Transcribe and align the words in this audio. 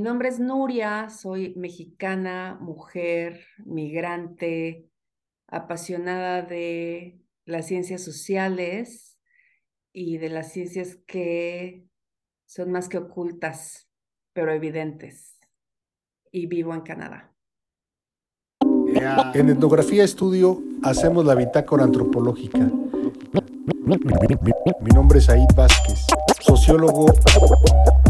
Mi 0.00 0.04
nombre 0.04 0.30
es 0.30 0.40
Nuria, 0.40 1.10
soy 1.10 1.52
mexicana, 1.56 2.56
mujer, 2.58 3.44
migrante, 3.66 4.88
apasionada 5.46 6.40
de 6.40 7.20
las 7.44 7.66
ciencias 7.66 8.02
sociales 8.02 9.18
y 9.92 10.16
de 10.16 10.30
las 10.30 10.52
ciencias 10.52 10.96
que 11.06 11.84
son 12.46 12.72
más 12.72 12.88
que 12.88 12.96
ocultas, 12.96 13.90
pero 14.32 14.54
evidentes. 14.54 15.38
Y 16.32 16.46
vivo 16.46 16.72
en 16.72 16.80
Canadá. 16.80 17.34
En 19.34 19.50
Etnografía 19.50 20.02
Estudio 20.02 20.62
hacemos 20.82 21.26
la 21.26 21.34
bitácora 21.34 21.84
antropológica. 21.84 22.70
Mi 24.80 24.90
nombre 24.94 25.18
es 25.18 25.28
Aid 25.28 25.54
Vázquez, 25.54 26.06
sociólogo 26.40 27.04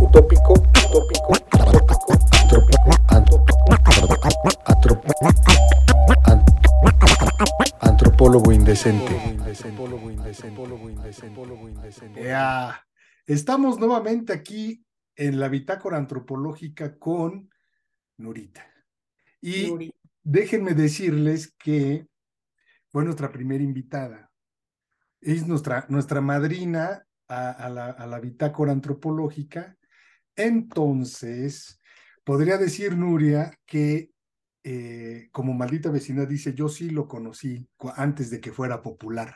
utópico, 0.01 0.53
utópico, 0.53 1.50
Estamos 13.27 13.81
nuevamente 13.81 14.33
aquí 14.33 14.85
en 15.17 15.41
la 15.41 15.49
bitácora 15.49 15.97
antropológica 15.97 16.97
con 16.97 17.51
Nurita. 18.17 18.65
Y 19.41 19.91
déjenme 20.23 20.75
decirles 20.75 21.53
que 21.59 22.07
fue 22.91 23.05
nuestra 23.05 23.33
primera 23.33 23.65
invitada. 23.65 24.31
Es 25.21 25.49
nuestra, 25.49 25.87
nuestra 25.89 26.21
madrina 26.21 27.05
a, 27.27 27.69
la, 27.71 27.87
a 27.87 28.07
la 28.07 28.21
bitácora 28.21 28.71
antropológica. 28.71 29.77
Entonces, 30.37 31.81
podría 32.23 32.57
decir 32.57 32.97
Nuria 32.97 33.53
que 33.67 34.13
eh, 34.63 35.29
como 35.33 35.55
maldita 35.55 35.91
vecina 35.91 36.27
dice, 36.27 36.55
yo 36.55 36.69
sí 36.69 36.91
lo 36.91 37.09
conocí 37.09 37.69
antes 37.97 38.31
de 38.31 38.41
que 38.41 38.53
fuera 38.53 38.83
popular. 38.83 39.35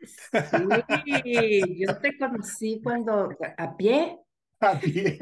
Sí, 0.00 1.84
yo 1.84 1.98
te 1.98 2.16
conocí 2.18 2.80
cuando 2.82 3.30
a 3.56 3.76
pie. 3.76 4.18
A 4.60 4.76
pie. 4.78 5.18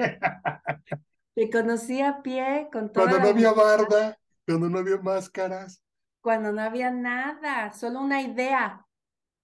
Te 1.35 1.51
conocí 1.51 2.01
a 2.01 2.23
pie 2.23 2.69
con 2.73 2.91
toda 2.91 3.11
Cuando 3.11 3.21
no 3.21 3.29
había 3.29 3.53
barda, 3.53 4.19
cuando 4.47 4.71
no 4.71 4.79
había 4.79 4.97
máscaras. 4.97 5.83
Cuando 6.23 6.53
no 6.53 6.63
había 6.63 6.91
nada, 6.91 7.71
solo 7.75 8.01
una 8.01 8.23
idea. 8.23 8.87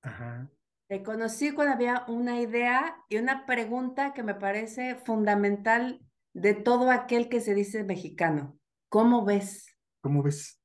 Ajá. 0.00 0.48
Te 0.88 1.02
conocí 1.02 1.52
cuando 1.52 1.74
había 1.74 2.04
una 2.08 2.40
idea 2.40 2.96
y 3.10 3.18
una 3.18 3.44
pregunta 3.44 4.14
que 4.14 4.22
me 4.22 4.34
parece 4.34 4.94
fundamental 4.94 6.00
de 6.32 6.54
todo 6.54 6.90
aquel 6.90 7.28
que 7.28 7.42
se 7.42 7.54
dice 7.54 7.84
mexicano. 7.84 8.58
¿Cómo 8.88 9.26
ves? 9.26 9.71
¿Cómo 10.02 10.20
ves? 10.20 10.60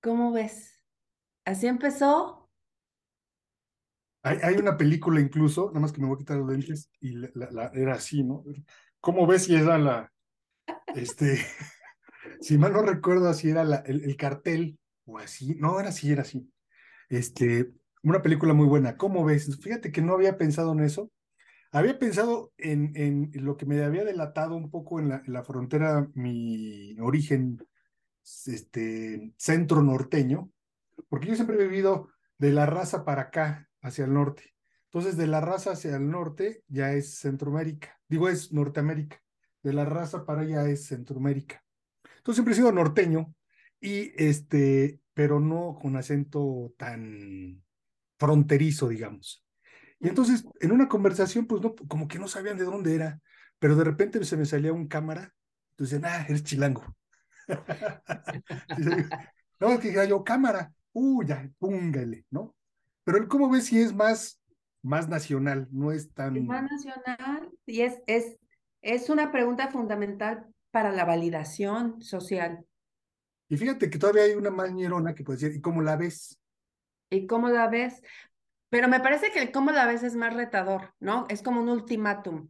¿Cómo 0.00 0.32
ves? 0.32 0.80
¿Así 1.44 1.66
empezó? 1.66 2.48
Hay, 4.22 4.54
una 4.54 4.78
película 4.78 5.20
incluso, 5.20 5.66
nada 5.66 5.80
más 5.80 5.92
que 5.92 6.00
me 6.00 6.06
voy 6.06 6.14
a 6.14 6.18
quitar 6.18 6.38
los 6.38 6.48
lentes, 6.48 6.88
y 7.00 7.16
la, 7.34 7.70
era 7.74 7.94
así, 7.94 8.22
¿no? 8.22 8.42
¿Cómo 9.00 9.26
ves 9.26 9.44
si 9.44 9.54
era 9.54 9.76
la, 9.76 10.10
este, 10.94 11.44
si 12.40 12.56
mal 12.56 12.72
no 12.72 12.82
recuerdo, 12.82 13.28
así 13.28 13.50
era 13.50 13.64
la, 13.64 13.78
el, 13.78 14.16
cartel, 14.16 14.78
o 15.04 15.18
así, 15.18 15.56
no, 15.56 15.78
era 15.80 15.90
así, 15.90 16.10
era 16.10 16.22
así. 16.22 16.50
Este, 17.10 17.72
una 18.02 18.22
película 18.22 18.54
muy 18.54 18.66
buena. 18.66 18.96
¿Cómo 18.96 19.24
ves? 19.24 19.58
Fíjate 19.60 19.92
que 19.92 20.00
no 20.00 20.14
había 20.14 20.38
pensado 20.38 20.72
en 20.72 20.80
eso. 20.80 21.10
Había 21.72 21.98
pensado 21.98 22.52
en, 22.56 22.92
en 22.94 23.30
lo 23.44 23.56
que 23.56 23.66
me 23.66 23.82
había 23.82 24.04
delatado 24.04 24.54
un 24.54 24.70
poco 24.70 25.00
en 25.00 25.08
la, 25.08 25.22
en 25.26 25.32
la 25.32 25.42
frontera, 25.42 26.08
mi 26.14 26.96
origen 27.00 27.58
este, 28.46 29.32
centro 29.36 29.82
norteño, 29.82 30.50
porque 31.08 31.28
yo 31.28 31.34
siempre 31.34 31.56
he 31.56 31.68
vivido 31.68 32.08
de 32.38 32.52
la 32.52 32.66
raza 32.66 33.04
para 33.04 33.22
acá, 33.22 33.68
hacia 33.80 34.04
el 34.06 34.14
norte. 34.14 34.54
Entonces, 34.86 35.16
de 35.16 35.26
la 35.26 35.40
raza 35.40 35.72
hacia 35.72 35.96
el 35.96 36.08
norte 36.08 36.62
ya 36.68 36.92
es 36.92 37.18
Centroamérica, 37.18 38.00
digo 38.08 38.28
es 38.28 38.52
Norteamérica, 38.52 39.20
de 39.62 39.72
la 39.72 39.84
raza 39.84 40.24
para 40.24 40.42
allá 40.42 40.68
es 40.68 40.86
Centroamérica. 40.86 41.62
Entonces, 42.18 42.36
siempre 42.36 42.52
he 42.52 42.56
sido 42.56 42.72
norteño, 42.72 43.34
y 43.80 44.12
este, 44.16 45.00
pero 45.12 45.40
no 45.40 45.78
con 45.80 45.96
acento 45.96 46.72
tan 46.78 47.62
fronterizo, 48.18 48.88
digamos. 48.88 49.44
Y 50.00 50.08
entonces, 50.08 50.44
en 50.60 50.72
una 50.72 50.88
conversación, 50.88 51.46
pues 51.46 51.60
no, 51.60 51.74
como 51.74 52.08
que 52.08 52.18
no 52.18 52.28
sabían 52.28 52.56
de 52.56 52.64
dónde 52.64 52.94
era, 52.94 53.20
pero 53.58 53.76
de 53.76 53.84
repente 53.84 54.24
se 54.24 54.36
me 54.36 54.46
salía 54.46 54.72
un 54.72 54.88
cámara, 54.88 55.34
entonces, 55.70 56.00
ah, 56.04 56.24
eres 56.28 56.44
chilango. 56.44 56.96
no, 59.60 59.78
que 59.78 59.92
yo, 60.08 60.24
cámara, 60.24 60.72
uy, 60.92 61.26
ya, 61.26 61.48
póngale, 61.58 62.24
¿no? 62.30 62.54
Pero 63.04 63.18
el 63.18 63.28
cómo 63.28 63.50
ves 63.50 63.66
si 63.66 63.80
es 63.80 63.94
más, 63.94 64.40
más 64.82 65.08
nacional, 65.08 65.68
no 65.70 65.92
es 65.92 66.12
tan... 66.12 66.36
Es 66.36 66.44
más 66.44 66.70
nacional 66.70 67.50
y 67.66 67.82
es, 67.82 68.02
es, 68.06 68.36
es 68.82 69.10
una 69.10 69.30
pregunta 69.30 69.68
fundamental 69.68 70.46
para 70.70 70.92
la 70.92 71.04
validación 71.04 72.00
social. 72.02 72.64
Y 73.48 73.56
fíjate 73.56 73.90
que 73.90 73.98
todavía 73.98 74.24
hay 74.24 74.32
una 74.32 74.50
mañerona 74.50 75.14
que 75.14 75.22
puede 75.22 75.38
decir, 75.38 75.56
¿y 75.56 75.60
cómo 75.60 75.82
la 75.82 75.96
ves? 75.96 76.40
¿Y 77.10 77.26
cómo 77.26 77.48
la 77.48 77.68
ves? 77.68 78.02
Pero 78.70 78.88
me 78.88 79.00
parece 79.00 79.30
que 79.30 79.40
el 79.40 79.52
cómo 79.52 79.70
la 79.70 79.86
ves 79.86 80.02
es 80.02 80.16
más 80.16 80.34
retador, 80.34 80.94
¿no? 80.98 81.26
Es 81.28 81.42
como 81.42 81.60
un 81.60 81.68
ultimátum 81.68 82.48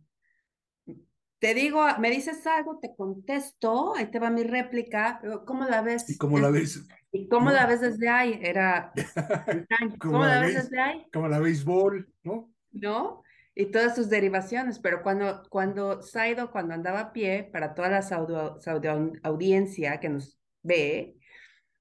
te 1.45 1.53
digo, 1.53 1.85
me 1.99 2.11
dices 2.11 2.47
algo, 2.47 2.79
te 2.79 2.97
contesto, 2.97 3.95
ahí 3.95 4.07
te 4.07 4.19
va 4.19 4.31
mi 4.31 4.45
réplica, 4.45 5.21
¿cómo 5.45 5.67
la 5.67 5.83
ves? 5.83 6.09
¿Y 6.09 6.17
cómo 6.17 6.39
la 6.39 6.49
ves? 6.49 6.89
¿Y 7.13 7.29
cómo 7.29 7.51
la 7.51 7.67
ves 7.67 7.83
desde 7.83 8.09
ahí? 8.09 8.39
Era... 8.41 8.95
¿Cómo, 10.01 10.25
la 10.25 10.41
ves 10.41 10.55
desde 10.55 10.81
ahí? 10.81 11.07
Como 11.13 11.29
la 11.29 11.41
béisbol, 11.41 12.11
¿no? 12.23 12.51
¿No? 12.73 13.23
Y 13.55 13.67
todas 13.67 13.95
sus 13.95 14.09
derivaciones, 14.09 14.79
pero 14.79 15.03
cuando, 15.03 15.43
cuando 15.51 16.01
Saido, 16.01 16.51
cuando 16.51 16.73
andaba 16.73 17.01
a 17.01 17.13
pie, 17.13 17.51
para 17.53 17.75
toda 17.75 17.91
la 17.91 18.01
saudi, 18.01 18.89
audiencia 19.23 20.01
que 20.01 20.09
nos 20.09 20.39
ve, 20.63 21.19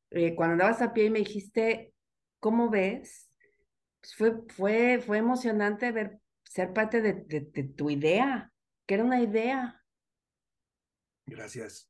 eh, 0.09 0.35
cuando 0.35 0.55
andabas 0.55 0.81
a 0.81 0.91
pie 0.91 1.05
y 1.05 1.09
me 1.09 1.19
dijiste, 1.19 1.93
¿cómo 2.41 2.69
ves? 2.69 3.31
Pues 4.01 4.13
fue, 4.13 4.33
fue, 4.49 4.99
fue 4.99 5.19
emocionante 5.19 5.93
ver, 5.93 6.19
ser 6.43 6.73
parte 6.73 7.01
de, 7.01 7.13
de 7.23 7.63
tu 7.63 7.89
idea, 7.89 8.52
que 8.85 8.95
era 8.95 9.03
una 9.03 9.21
idea. 9.21 9.81
Gracias. 11.25 11.89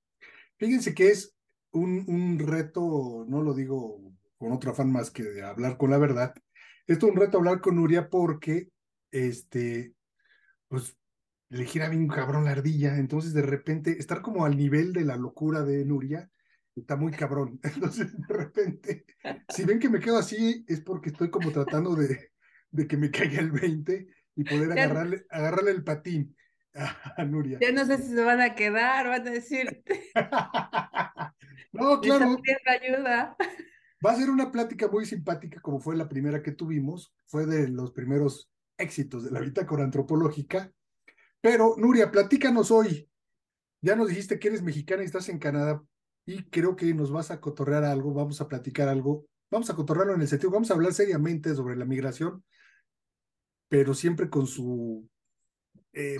Fíjense 0.57 0.93
que 0.93 1.09
es 1.09 1.35
un, 1.71 2.05
un 2.07 2.39
reto, 2.39 3.25
no 3.27 3.41
lo 3.41 3.53
digo 3.53 4.13
con 4.37 4.51
otro 4.51 4.71
afán 4.71 4.91
más 4.91 5.09
que 5.09 5.23
de 5.23 5.41
hablar 5.41 5.77
con 5.77 5.89
la 5.89 5.97
verdad, 5.97 6.33
esto 6.85 7.07
es 7.07 7.13
un 7.13 7.19
reto 7.19 7.37
hablar 7.37 7.61
con 7.61 7.77
Nuria 7.77 8.09
porque, 8.09 8.69
este, 9.09 9.93
pues, 10.67 10.97
le 11.49 11.65
gira 11.65 11.87
bien 11.87 12.07
cabrón 12.07 12.45
la 12.45 12.51
ardilla, 12.51 12.97
entonces 12.97 13.33
de 13.33 13.43
repente 13.43 13.97
estar 13.99 14.21
como 14.21 14.45
al 14.45 14.57
nivel 14.57 14.91
de 14.91 15.05
la 15.05 15.15
locura 15.15 15.63
de 15.63 15.85
Nuria, 15.85 16.29
está 16.75 16.95
muy 16.95 17.11
cabrón. 17.11 17.59
Entonces, 17.63 18.11
de 18.17 18.33
repente, 18.33 19.05
si 19.49 19.63
ven 19.63 19.79
que 19.79 19.89
me 19.89 19.99
quedo 19.99 20.17
así, 20.17 20.65
es 20.67 20.81
porque 20.81 21.09
estoy 21.09 21.29
como 21.29 21.51
tratando 21.51 21.95
de, 21.95 22.31
de 22.71 22.87
que 22.87 22.97
me 22.97 23.11
caiga 23.11 23.39
el 23.39 23.51
20 23.51 24.07
y 24.35 24.43
poder 24.43 24.71
agarrarle, 24.71 25.25
agarrarle 25.29 25.71
el 25.71 25.83
patín. 25.83 26.35
Nuria. 27.27 27.59
Ya 27.61 27.71
no 27.71 27.85
sé 27.85 27.97
si 27.97 28.09
se 28.09 28.23
van 28.23 28.41
a 28.41 28.55
quedar, 28.55 29.07
van 29.07 29.27
a 29.27 29.31
decir. 29.31 29.83
no, 31.71 32.01
claro. 32.01 32.37
ayuda. 32.67 33.35
Va 34.05 34.11
a 34.11 34.15
ser 34.15 34.29
una 34.29 34.51
plática 34.51 34.87
muy 34.87 35.05
simpática, 35.05 35.61
como 35.61 35.79
fue 35.79 35.95
la 35.95 36.09
primera 36.09 36.41
que 36.41 36.51
tuvimos. 36.51 37.13
Fue 37.25 37.45
de 37.45 37.69
los 37.69 37.91
primeros 37.91 38.51
éxitos 38.77 39.23
de 39.23 39.31
la 39.31 39.39
bitácora 39.39 39.83
antropológica. 39.83 40.71
Pero, 41.41 41.75
Nuria, 41.77 42.11
platícanos 42.11 42.71
hoy. 42.71 43.09
Ya 43.81 43.95
nos 43.95 44.07
dijiste 44.07 44.39
que 44.39 44.47
eres 44.47 44.61
mexicana 44.61 45.03
y 45.03 45.05
estás 45.05 45.29
en 45.29 45.39
Canadá. 45.39 45.83
Y 46.25 46.43
creo 46.43 46.75
que 46.75 46.93
nos 46.93 47.11
vas 47.11 47.31
a 47.31 47.41
cotorrear 47.41 47.83
algo, 47.83 48.13
vamos 48.13 48.39
a 48.39 48.47
platicar 48.47 48.87
algo. 48.87 49.25
Vamos 49.53 49.69
a 49.69 49.75
cotorrearlo 49.75 50.15
en 50.15 50.21
el 50.21 50.27
sentido, 50.27 50.49
vamos 50.49 50.71
a 50.71 50.73
hablar 50.73 50.93
seriamente 50.93 51.53
sobre 51.53 51.75
la 51.75 51.85
migración, 51.85 52.43
pero 53.69 53.93
siempre 53.93 54.27
con 54.27 54.47
su 54.47 55.07
eh, 55.93 56.17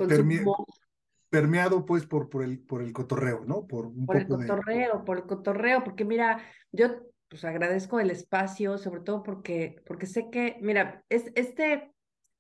permeado 1.30 1.86
pues 1.86 2.06
por, 2.06 2.30
por, 2.30 2.44
el, 2.44 2.60
por 2.60 2.84
el 2.84 2.94
cotorreo, 2.94 3.44
¿no? 3.46 3.66
Por, 3.66 3.88
un 3.88 4.06
por 4.06 4.18
el 4.18 4.28
cotorreo, 4.28 5.04
por 5.04 5.18
el 5.18 5.24
cotorreo, 5.24 5.84
porque 5.84 6.06
mira, 6.06 6.44
yo 6.72 7.08
pues 7.28 7.44
agradezco 7.46 8.00
el 8.00 8.12
espacio, 8.12 8.78
sobre 8.78 9.02
todo 9.02 9.24
porque, 9.24 9.82
porque 9.88 10.06
sé 10.06 10.30
que, 10.30 10.58
mira, 10.62 11.04
es, 11.10 11.32
este, 11.34 11.92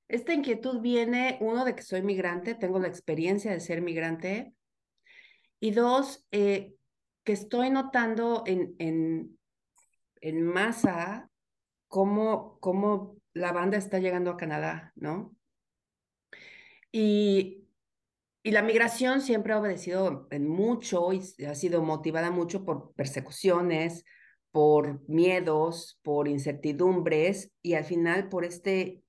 esta 0.08 0.34
inquietud 0.34 0.82
viene, 0.82 1.40
uno, 1.42 1.66
de 1.66 1.74
que 1.74 1.82
soy 1.82 2.04
migrante, 2.04 2.54
tengo 2.54 2.78
la 2.78 2.90
experiencia 2.90 3.52
de 3.52 3.60
ser 3.60 3.82
migrante, 3.82 4.54
y 5.60 5.72
dos, 5.72 6.28
eh, 6.32 6.76
que 7.24 7.34
estoy 7.34 7.72
notando 7.72 8.44
en, 8.46 8.76
en, 8.78 9.40
en 10.22 10.46
masa 10.46 11.32
cómo, 11.88 12.60
cómo 12.60 13.16
la 13.34 13.52
banda 13.52 13.78
está 13.78 13.98
llegando 13.98 14.30
a 14.30 14.38
Canadá, 14.38 14.92
¿no? 14.96 15.36
Y, 16.94 17.60
la 18.44 18.62
migración 18.62 19.22
siempre 19.22 19.54
ha 19.54 19.60
obedecido 19.60 20.28
mucho 20.38 21.14
y 21.14 21.46
ha 21.46 21.56
sido 21.56 21.82
motivada 21.82 22.30
mucho 22.30 22.66
por 22.66 22.94
persecuciones, 22.94 24.04
por 24.52 25.02
miedos, 25.08 25.98
por 26.04 26.28
incertidumbres 26.28 27.54
y 27.62 27.76
al 27.76 27.86
final 27.86 28.28
por 28.28 28.44
este 28.44 29.02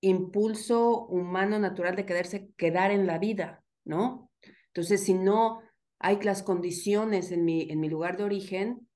impulso 0.00 1.06
humano 1.06 1.60
natural 1.60 1.94
de 1.94 2.04
quedarse, 2.04 2.50
quedar 2.56 2.90
en 2.90 3.06
la 3.06 3.18
vida, 3.18 3.62
¿no? 3.84 4.28
Entonces, 4.66 5.04
si 5.04 5.14
no 5.14 5.62
hay 6.00 6.20
las 6.22 6.42
condiciones 6.42 7.30
en 7.30 7.44
mi, 7.44 7.70
en 7.70 7.78
mi 7.78 7.88
lugar 7.88 8.16
de 8.16 8.24
origen, 8.24 8.88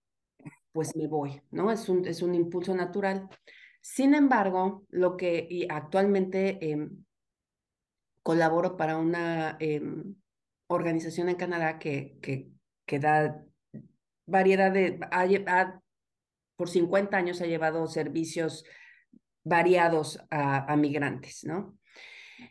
pues 0.72 0.96
me 0.96 1.06
voy, 1.06 1.40
¿no? 1.52 1.70
Es 1.70 1.88
un, 1.88 2.04
es 2.04 2.20
un 2.20 2.34
impulso 2.34 2.74
natural. 2.74 3.28
Sin 3.80 4.14
embargo, 4.14 4.84
lo 4.88 5.16
que 5.16 5.46
y 5.48 5.66
actualmente 5.70 6.58
em, 6.70 7.04
colaboro 8.22 8.76
para 8.76 8.96
una 8.96 9.56
em, 9.60 10.14
organización 10.68 11.28
en 11.28 11.36
Canadá 11.36 11.78
que, 11.78 12.16
que, 12.20 12.98
da 12.98 13.42
variedad 14.26 14.70
de, 14.70 15.00
por 16.56 16.68
50 16.68 17.16
años 17.16 17.40
ha 17.40 17.46
llevado 17.46 17.86
servicios 17.86 18.64
variados 19.44 20.20
a, 20.30 20.76
migrantes, 20.76 21.44
¿no? 21.44 21.76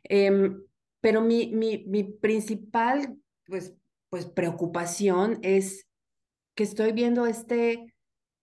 Em, 0.03 0.61
pero 0.99 1.21
mi, 1.21 1.51
mi, 1.53 2.03
principal, 2.03 3.17
pues, 3.45 3.73
pues, 4.09 4.25
preocupación 4.25 5.39
es 5.41 5.87
que 6.55 6.63
estoy 6.63 6.91
viendo 6.91 7.27
este, 7.27 7.93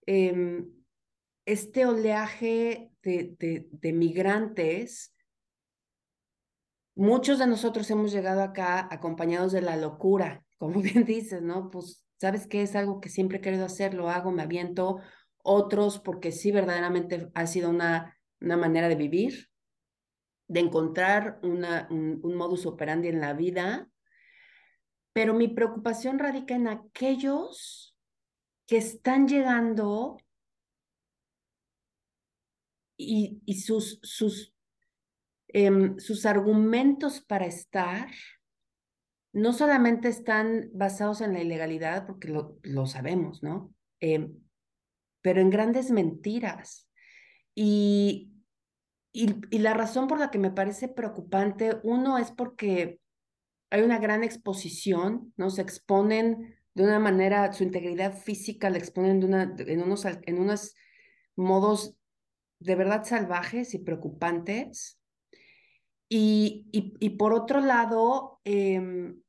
em, 0.05 0.67
este 1.45 1.85
oleaje 1.85 2.91
de, 3.03 3.35
de 3.71 3.93
migrantes 3.93 5.13
Muchos 6.99 7.39
de 7.39 7.47
nosotros 7.47 7.89
hemos 7.91 8.11
llegado 8.11 8.41
acá 8.43 8.85
acompañados 8.91 9.53
de 9.53 9.61
la 9.61 9.77
locura, 9.77 10.43
como 10.57 10.81
bien 10.81 11.05
dices, 11.05 11.41
¿no? 11.41 11.71
Pues, 11.71 12.05
¿sabes 12.19 12.45
qué? 12.45 12.61
Es 12.61 12.75
algo 12.75 12.99
que 12.99 13.07
siempre 13.07 13.37
he 13.37 13.41
querido 13.41 13.63
hacer, 13.63 13.93
lo 13.93 14.09
hago, 14.09 14.31
me 14.31 14.43
aviento. 14.43 14.99
Otros 15.41 15.97
porque 15.99 16.33
sí, 16.33 16.51
verdaderamente 16.51 17.29
ha 17.35 17.47
sido 17.47 17.69
una, 17.69 18.19
una 18.41 18.57
manera 18.57 18.89
de 18.89 18.97
vivir, 18.97 19.47
de 20.49 20.59
encontrar 20.59 21.39
una, 21.41 21.87
un, 21.89 22.19
un 22.21 22.35
modus 22.35 22.65
operandi 22.65 23.07
en 23.07 23.21
la 23.21 23.31
vida. 23.31 23.89
Pero 25.13 25.33
mi 25.33 25.47
preocupación 25.47 26.19
radica 26.19 26.55
en 26.55 26.67
aquellos 26.67 27.95
que 28.67 28.75
están 28.75 29.25
llegando 29.25 30.17
y, 32.97 33.41
y 33.45 33.61
sus, 33.61 34.01
sus 34.03 34.53
Em, 35.51 35.97
sus 35.97 36.25
argumentos 36.25 37.21
para 37.21 37.47
estar 37.47 38.09
no 39.33 39.53
solamente 39.53 40.07
están 40.07 40.69
basados 40.73 41.21
en 41.21 41.33
la 41.33 41.41
ilegalidad, 41.41 42.05
porque 42.05 42.27
lo, 42.27 42.57
lo 42.63 42.85
sabemos, 42.85 43.43
¿no? 43.43 43.73
Em, 43.99 44.33
pero 45.21 45.41
en 45.41 45.49
grandes 45.49 45.91
mentiras. 45.91 46.89
Y, 47.55 48.31
y, 49.11 49.35
y, 49.49 49.59
la 49.59 49.73
razón 49.73 50.07
por 50.07 50.19
la 50.19 50.31
que 50.31 50.39
me 50.39 50.51
parece 50.51 50.87
preocupante, 50.87 51.79
uno 51.83 52.17
es 52.17 52.31
porque 52.31 52.99
hay 53.71 53.81
una 53.81 53.99
gran 53.99 54.23
exposición, 54.23 55.33
¿no? 55.35 55.49
Se 55.49 55.61
exponen 55.61 56.55
de 56.73 56.83
una 56.83 56.99
manera, 56.99 57.51
su 57.53 57.63
integridad 57.63 58.17
física 58.17 58.69
la 58.69 58.77
exponen 58.77 59.19
de 59.19 59.25
una, 59.25 59.55
en, 59.57 59.81
unos, 59.81 60.05
en 60.05 60.39
unos 60.39 60.75
modos 61.35 61.95
de 62.59 62.75
verdad 62.75 63.03
salvajes 63.03 63.73
y 63.73 63.79
preocupantes. 63.79 64.98
Y, 66.11 66.67
y, 66.71 67.09
por 67.11 67.33
otro 67.33 67.61
lado, 67.61 68.41
em, 68.43 69.21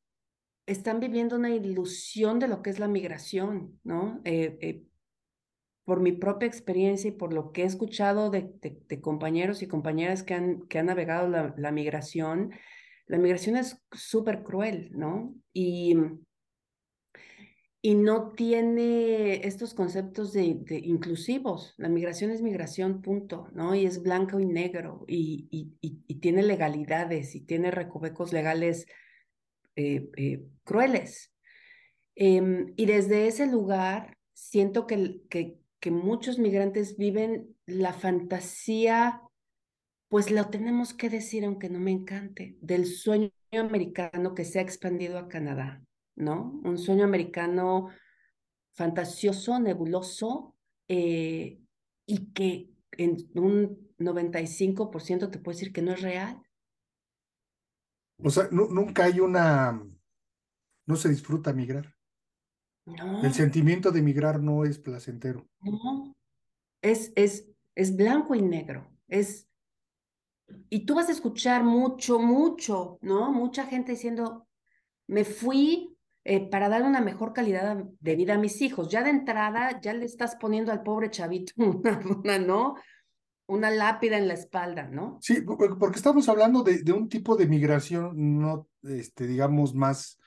están 0.66 0.98
viviendo 0.98 1.36
una 1.36 1.50
ilusión 1.50 2.38
de 2.38 2.48
lo 2.48 2.62
que 2.62 2.70
es 2.70 2.78
la 2.78 2.88
migración, 2.88 3.78
¿no? 3.84 4.22
Eh, 4.24 4.58
eh, 4.62 4.84
por 5.84 6.00
mi 6.00 6.12
propia 6.12 6.46
experiencia 6.48 7.08
y 7.08 7.12
por 7.12 7.34
lo 7.34 7.52
que 7.52 7.62
he 7.62 7.66
escuchado 7.66 8.30
de, 8.30 8.50
de, 8.62 9.00
compañeros 9.00 9.62
y 9.62 9.66
compañeras 9.66 10.22
que 10.22 10.34
han, 10.34 10.62
que 10.68 10.78
han 10.78 10.86
navegado 10.86 11.28
la, 11.28 11.54
la 11.58 11.70
migración, 11.72 12.52
la 13.06 13.18
migración 13.18 13.56
es 13.56 13.82
súper 13.92 14.42
cruel, 14.42 14.90
¿no? 14.92 15.34
Y, 15.52 15.96
y 17.82 17.94
no 17.94 18.32
tiene 18.32 19.46
estos 19.46 19.72
conceptos 19.72 20.32
de, 20.32 20.42
inclusivos. 20.84 21.74
La 21.78 21.88
migración 21.88 22.30
es 22.30 22.42
migración, 22.42 23.00
punto, 23.00 23.48
¿no? 23.52 23.74
Y 23.74 23.86
es 23.86 24.02
blanco 24.02 24.38
y 24.38 24.44
negro 24.44 25.04
y, 25.08 25.48
y, 25.50 26.14
tiene 26.20 26.42
legalidades 26.42 27.34
y 27.34 27.40
tiene 27.40 27.70
recovecos 27.70 28.34
legales 28.34 28.86
eh, 29.76 30.10
eh, 30.16 30.44
crueles. 30.64 31.32
Eh, 32.16 32.66
y 32.76 32.84
desde 32.84 33.26
ese 33.26 33.46
lugar 33.46 34.18
siento 34.34 34.86
que, 34.86 35.22
que 35.30 35.90
muchos 35.90 36.38
migrantes 36.38 36.98
viven 36.98 37.56
la 37.64 37.94
fantasía, 37.94 39.22
pues 40.08 40.30
lo 40.30 40.50
tenemos 40.50 40.92
que 40.92 41.08
decir 41.08 41.46
aunque 41.46 41.70
no 41.70 41.80
me 41.80 41.92
encante, 41.92 42.58
del 42.60 42.84
sueño 42.84 43.30
americano 43.52 44.34
que 44.34 44.44
se 44.44 44.58
ha 44.58 44.62
expandido 44.62 45.18
a 45.18 45.28
Canadá 45.28 45.82
¿no? 46.20 46.60
Un 46.64 46.78
sueño 46.78 47.04
americano 47.04 47.88
fantasioso, 48.72 49.58
nebuloso, 49.58 50.56
eh, 50.88 51.60
y 52.06 52.32
que 52.32 52.70
en 52.92 53.16
un 53.34 53.94
95% 53.98 55.30
te 55.30 55.38
puedo 55.38 55.56
decir 55.56 55.72
que 55.72 55.82
no 55.82 55.92
es 55.92 56.02
real. 56.02 56.42
O 58.22 58.30
sea, 58.30 58.48
nunca 58.50 59.04
hay 59.04 59.20
una, 59.20 59.82
no 60.86 60.96
se 60.96 61.08
disfruta 61.08 61.52
migrar. 61.52 61.94
No. 62.86 63.22
El 63.22 63.32
sentimiento 63.32 63.90
de 63.92 64.02
migrar 64.02 64.40
no 64.40 64.64
es 64.64 64.78
placentero. 64.78 65.48
No, 65.60 66.14
es, 66.82 67.12
es, 67.14 67.48
es 67.74 67.96
blanco 67.96 68.34
y 68.34 68.42
negro, 68.42 68.90
es, 69.08 69.48
y 70.68 70.84
tú 70.84 70.94
vas 70.94 71.08
a 71.08 71.12
escuchar 71.12 71.62
mucho, 71.62 72.18
mucho, 72.18 72.98
¿no? 73.02 73.32
Mucha 73.32 73.66
gente 73.66 73.92
diciendo, 73.92 74.48
me 75.06 75.24
fui 75.24 75.89
eh, 76.30 76.48
para 76.48 76.68
dar 76.68 76.82
una 76.82 77.00
mejor 77.00 77.32
calidad 77.32 77.76
de 77.98 78.16
vida 78.16 78.34
a 78.34 78.38
mis 78.38 78.60
hijos. 78.62 78.88
Ya 78.88 79.02
de 79.02 79.10
entrada, 79.10 79.80
ya 79.80 79.92
le 79.94 80.04
estás 80.04 80.36
poniendo 80.36 80.70
al 80.70 80.82
pobre 80.82 81.10
chavito 81.10 81.52
una, 82.24 82.38
¿no? 82.38 82.76
Una 83.48 83.70
lápida 83.70 84.16
en 84.16 84.28
la 84.28 84.34
espalda, 84.34 84.86
¿no? 84.86 85.18
Sí, 85.20 85.42
porque 85.42 85.96
estamos 85.98 86.28
hablando 86.28 86.62
de, 86.62 86.84
de 86.84 86.92
un 86.92 87.08
tipo 87.08 87.34
de 87.34 87.48
migración, 87.48 88.38
no, 88.38 88.68
este, 88.82 89.26
digamos, 89.26 89.74
más 89.74 90.20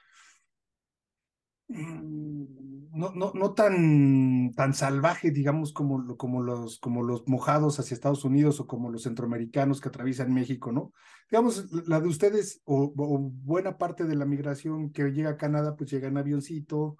Mm, 1.74 2.46
no, 2.94 3.12
no, 3.16 3.32
no 3.34 3.53
tan, 3.53 4.53
tan 4.56 4.74
salvaje, 4.74 5.32
digamos, 5.32 5.74
como, 5.74 6.15
como, 6.15 6.44
los, 6.44 6.77
como 6.79 7.01
los 7.01 7.27
mojados 7.27 7.79
hacia 7.79 7.96
Estados 7.96 8.24
Unidos 8.24 8.60
o 8.60 8.68
como 8.68 8.91
los 8.91 9.03
centroamericanos 9.03 9.82
que 9.82 9.89
atraviesan 9.89 10.34
México, 10.34 10.72
¿no? 10.72 10.94
Digamos, 11.29 11.72
la 11.88 12.00
de 12.00 12.08
ustedes 12.08 12.62
o, 12.65 12.94
buena 12.96 13.79
parte 13.79 14.03
de 14.03 14.15
la 14.15 14.25
migración 14.25 14.91
que 14.91 15.12
llega 15.12 15.32
a 15.32 15.38
Canadá, 15.38 15.75
pues 15.75 15.89
llega 15.89 16.08
en 16.08 16.18
avioncito, 16.18 16.98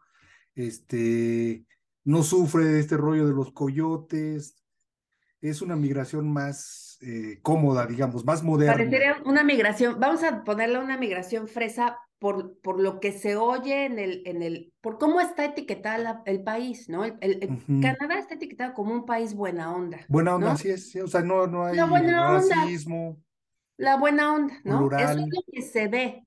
este, 0.56 1.66
no 2.04 2.24
sufre 2.24 2.66
de 2.66 2.80
este 2.80 2.98
rollo 2.98 3.28
de 3.28 3.34
los 3.34 3.52
coyotes, 3.52 4.64
es 5.42 5.62
una 5.62 5.76
migración 5.76 6.32
más 6.32 6.98
eh, 7.02 7.40
cómoda, 7.44 7.86
digamos, 7.86 8.26
más 8.26 8.42
moderna. 8.42 8.74
Parecería 8.74 9.18
una 9.26 9.44
migración, 9.44 10.00
vamos 10.00 10.24
a 10.24 10.44
ponerle 10.44 10.80
una 10.80 10.98
migración 10.98 11.48
fresa 11.48 12.00
por, 12.24 12.58
por 12.62 12.80
lo 12.80 13.02
que 13.02 13.12
se 13.12 13.36
oye 13.36 13.84
en 13.84 14.00
el, 14.00 14.24
en 14.26 14.42
el, 14.44 14.72
por 14.80 14.98
cómo 14.98 15.20
está 15.20 15.44
etiquetado 15.44 16.22
el 16.26 16.42
país, 16.42 16.88
¿no? 16.88 17.04
El, 17.04 17.60
Canadá 17.82 18.18
está 18.18 18.36
etiquetado 18.36 18.74
como 18.74 18.94
un 18.94 19.06
país 19.06 19.34
buena 19.34 19.76
onda. 19.76 20.06
Buena 20.08 20.36
onda, 20.36 20.54
así 20.54 20.70
es, 20.70 20.96
o 20.96 21.08
sea, 21.08 21.20
no, 21.20 21.48
no 21.48 21.66
hay 21.66 21.78
racismo. 21.78 23.22
La 23.76 23.98
buena 23.98 24.34
onda, 24.34 24.54
¿no? 24.64 24.90
Eso 24.98 25.12
es 25.12 25.18
lo 25.18 25.44
que 25.52 25.62
se 25.64 25.90
ve. 25.90 26.26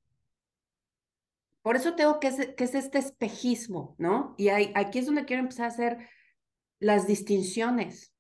Por 1.63 1.77
eso 1.77 1.95
tengo 1.95 2.21
que 2.21 2.27
es, 2.27 2.47
que 2.55 2.65
es 2.65 2.75
este 2.75 2.99
espejismo, 2.99 3.95
¿no? 3.97 4.35
Y 4.37 4.49
hay, 4.49 4.73
aquí 4.75 4.99
es 4.99 5.07
donde 5.07 5.25
quiero 5.25 5.41
empezar 5.41 5.65
a 5.65 5.69
hacer 5.69 6.09
las 6.79 7.07
distinciones. 7.07 8.13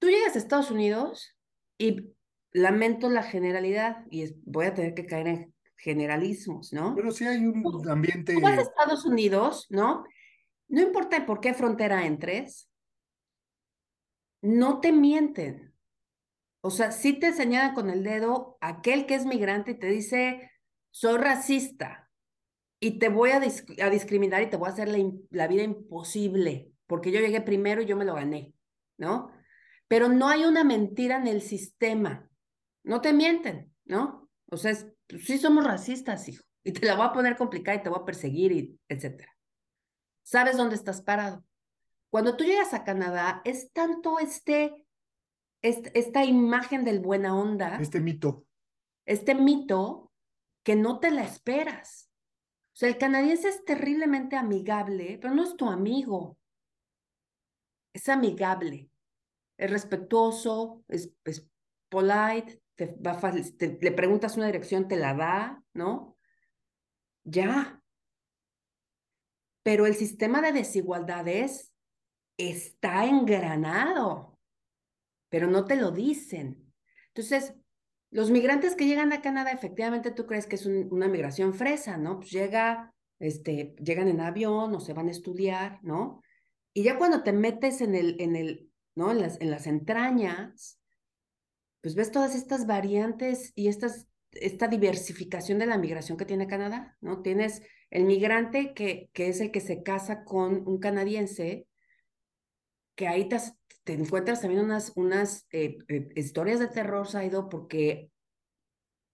Tú 0.00 0.08
llegas 0.10 0.36
a 0.36 0.38
Estados 0.38 0.70
Unidos 0.70 1.34
y 1.78 2.14
lamento 2.56 3.10
la 3.10 3.22
generalidad 3.22 4.04
y 4.10 4.34
voy 4.44 4.66
a 4.66 4.74
tener 4.74 4.94
que 4.94 5.06
caer 5.06 5.28
en 5.28 5.54
generalismos, 5.76 6.72
¿no? 6.72 6.94
Pero 6.94 7.10
sí 7.10 7.26
hay 7.26 7.44
un 7.44 7.88
ambiente. 7.88 8.34
Tú 8.34 8.40
vas 8.40 8.58
a 8.58 8.62
Estados 8.62 9.04
Unidos, 9.04 9.66
¿no? 9.68 10.04
No 10.68 10.80
importa 10.80 11.26
por 11.26 11.40
qué 11.40 11.52
frontera 11.52 12.06
entres, 12.06 12.70
no 14.40 14.80
te 14.80 14.90
mienten. 14.90 15.74
O 16.62 16.70
sea, 16.70 16.92
sí 16.92 17.12
te 17.12 17.32
señalan 17.32 17.74
con 17.74 17.90
el 17.90 18.02
dedo 18.02 18.56
aquel 18.60 19.06
que 19.06 19.14
es 19.14 19.26
migrante 19.26 19.72
y 19.72 19.78
te 19.78 19.88
dice, 19.88 20.50
soy 20.90 21.18
racista 21.18 22.10
y 22.80 22.98
te 22.98 23.10
voy 23.10 23.30
a, 23.30 23.36
a 23.36 23.90
discriminar 23.90 24.42
y 24.42 24.50
te 24.50 24.56
voy 24.56 24.68
a 24.68 24.72
hacer 24.72 24.88
la, 24.88 24.98
la 25.30 25.46
vida 25.46 25.62
imposible 25.62 26.72
porque 26.86 27.10
yo 27.10 27.20
llegué 27.20 27.40
primero 27.42 27.82
y 27.82 27.86
yo 27.86 27.96
me 27.96 28.04
lo 28.04 28.14
gané, 28.14 28.54
¿no? 28.96 29.30
Pero 29.88 30.08
no 30.08 30.28
hay 30.28 30.44
una 30.44 30.64
mentira 30.64 31.16
en 31.18 31.26
el 31.26 31.42
sistema 31.42 32.28
no 32.86 33.00
te 33.00 33.12
mienten, 33.12 33.74
¿no? 33.84 34.30
O 34.48 34.56
sea, 34.56 34.70
es 34.70 34.86
pues 35.08 35.24
sí 35.24 35.38
somos 35.38 35.64
racistas, 35.64 36.28
hijo, 36.28 36.42
y 36.64 36.72
te 36.72 36.86
la 36.86 36.94
voy 36.94 37.06
a 37.06 37.12
poner 37.12 37.36
complicada 37.36 37.76
y 37.76 37.82
te 37.82 37.88
voy 37.88 37.98
a 38.00 38.04
perseguir, 38.04 38.52
y 38.52 38.80
etcétera. 38.88 39.36
Sabes 40.22 40.56
dónde 40.56 40.76
estás 40.76 41.02
parado. 41.02 41.44
Cuando 42.10 42.36
tú 42.36 42.44
llegas 42.44 42.74
a 42.74 42.84
Canadá, 42.84 43.42
es 43.44 43.72
tanto 43.72 44.18
este, 44.18 44.86
este 45.62 45.96
esta 45.98 46.24
imagen 46.24 46.84
del 46.84 47.00
buena 47.00 47.36
onda. 47.36 47.76
Este 47.80 48.00
mito. 48.00 48.46
Este 49.04 49.34
mito 49.34 50.12
que 50.64 50.76
no 50.76 50.98
te 50.98 51.10
la 51.10 51.22
esperas. 51.22 52.10
O 52.72 52.78
sea, 52.78 52.88
el 52.88 52.98
canadiense 52.98 53.48
es 53.48 53.64
terriblemente 53.64 54.36
amigable, 54.36 55.18
pero 55.20 55.34
no 55.34 55.42
es 55.42 55.56
tu 55.56 55.68
amigo. 55.68 56.38
Es 57.92 58.08
amigable, 58.08 58.90
es 59.56 59.70
respetuoso, 59.70 60.84
es, 60.88 61.12
es 61.24 61.48
polite, 61.88 62.60
te 62.76 62.86
va 62.86 63.18
le 63.32 63.92
preguntas 63.92 64.36
una 64.36 64.46
dirección, 64.46 64.86
te 64.86 64.96
la 64.96 65.14
da, 65.14 65.62
¿no? 65.72 66.16
Ya. 67.24 67.82
Pero 69.62 69.86
el 69.86 69.94
sistema 69.94 70.40
de 70.42 70.52
desigualdades 70.52 71.72
está 72.36 73.06
engranado, 73.06 74.38
pero 75.28 75.48
no 75.48 75.64
te 75.64 75.76
lo 75.76 75.90
dicen. 75.90 76.72
Entonces, 77.08 77.54
los 78.10 78.30
migrantes 78.30 78.76
que 78.76 78.86
llegan 78.86 79.12
a 79.12 79.22
Canadá, 79.22 79.50
efectivamente 79.50 80.10
tú 80.10 80.26
crees 80.26 80.46
que 80.46 80.56
es 80.56 80.66
una 80.66 81.08
migración 81.08 81.54
fresa, 81.54 81.96
¿no? 81.96 82.18
Pues 82.18 82.30
llega, 82.30 82.94
este, 83.18 83.74
llegan 83.82 84.08
en 84.08 84.20
avión 84.20 84.74
o 84.74 84.80
se 84.80 84.92
van 84.92 85.08
a 85.08 85.12
estudiar, 85.12 85.80
¿no? 85.82 86.22
Y 86.72 86.82
ya 86.82 86.98
cuando 86.98 87.22
te 87.22 87.32
metes 87.32 87.80
en 87.80 87.94
el, 87.94 88.20
en 88.20 88.36
el, 88.36 88.70
¿no? 88.94 89.10
En 89.10 89.20
las, 89.20 89.40
en 89.40 89.50
las 89.50 89.66
entrañas, 89.66 90.78
pues 91.86 91.94
ves 91.94 92.10
todas 92.10 92.34
estas 92.34 92.66
variantes 92.66 93.52
y 93.54 93.68
estas, 93.68 94.08
esta 94.32 94.66
diversificación 94.66 95.60
de 95.60 95.66
la 95.66 95.78
migración 95.78 96.18
que 96.18 96.24
tiene 96.24 96.48
Canadá, 96.48 96.96
¿no? 97.00 97.22
Tienes 97.22 97.62
el 97.90 98.06
migrante 98.06 98.74
que, 98.74 99.08
que 99.12 99.28
es 99.28 99.40
el 99.40 99.52
que 99.52 99.60
se 99.60 99.84
casa 99.84 100.24
con 100.24 100.66
un 100.66 100.80
canadiense, 100.80 101.68
que 102.96 103.06
ahí 103.06 103.28
te, 103.28 103.36
te 103.84 103.92
encuentras 103.92 104.40
también 104.40 104.64
unas, 104.64 104.94
unas 104.96 105.46
eh, 105.52 105.78
eh, 105.86 106.08
historias 106.16 106.58
de 106.58 106.66
terror, 106.66 107.06
Saido, 107.06 107.48
porque 107.48 108.10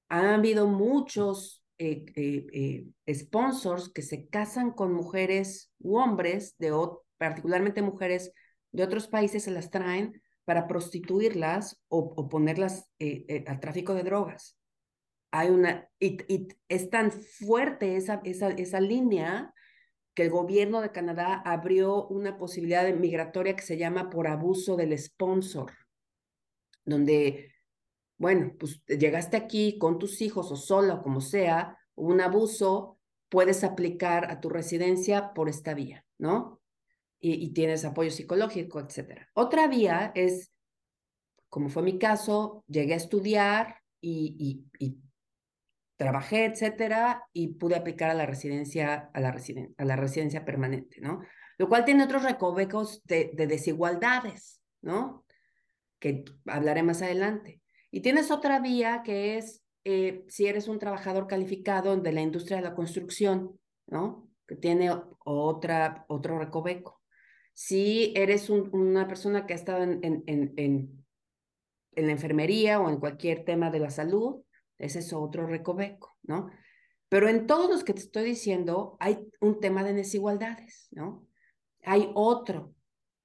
han 0.08 0.24
habido 0.24 0.66
muchos 0.66 1.62
eh, 1.76 2.86
sponsors 3.06 3.90
que 3.90 4.00
se 4.00 4.28
casan 4.28 4.70
con 4.70 4.94
mujeres 4.94 5.70
u 5.78 5.98
hombres, 5.98 6.56
de, 6.56 6.72
particularmente 7.18 7.82
mujeres 7.82 8.32
de 8.70 8.82
otros 8.82 9.08
países, 9.08 9.42
se 9.42 9.50
las 9.50 9.70
traen 9.70 10.22
para 10.44 10.66
prostituirlas 10.66 11.82
o, 11.88 12.28
ponerlas 12.28 12.90
al 13.46 13.61
tráfico 13.61 13.94
de 13.94 14.02
drogas. 14.02 14.58
Hay 15.30 15.49
una, 15.49 15.88
y, 15.99 16.18
y 16.32 16.49
es 16.68 16.90
tan 16.90 17.11
fuerte 17.11 17.96
esa, 17.96 18.20
esa, 18.25 18.50
esa 18.50 18.80
línea 18.80 19.54
que 20.14 20.25
el 20.25 20.30
gobierno 20.30 20.80
de 20.80 20.92
Canadá 20.92 21.42
abrió 21.44 22.06
una 22.08 22.37
posibilidad 22.37 22.92
migratoria 22.94 23.56
que 23.56 23.62
se 23.62 23.78
llama 23.78 24.11
por 24.11 24.28
abuso 24.28 24.76
del 24.76 24.96
sponsor, 24.99 25.72
donde, 26.84 27.54
bueno, 28.18 28.52
pues 28.58 28.84
llegaste 28.87 29.37
aquí 29.37 29.78
con 29.78 29.99
tus 29.99 30.20
hijos 30.20 30.50
o 30.52 30.56
sola 30.56 30.94
o 30.94 31.02
como 31.02 31.20
sea, 31.20 31.78
un 31.94 32.20
abuso, 32.20 32.99
puedes 33.28 33.64
aplicar 33.64 34.30
a 34.30 34.40
tu 34.40 34.50
residencia 34.50 35.32
por 35.32 35.49
esta 35.49 35.72
vía, 35.72 36.04
¿no? 36.18 36.62
Y, 37.24 37.52
tienes 37.52 37.84
apoyo 37.84 38.10
psicológico, 38.10 38.80
etcétera. 38.80 39.28
Otra 39.34 39.68
vía 39.68 40.10
es, 40.16 40.52
como 41.48 41.68
fue 41.68 41.84
mi 41.84 41.96
caso, 41.96 42.64
llegué 42.66 42.94
a 42.94 42.96
estudiar 42.96 43.76
y, 44.00 44.64
trabajé, 45.96 46.46
etcétera, 46.46 47.22
y 47.32 47.54
pude 47.54 47.76
aplicar 47.76 48.10
a 48.10 48.14
la 48.14 48.26
residencia, 48.26 49.08
a 49.14 49.20
la, 49.20 49.30
residencia 49.96 50.44
permanente, 50.44 51.00
¿no? 51.00 51.20
Lo 51.58 51.68
cual 51.68 51.84
tiene 51.84 52.02
otros 52.02 52.24
recovecos 52.24 53.04
de, 53.04 53.30
de 53.34 53.46
desigualdades, 53.46 54.60
¿no? 54.80 55.24
Que 56.00 56.24
hablaré 56.46 56.82
más 56.82 57.02
adelante. 57.02 57.60
Y 57.92 58.00
tienes 58.00 58.32
otra 58.32 58.58
vía 58.58 59.02
que 59.04 59.38
es 59.38 59.62
eh, 59.84 60.24
si 60.28 60.46
eres 60.46 60.68
un 60.68 60.78
trabajador 60.78 61.26
calificado 61.26 61.96
de 61.96 62.12
la 62.12 62.20
industria 62.20 62.58
de 62.58 62.62
la 62.62 62.74
construcción, 62.74 63.58
¿no? 63.86 64.28
Que 64.46 64.54
tiene 64.56 64.90
otra, 65.24 66.04
otro 66.08 66.38
recoveco. 66.38 67.01
Si 67.54 68.12
eres 68.16 68.49
una 68.50 69.06
persona 69.06 69.47
que 69.47 69.52
ha 69.52 69.56
estado 69.56 69.82
en, 69.82 70.00
en, 70.02 70.25
en, 70.26 70.52
en, 70.56 72.06
la 72.06 72.12
enfermería 72.12 72.80
o 72.80 72.88
en 72.88 72.99
cualquier 72.99 73.44
tema 73.44 73.71
de 73.71 73.80
la 73.80 73.90
salud, 73.90 74.42
ese 74.78 75.00
es 75.00 75.12
otro 75.12 75.47
recoveco, 75.47 76.16
¿no? 76.23 76.50
Pero 77.09 77.28
en 77.28 77.47
todos 77.47 77.71
los 77.71 77.85
que 77.85 77.92
te 77.92 78.00
estoy 78.00 78.25
diciendo 78.25 78.97
hay 78.99 79.18
un 79.40 79.61
tema 79.61 79.85
de 79.85 79.92
desigualdades, 79.92 80.88
¿no? 80.90 81.26
Hay 81.82 82.11
otro 82.14 82.75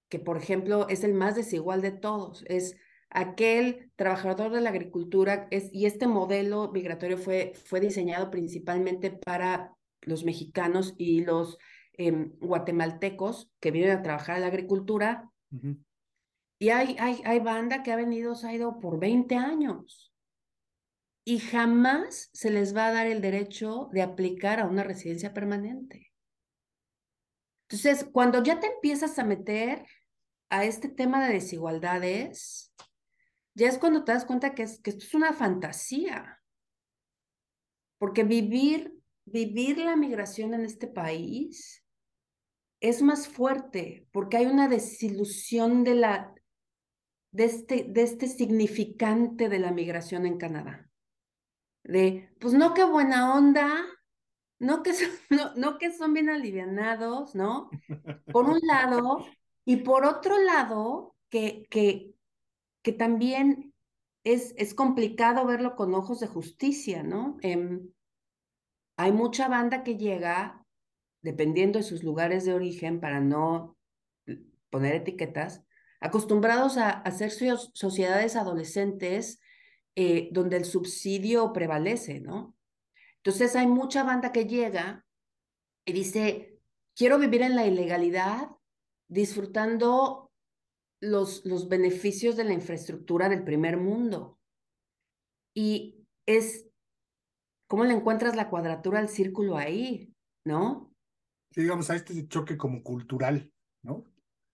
que, 0.09 0.19
por 0.19 0.37
ejemplo, 0.37 0.87
es 0.89 1.03
el 1.03 1.13
más 1.13 1.35
desigual 1.35 1.81
de 1.81 1.91
todos, 1.91 2.43
es 2.47 2.75
aquel 3.09 3.91
trabajador 3.95 4.51
de 4.51 4.61
la 4.61 4.69
agricultura, 4.69 5.47
es, 5.51 5.69
y 5.71 5.85
este 5.85 6.07
modelo 6.07 6.71
migratorio 6.71 7.17
fue, 7.17 7.53
fue 7.65 7.79
diseñado 7.79 8.29
principalmente 8.29 9.11
para 9.11 9.73
los 10.01 10.23
mexicanos 10.23 10.93
y 10.97 11.21
los 11.21 11.57
em, 11.97 12.37
guatemaltecos 12.39 13.51
que 13.59 13.71
vienen 13.71 13.97
a 13.97 14.01
trabajar 14.01 14.35
en 14.35 14.41
la 14.41 14.47
agricultura. 14.47 15.29
Y 16.59 16.69
hay, 16.69 16.95
hay, 16.99 17.21
hay 17.25 17.39
banda 17.39 17.83
que 17.83 17.91
ha 17.91 17.95
venido, 17.95 18.35
se 18.35 18.47
ha 18.47 18.53
ido 18.53 18.79
por 18.79 18.99
20 18.99 19.35
años 19.35 20.13
y 21.27 21.39
jamás 21.39 22.29
se 22.31 22.49
les 22.49 22.73
va 22.73 22.87
a 22.87 22.93
dar 22.93 23.05
el 23.05 23.19
derecho 23.19 23.89
de 23.91 24.01
aplicar 24.01 24.61
a 24.61 24.65
una 24.65 24.81
residencia 24.83 25.33
permanente. 25.33 26.13
Entonces, 27.63 28.07
cuando 28.13 28.41
ya 28.41 28.61
te 28.61 28.67
empiezas 28.67 29.19
a 29.19 29.25
meter 29.25 29.85
a 30.49 30.63
este 30.63 30.87
tema 30.87 31.27
de 31.27 31.33
desigualdades, 31.33 32.73
ya 33.55 33.67
es 33.67 33.77
cuando 33.77 34.05
te 34.05 34.13
das 34.13 34.23
cuenta 34.23 34.55
que, 34.55 34.63
es, 34.63 34.79
que 34.79 34.91
esto 34.91 35.03
es 35.03 35.13
una 35.15 35.33
fantasía. 35.33 36.41
Porque 37.97 38.23
vivir, 38.23 38.93
vivir 39.25 39.79
la 39.79 39.97
migración 39.97 40.53
en 40.53 40.63
este 40.63 40.87
país 40.87 41.83
es 42.79 43.01
más 43.01 43.27
fuerte, 43.27 44.07
porque 44.11 44.37
hay 44.37 44.45
una 44.45 44.67
desilusión 44.67 45.83
de, 45.83 45.95
la, 45.95 46.33
de, 47.31 47.45
este, 47.45 47.85
de 47.89 48.03
este 48.03 48.27
significante 48.27 49.49
de 49.49 49.59
la 49.59 49.71
migración 49.71 50.25
en 50.25 50.37
Canadá 50.37 50.87
de, 51.87 52.29
pues 52.39 52.53
no 52.53 52.73
qué 52.73 52.83
buena 52.83 53.35
onda, 53.35 53.85
no 54.59 54.83
que 54.83 54.93
son, 54.93 55.09
no, 55.57 55.77
que 55.77 55.91
son 55.91 56.13
bien 56.13 56.29
alivianados, 56.29 57.33
¿no? 57.33 57.69
Por 58.31 58.49
un 58.49 58.59
lado, 58.61 59.25
y 59.65 59.77
por 59.77 60.05
otro 60.05 60.37
lado, 60.37 61.15
que, 61.29 61.65
que, 61.69 62.13
que 62.83 62.91
también 62.91 63.73
es, 64.23 64.53
es 64.57 64.73
complicado 64.73 65.45
verlo 65.45 65.75
con 65.75 65.93
ojos 65.95 66.19
de 66.19 66.27
justicia, 66.27 67.03
¿no? 67.03 67.37
Em, 67.41 67.89
hay 68.97 69.11
mucha 69.11 69.47
banda 69.47 69.83
que 69.83 69.97
llega, 69.97 70.65
dependiendo 71.21 71.79
de 71.79 71.83
sus 71.83 72.03
lugares 72.03 72.45
de 72.45 72.53
origen, 72.53 72.99
para 72.99 73.19
no 73.19 73.77
poner 74.69 74.95
etiquetas, 74.95 75.63
acostumbrados 75.99 76.77
a 76.77 76.89
hacer 76.89 77.31
sociedades 77.31 78.35
adolescentes 78.35 79.39
eh, 79.95 80.29
donde 80.31 80.57
el 80.57 80.65
subsidio 80.65 81.53
prevalece, 81.53 82.19
¿no? 82.19 82.55
Entonces 83.17 83.55
hay 83.55 83.67
mucha 83.67 84.03
banda 84.03 84.31
que 84.31 84.45
llega 84.45 85.05
y 85.85 85.93
dice, 85.93 86.59
quiero 86.95 87.17
vivir 87.17 87.41
en 87.41 87.55
la 87.55 87.65
ilegalidad 87.65 88.49
disfrutando 89.07 90.31
los, 91.01 91.45
los 91.45 91.67
beneficios 91.67 92.35
de 92.35 92.43
la 92.43 92.53
infraestructura 92.53 93.29
del 93.29 93.43
primer 93.43 93.77
mundo. 93.77 94.39
Y 95.53 96.05
es, 96.25 96.67
¿cómo 97.67 97.83
le 97.83 97.93
encuentras 97.93 98.35
la 98.35 98.49
cuadratura 98.49 98.99
al 98.99 99.09
círculo 99.09 99.57
ahí, 99.57 100.13
no? 100.45 100.86
Digamos, 101.61 101.89
a 101.89 101.95
este 101.95 102.27
choque 102.27 102.55
como 102.57 102.83
cultural, 102.83 103.51
¿no? 103.81 104.05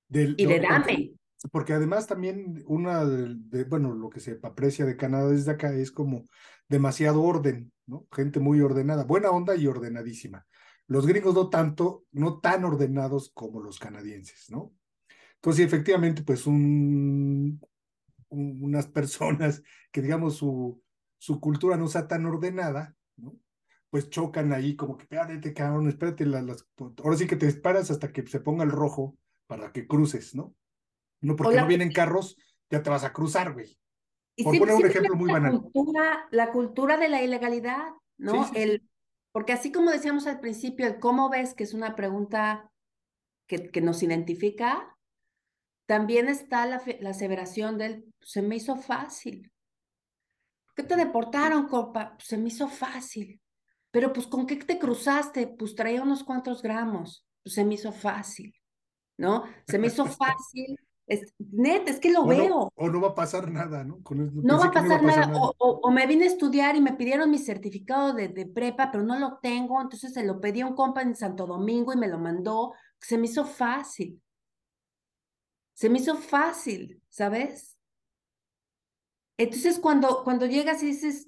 Del, 0.08 0.36
y 0.38 0.46
de 0.46 0.60
dame 0.60 1.16
porque 1.52 1.74
además 1.74 2.08
también 2.08 2.64
una 2.68 3.06
de, 3.06 3.64
bueno, 3.66 3.94
lo 3.94 4.10
que 4.10 4.20
se 4.20 4.40
aprecia 4.42 4.86
de 4.86 4.96
Canadá 4.96 5.30
desde 5.30 5.52
acá 5.52 5.74
es 5.74 5.92
como 5.92 6.26
demasiado 6.70 7.22
orden, 7.22 7.72
¿no? 7.86 8.08
Gente 8.12 8.40
muy 8.40 8.62
ordenada, 8.62 9.04
buena 9.04 9.30
onda 9.30 9.56
y 9.56 9.68
ordenadísima. 9.68 10.46
Los 10.88 11.06
gringos 11.06 11.36
no 11.36 11.50
tanto, 11.50 12.06
no 12.12 12.40
tan 12.40 12.64
ordenados 12.64 13.32
como 13.34 13.62
los 13.62 13.80
canadienses, 13.80 14.50
¿no? 14.50 14.74
Entonces, 15.36 15.66
efectivamente, 15.66 16.24
pues 16.24 16.48
un, 16.48 17.60
unas 18.30 18.88
personas 18.88 19.62
que, 19.92 20.02
digamos, 20.02 20.38
su, 20.38 20.82
su 21.18 21.40
cultura 21.40 21.76
no 21.76 21.88
sea 21.88 22.08
tan 22.08 22.26
ordenada. 22.26 22.96
Pues 23.94 24.10
chocan 24.10 24.52
ahí 24.54 24.76
como 24.76 24.98
que, 24.98 25.04
espérate, 25.04 25.54
cabrón, 25.54 25.88
espérate, 25.88 26.26
las, 26.26 26.68
ahora 27.04 27.16
sí 27.16 27.28
que 27.28 27.36
te 27.36 27.46
esperas 27.46 27.92
hasta 27.92 28.12
que 28.12 28.26
se 28.26 28.40
ponga 28.40 28.64
el 28.64 28.72
rojo 28.72 29.16
para 29.46 29.72
que 29.72 29.86
cruces, 29.86 30.34
¿no? 30.34 30.56
No 31.22 31.36
porque 31.36 31.58
no 31.58 31.68
vienen 31.68 31.92
carros, 31.92 32.36
ya 32.72 32.82
te 32.82 32.90
vas 32.90 33.04
a 33.04 33.14
cruzar, 33.14 33.54
güey. 33.54 33.78
Por 34.44 34.58
poner 34.58 34.74
un 34.74 34.86
ejemplo 34.88 35.16
muy 35.16 35.32
banal. 35.32 35.62
la 36.32 36.52
cultura 36.52 36.98
de 36.98 37.08
la 37.08 37.22
ilegalidad, 37.22 37.94
¿no? 38.18 38.46
Sí, 38.46 38.50
sí, 38.50 38.56
sí. 38.56 38.62
el, 38.64 38.90
porque 39.32 39.54
así 39.54 39.72
como 39.72 39.92
decíamos 39.92 40.26
al 40.26 40.40
principio, 40.40 40.88
el 40.88 40.98
cómo 40.98 41.30
ves, 41.30 41.54
que 41.54 41.64
es 41.64 41.76
una 41.76 41.96
pregunta 41.96 42.72
que, 43.48 43.70
que 43.70 43.82
nos 43.82 44.02
identifica, 44.02 44.98
también 45.86 46.30
está 46.30 46.66
la, 46.66 46.82
la 47.00 47.12
aseveración 47.12 47.78
del, 47.78 48.12
se 48.22 48.42
me 48.42 48.56
hizo 48.56 48.76
fácil. 48.76 49.52
¿Por 50.66 50.74
qué 50.74 50.82
te 50.82 50.96
deportaron, 50.96 51.68
compa? 51.68 52.18
Se 52.18 52.40
me 52.40 52.48
hizo 52.48 52.68
fácil. 52.68 53.40
Pero 53.94 54.12
pues, 54.12 54.26
¿con 54.26 54.48
qué 54.48 54.56
te 54.56 54.80
cruzaste? 54.80 55.46
Pues 55.46 55.76
traía 55.76 56.02
unos 56.02 56.24
cuantos 56.24 56.64
gramos. 56.64 57.28
Pues 57.44 57.54
se 57.54 57.64
me 57.64 57.76
hizo 57.76 57.92
fácil, 57.92 58.52
¿no? 59.20 59.44
Se 59.68 59.78
me 59.78 59.86
hizo 59.88 60.08
fácil. 60.08 60.76
Es, 61.06 61.32
neta, 61.38 61.92
es 61.92 62.00
que 62.00 62.12
lo 62.12 62.22
O 62.24 62.28
veo. 62.28 62.50
no, 62.50 62.72
o 62.74 62.90
no 62.90 63.00
va 63.02 63.10
a 63.10 63.16
pasar 63.16 63.52
nada, 63.52 63.84
¿no? 63.84 64.02
Con 64.02 64.18
No 64.42 64.58
va 64.58 64.64
a 64.66 64.68
no 64.70 64.74
pasar 64.74 65.04
nada. 65.04 65.38
O, 65.40 65.54
o- 65.60 65.80
o 65.84 65.92
me 65.92 66.08
vine 66.08 66.24
a 66.24 66.28
estudiar 66.28 66.76
y 66.76 66.82
me 66.82 66.94
pidieron 66.94 67.30
mi 67.30 67.38
certificado 67.38 68.14
de, 68.14 68.30
de 68.30 68.48
prepa, 68.48 68.90
pero 68.92 69.04
no 69.04 69.20
lo 69.20 69.38
tengo. 69.44 69.80
Entonces 69.80 70.12
se 70.14 70.24
lo 70.26 70.42
pedí 70.42 70.62
a 70.62 70.66
un 70.68 70.74
compa 70.76 71.04
en 71.04 71.16
Santo 71.16 71.46
Domingo 71.46 71.94
y 71.94 71.98
me 71.98 72.08
lo 72.08 72.18
mandó. 72.18 72.74
Se 73.00 73.20
me 73.20 73.28
hizo 73.28 73.46
fácil. 73.46 74.20
Se 75.76 75.88
me 75.90 76.00
hizo 76.00 76.16
fácil, 76.16 77.00
¿sabes? 77.10 77.78
Entonces 79.38 79.78
cuando, 79.80 80.24
cuando 80.24 80.46
llegas 80.48 80.82
y 80.84 80.88
dices, 80.88 81.28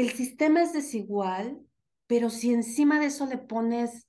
el 0.00 0.10
sistema 0.10 0.62
es 0.62 0.72
desigual, 0.72 1.60
pero 2.06 2.30
si 2.30 2.52
encima 2.52 3.00
de 3.00 3.06
eso 3.06 3.26
le 3.26 3.38
pones 3.38 4.06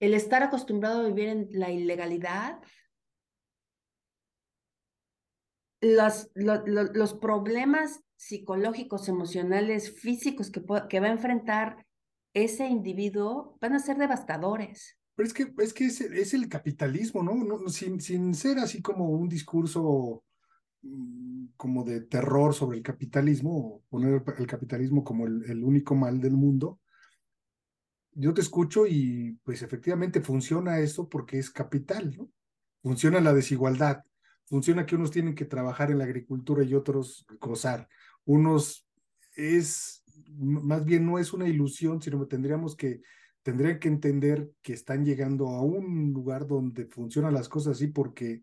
el 0.00 0.12
estar 0.12 0.42
acostumbrado 0.42 1.00
a 1.00 1.08
vivir 1.08 1.28
en 1.28 1.48
la 1.52 1.70
ilegalidad, 1.70 2.60
los, 5.80 6.30
lo- 6.34 6.66
lo- 6.66 6.92
los 6.92 7.14
problemas 7.14 8.00
psicológicos, 8.16 9.08
emocionales, 9.08 9.98
físicos 9.98 10.50
que, 10.50 10.60
va 10.60 11.06
a 11.06 11.10
enfrentar 11.10 11.86
ese 12.34 12.66
individuo 12.66 13.56
van 13.60 13.74
a 13.74 13.78
ser 13.78 13.96
devastadores. 13.96 14.98
Pero 15.14 15.26
es 15.26 15.32
que 15.32 15.54
es, 15.58 15.72
que 15.72 15.86
es, 15.86 16.34
el 16.34 16.48
capitalismo, 16.48 17.22
¿no? 17.22 17.34
No, 17.34 17.68
sin, 17.70 18.00
sin 18.00 18.34
ser 18.34 18.58
así 18.58 18.82
como 18.82 19.08
un 19.08 19.28
discurso 19.28 20.22
como 21.56 21.84
de 21.84 22.02
terror 22.02 22.54
sobre 22.54 22.78
el 22.78 22.82
capitalismo, 22.82 23.82
poner 23.88 24.22
el 24.38 24.46
capitalismo 24.46 25.04
como 25.04 25.26
el, 25.26 25.48
el 25.50 25.64
único 25.64 25.94
mal 25.94 26.20
del 26.20 26.34
mundo. 26.34 26.80
Yo 28.12 28.32
te 28.34 28.40
escucho 28.40 28.86
y 28.86 29.38
pues 29.42 29.62
efectivamente 29.62 30.20
funciona 30.20 30.78
eso 30.78 31.08
porque 31.08 31.38
es 31.38 31.50
capital, 31.50 32.14
¿no? 32.16 32.30
Funciona 32.82 33.20
la 33.20 33.34
desigualdad, 33.34 34.02
funciona 34.46 34.86
que 34.86 34.96
unos 34.96 35.10
tienen 35.10 35.34
que 35.34 35.44
trabajar 35.44 35.90
en 35.90 35.98
la 35.98 36.04
agricultura 36.04 36.62
y 36.62 36.74
otros 36.74 37.26
gozar. 37.40 37.88
Unos 38.24 38.86
es, 39.36 40.02
más 40.36 40.84
bien 40.84 41.04
no 41.06 41.18
es 41.18 41.32
una 41.32 41.48
ilusión, 41.48 42.00
sino 42.00 42.20
que 42.20 42.26
tendríamos 42.26 42.76
que, 42.76 43.02
tendrían 43.42 43.78
que 43.78 43.88
entender 43.88 44.50
que 44.62 44.72
están 44.72 45.04
llegando 45.04 45.48
a 45.48 45.62
un 45.62 46.12
lugar 46.12 46.46
donde 46.46 46.86
funcionan 46.86 47.34
las 47.34 47.48
cosas 47.48 47.76
así 47.76 47.86
porque 47.86 48.42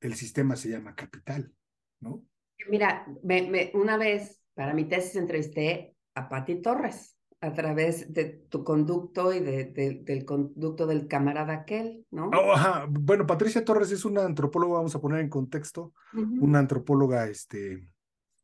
el 0.00 0.14
sistema 0.14 0.54
se 0.54 0.70
llama 0.70 0.94
capital, 0.94 1.52
¿no? 2.00 2.24
Mira, 2.68 3.06
me- 3.22 3.48
me- 3.50 3.70
una 3.74 3.96
vez 3.96 4.40
para 4.54 4.74
mi 4.74 4.84
tesis 4.84 5.16
entrevisté 5.16 5.96
a 6.14 6.28
Patti 6.28 6.60
Torres 6.60 7.16
a 7.40 7.52
través 7.52 8.12
de 8.12 8.24
tu 8.48 8.64
conducto 8.64 9.32
y 9.32 9.38
de, 9.40 9.66
de- 9.66 10.00
del 10.02 10.24
conducto 10.24 10.86
del 10.86 11.06
camarada 11.06 11.52
aquel, 11.54 12.04
¿no? 12.10 12.30
Oh, 12.34 12.52
ajá. 12.52 12.86
Bueno, 12.88 13.26
Patricia 13.26 13.64
Torres 13.64 13.92
es 13.92 14.04
una 14.04 14.24
antropóloga, 14.24 14.78
vamos 14.78 14.94
a 14.94 15.00
poner 15.00 15.20
en 15.20 15.28
contexto, 15.28 15.92
una 16.40 16.58
antropóloga, 16.58 17.28
este, 17.28 17.88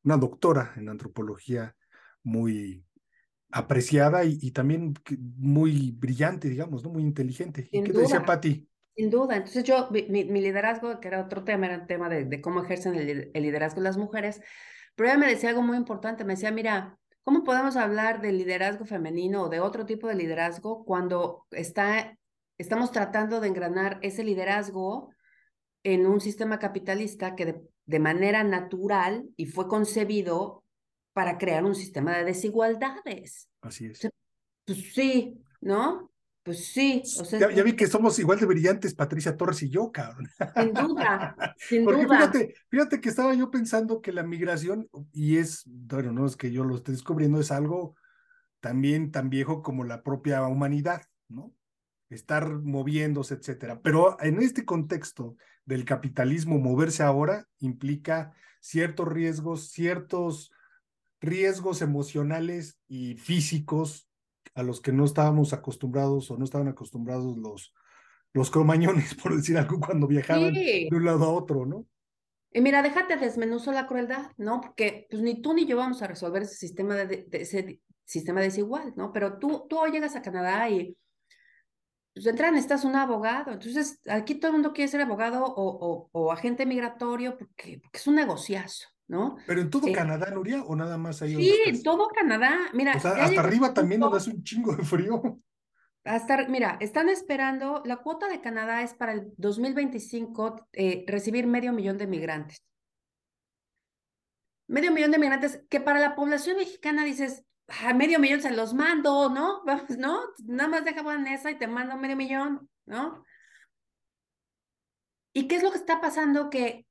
una 0.04 0.16
doctora 0.16 0.73
en 0.76 0.88
antropología 0.88 1.75
muy 2.23 2.84
apreciada 3.50 4.25
y, 4.25 4.38
y 4.40 4.50
también 4.52 4.94
muy 5.37 5.92
brillante, 5.92 6.49
digamos, 6.49 6.84
¿no? 6.84 6.90
Muy 6.90 7.02
inteligente. 7.02 7.68
¿Y 7.70 7.82
qué 7.82 7.93
te 7.93 7.99
decía. 7.99 8.25
Patti? 8.25 8.69
Sin 8.97 9.11
duda. 9.11 9.37
Entonces 9.37 9.65
yo, 9.65 9.89
mi, 9.91 10.25
liderazgo, 10.25 11.00
que 11.00 11.09
era 11.09 11.21
otro 11.21 11.45
tema, 11.45 11.67
era 11.67 11.75
el 11.75 11.87
tema 11.87 12.09
de, 12.09 12.25
de 12.25 12.41
cómo 12.41 12.63
ejercen 12.63 12.95
el, 12.95 13.30
el 13.33 13.43
liderazgo 13.43 13.80
las 13.80 13.97
mujeres, 13.97 14.41
pero 14.95 15.09
ella 15.09 15.19
me 15.19 15.26
decía 15.26 15.50
algo 15.50 15.63
muy 15.63 15.76
importante, 15.76 16.25
me 16.25 16.35
decía, 16.35 16.52
mira, 16.52 16.99
¿cómo 17.25 17.43
podemos 17.43 17.76
hablar 17.76 18.21
del 18.21 18.39
liderazgo 18.39 18.85
femenino 18.85 19.43
o 19.45 19.49
de 19.49 19.61
otro 19.61 19.85
tipo 19.87 20.07
de 20.07 20.15
liderazgo 20.15 20.85
cuando 20.85 21.47
está, 21.50 22.17
estamos 22.59 22.93
tratando 22.93 23.41
de 23.41 23.49
engranar 23.49 23.99
ese 24.02 24.23
liderazgo 24.23 25.11
en 25.83 26.07
un 26.07 26.21
sistema 26.21 26.59
capitalista 26.59 27.35
que 27.35 27.47
de, 27.47 27.63
de 27.87 27.99
manera 27.99 28.45
natural 28.45 29.25
y 29.37 29.47
fue 29.47 29.67
concebido 29.67 30.63
para 31.13 31.39
crear 31.39 31.65
un 31.65 31.75
sistema 31.75 32.17
de 32.17 32.25
desigualdades? 32.25 33.49
Así 33.63 33.87
es. 33.87 34.09
Pues 34.65 34.93
sí, 34.93 35.41
¿no? 35.61 36.11
Pues 36.45 36.67
sí, 36.67 37.02
o 37.19 37.25
sea, 37.25 37.41
Ya, 37.41 37.50
ya 37.50 37.63
vi 37.63 37.75
que 37.75 37.87
somos 37.87 38.19
igual 38.19 38.39
de 38.39 38.47
brillantes 38.47 38.95
Patricia 38.95 39.37
Torres 39.37 39.63
y 39.63 39.71
yo, 39.71 39.91
cabrón. 39.91 40.28
sin 40.54 40.73
duda, 40.75 41.37
sin 41.59 41.85
Porque 41.85 42.02
duda. 42.04 42.17
fíjate, 42.19 42.54
fíjate 42.69 43.00
que 43.00 43.09
estaba 43.09 43.35
yo 43.35 43.50
pensando 43.50 44.00
que 44.02 44.13
la 44.13 44.23
migración, 44.23 44.89
y 45.13 45.39
es, 45.39 45.63
bueno, 45.67 46.13
no 46.13 46.26
es 46.26 46.37
que 46.37 46.52
yo 46.52 46.65
lo 46.65 46.76
esté 46.76 46.93
descubriendo, 46.93 47.41
es 47.41 47.50
algo 47.50 47.97
también 48.61 49.11
tan 49.11 49.30
viejo 49.30 49.63
como 49.63 49.85
la 49.85 50.02
propia 50.02 50.43
humanidad, 50.47 51.02
¿no? 51.28 51.52
Estar 52.11 52.49
moviéndose, 52.61 53.35
etcétera. 53.35 53.80
Pero 53.83 54.17
en 54.21 54.41
este 54.43 54.65
contexto 54.65 55.37
del 55.65 55.85
capitalismo, 55.85 56.59
moverse 56.59 57.02
ahora 57.02 57.49
implica 57.59 58.33
ciertos 58.61 59.09
riesgos, 59.09 59.71
ciertos 59.71 60.52
riesgos 61.21 61.83
emocionales 61.83 62.78
y 62.89 63.17
físicos 63.17 64.09
a 64.54 64.62
los 64.62 64.80
que 64.80 64.93
no 64.93 65.04
estábamos 65.04 65.52
acostumbrados 65.52 66.30
o 66.30 66.36
no 66.36 66.45
estaban 66.45 66.69
acostumbrados 66.69 67.36
los, 67.36 67.75
los 68.32 68.50
cromañones, 68.50 69.14
por 69.23 69.34
decir 69.36 69.58
algo, 69.58 69.80
cuando 69.80 70.06
viajaban 70.06 70.54
Sí. 70.54 70.88
de 70.90 70.97
un 70.97 71.04
lado 71.04 71.25
a 71.25 71.28
otro, 71.32 71.67
¿no? 71.67 71.86
Y 72.52 72.60
mira, 72.60 72.82
déjate 72.82 73.17
desmenuzo 73.17 73.73
la 73.73 73.86
crueldad, 73.88 74.30
¿no? 74.36 74.60
Porque 74.60 75.08
pues 75.10 75.21
ni 75.23 75.43
tú 75.43 75.54
ni 75.54 75.67
yo 75.67 75.76
vamos 75.76 76.02
a 76.02 76.06
resolver 76.06 76.43
ese 76.43 76.54
sistema 76.54 76.95
de, 76.95 77.06
de- 77.06 77.43
ese 77.43 77.80
sistema 78.04 78.40
desigual, 78.40 78.93
¿no? 78.97 79.12
Pero 79.12 79.38
tú, 79.38 79.67
tú 79.69 79.76
hoy 79.78 79.90
llegas 79.90 80.14
a 80.14 80.23
Canadá 80.23 80.69
y 80.71 80.97
pues 82.12 82.23
de 82.25 82.30
entrada 82.30 82.52
necesitas 82.52 82.84
un 82.84 82.95
abogado. 82.95 83.50
Entonces, 83.50 84.00
aquí 84.08 84.36
todo 84.36 84.49
el 84.50 84.52
mundo 84.58 84.73
quiere 84.73 84.88
ser 84.88 85.00
abogado 85.00 85.45
o, 85.45 85.52
o, 85.52 86.08
o 86.12 86.30
agente 86.30 86.64
migratorio 86.64 87.36
porque, 87.36 87.80
porque 87.82 87.99
es 87.99 88.06
un 88.06 88.14
negociazo, 88.14 88.86
¿no? 89.08 89.36
Pero 89.47 89.60
en 89.60 89.71
todo 89.71 89.88
Eh, 89.88 89.93
Canadá, 89.93 90.30
Nuria, 90.30 90.62
o 90.64 90.75
nada 90.76 90.97
más 90.99 91.21
ahí 91.23 91.34
Sí, 91.34 91.54
en 91.67 91.82
todo 91.82 92.08
Canadá. 92.08 92.56
Mira, 92.73 92.97
O 92.97 93.00
sea, 93.00 93.17
ya 93.17 93.25
hasta 93.25 93.40
arriba 93.40 93.75
también 93.75 94.00
nos 94.00 94.14
hace 94.14 94.30
un 94.30 94.43
chingo 94.43 94.75
de 94.75 94.84
frío. 94.84 95.40
Hasta, 96.04 96.47
mira, 96.49 96.76
están 96.80 97.08
esperando, 97.08 97.82
la 97.86 97.97
cuota 97.97 98.28
de 98.28 98.40
Canadá 98.40 98.82
es 98.82 98.93
para 98.95 99.12
el 99.12 99.32
2025 99.38 100.69
eh, 100.73 101.04
recibir 101.08 101.47
medio 101.47 101.73
millón 101.73 101.97
de 101.97 102.06
migrantes. 102.06 102.62
Medio 104.67 104.93
millón 104.93 105.10
de 105.10 105.19
migrantes 105.19 105.62
que 105.69 105.80
para 105.80 106.00
la 106.00 106.14
población 106.14 106.56
mexicana 106.56 107.04
dices, 107.04 107.45
"Ah, 107.69 107.95
medio 107.95 108.19
millón 108.19 108.40
se 108.43 108.50
los 108.50 108.75
mando, 108.75 109.30
¿no? 109.30 109.62
Vamos, 109.67 109.97
¿no? 109.99 110.21
Nada 110.45 110.69
más 110.69 110.84
deja 110.84 111.02
Vanessa 111.02 111.50
y 111.50 111.58
te 111.58 111.67
mando 111.67 111.97
medio 111.97 112.17
millón, 112.17 112.69
¿no? 112.86 113.25
¿Y 115.32 115.49
qué 115.49 115.56
es 115.56 115.62
lo 115.62 115.71
que 115.73 115.78
está 115.78 116.00
pasando? 116.00 116.49
Que, 116.50 116.86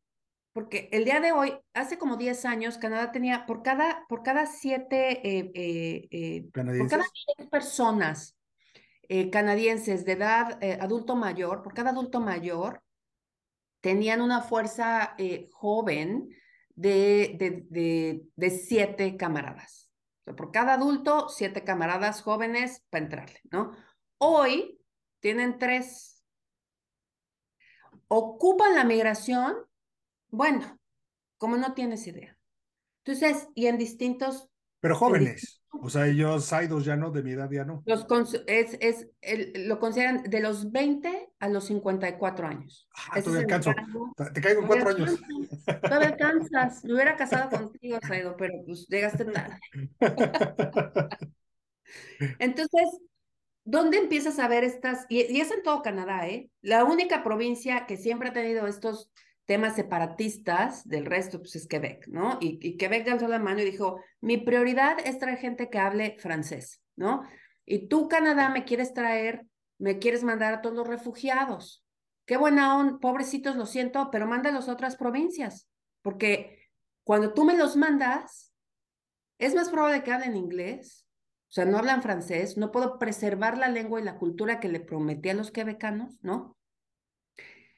porque 0.54 0.88
el 0.92 1.04
día 1.04 1.20
de 1.20 1.32
hoy, 1.32 1.58
hace 1.74 1.98
como 1.98 2.16
10 2.16 2.46
años, 2.46 2.78
Canadá 2.78 3.12
tenía, 3.12 3.46
por 3.48 3.64
cada, 3.64 4.06
por 4.08 4.22
cada 4.22 4.46
siete, 4.46 5.28
eh, 5.28 5.52
eh, 5.56 6.08
eh, 6.12 6.44
por 6.44 6.52
cada 6.54 6.68
¿Canadienses? 6.72 7.26
10 7.38 7.50
personas 7.50 8.38
canadienses 9.32 10.06
de 10.06 10.14
edad 10.14 10.58
adulto 10.80 11.16
mayor, 11.16 11.62
por 11.62 11.76
cada 11.76 11.92
adulto 11.92 12.20
mayor, 12.20 12.82
tenían 13.80 14.22
una 14.22 14.42
fuerza 14.42 15.16
joven 15.52 16.30
de, 16.74 17.36
de, 17.38 17.66
de, 17.70 18.24
de 18.36 18.50
siete 18.50 19.16
camaradas. 19.16 19.92
O 20.22 20.24
sea, 20.24 20.36
por 20.36 20.52
cada 20.52 20.74
adulto, 20.76 21.30
siete 21.30 21.64
camaradas 21.64 22.24
jóvenes 22.24 22.82
para 22.90 23.04
entrarle, 23.04 23.40
¿no? 23.52 23.74
Hoy 24.18 24.80
tienen 25.20 25.60
tres. 25.60 26.24
Ocupan 28.08 28.74
la 28.74 28.84
migración, 28.84 29.58
bueno, 30.34 30.80
como 31.38 31.58
no 31.58 31.74
tienes 31.74 32.06
idea. 32.08 32.38
Entonces, 33.06 33.48
y 33.54 33.68
en 33.68 33.78
distintos 33.78 34.50
Pero 34.80 34.96
jóvenes. 34.96 35.62
O 35.82 35.90
sea, 35.90 36.08
ellos, 36.08 36.46
Saidos 36.46 36.86
ya 36.86 36.96
no, 36.96 37.12
de 37.12 37.24
mi 37.24 37.32
edad 37.32 37.50
ya 37.52 37.66
no. 37.66 37.84
Los 37.86 38.06
es, 38.48 38.78
es, 38.80 39.08
el- 39.22 39.68
lo 39.68 39.80
consideran 39.80 40.24
de 40.24 40.40
los 40.40 40.72
20 40.72 41.30
a 41.40 41.50
los 41.50 41.66
54 41.66 42.48
años. 42.48 42.88
Ah, 42.96 43.20
Ese 43.20 43.24
todavía 43.24 43.56
alcanzo. 43.56 43.74
Te 44.34 44.42
caigo 44.42 44.62
en 44.62 44.68
cuatro 44.68 44.90
años. 44.90 45.10
alcanzas, 45.10 45.66
Todavía 45.82 46.08
alcanzas. 46.10 46.84
Me 46.86 46.94
hubiera 46.94 47.16
casado 47.16 47.50
contigo, 47.50 48.00
Saido, 48.08 48.36
pero 48.38 48.54
pues 48.66 48.88
llegaste 48.88 49.26
tarde. 49.26 49.58
Entonces, 52.40 52.90
¿dónde 53.66 53.98
empiezas 53.98 54.40
a 54.40 54.48
ver 54.48 54.64
estas? 54.64 55.06
Y, 55.10 55.22
y 55.32 55.42
es 55.42 55.52
en 55.52 55.64
todo 55.64 55.82
Canadá, 55.82 56.28
¿eh? 56.28 56.50
La 56.62 56.84
única 56.86 57.24
provincia 57.24 57.86
que 57.88 57.98
siempre 57.98 58.30
ha 58.30 58.34
tenido 58.34 58.68
estos 58.68 59.12
temas 59.46 59.76
separatistas 59.76 60.88
del 60.88 61.06
resto, 61.06 61.40
pues 61.40 61.56
es 61.56 61.68
Quebec, 61.68 62.08
¿no? 62.08 62.38
Y, 62.40 62.60
y 62.62 62.78
Quebec 62.78 63.08
alzó 63.10 63.28
la 63.28 63.40
mano 63.40 63.62
y 63.62 63.66
dijo, 63.66 64.00
mi 64.22 64.38
prioridad 64.38 64.98
es 65.06 65.20
traer 65.20 65.38
gente 65.38 65.70
que 65.70 65.80
hable 65.80 66.18
francés, 66.20 66.82
¿no? 66.96 67.24
Y 67.66 67.88
tú, 67.88 68.08
Canadá, 68.08 68.50
me 68.50 68.64
quieres 68.64 68.94
traer, 68.94 69.46
me 69.78 70.00
quieres 70.00 70.24
mandar 70.24 70.54
a 70.54 70.62
todos 70.62 70.76
los 70.76 70.88
refugiados. 70.88 71.84
Qué 72.26 72.38
buena 72.38 72.78
onda, 72.78 73.00
pobrecitos, 73.00 73.56
lo 73.56 73.66
siento, 73.66 74.10
pero 74.12 74.28
mándalos 74.28 74.70
a 74.70 74.74
otras 74.74 74.96
provincias, 74.96 75.68
porque 76.02 76.70
cuando 77.04 77.34
tú 77.34 77.44
me 77.44 77.58
los 77.58 77.76
mandas, 77.76 78.54
es 79.40 79.56
más 79.56 79.70
probable 79.70 80.04
que 80.04 80.12
hablen 80.12 80.38
inglés, 80.38 81.06
o 81.50 81.52
sea, 81.54 81.66
no 81.66 81.78
hablan 81.78 82.02
francés, 82.02 82.58
no 82.58 82.72
puedo 82.72 82.98
preservar 82.98 83.58
la 83.58 83.68
lengua 83.68 84.00
y 84.00 84.04
la 84.04 84.18
cultura 84.18 84.60
que 84.60 84.70
le 84.70 84.80
prometí 84.80 85.30
a 85.30 85.34
los 85.34 85.52
quebecanos, 85.52 86.18
¿no? 86.22 86.58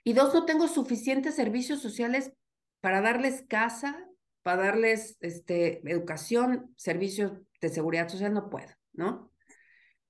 Y 0.06 0.14
dos, 0.14 0.34
no 0.34 0.46
tengo 0.46 0.70
suficientes 0.70 1.36
servicios 1.36 1.82
sociales 1.82 2.32
para 2.80 3.02
darles 3.02 3.44
casa, 3.50 4.08
para 4.42 4.68
darles 4.68 5.18
este, 5.20 5.82
educación, 5.92 6.74
servicios 6.78 7.34
de 7.60 7.68
seguridad 7.68 8.08
social, 8.08 8.34
no 8.34 8.50
puedo, 8.50 8.72
¿no? 8.94 9.34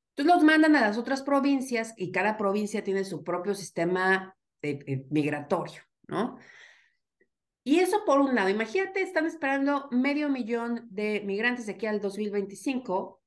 Entonces 0.09 0.35
los 0.35 0.43
mandan 0.43 0.75
a 0.75 0.81
las 0.81 0.97
otras 0.99 1.23
provincias 1.23 1.93
y 1.97 2.11
cada 2.11 2.37
provincia 2.37 2.83
tiene 2.83 3.03
su 3.05 3.23
propio 3.23 3.55
sistema 3.55 4.37
migratorio, 5.09 5.81
¿no? 6.07 6.37
Y 7.63 7.79
eso 7.79 8.05
por 8.05 8.19
un 8.19 8.35
lado, 8.35 8.49
imagínate, 8.49 9.01
están 9.01 9.25
esperando 9.25 9.87
medio 9.89 10.29
millón 10.29 10.87
de 10.91 11.23
migrantes 11.25 11.67
aquí 11.67 11.87
al 11.87 11.99
2025 11.99 13.23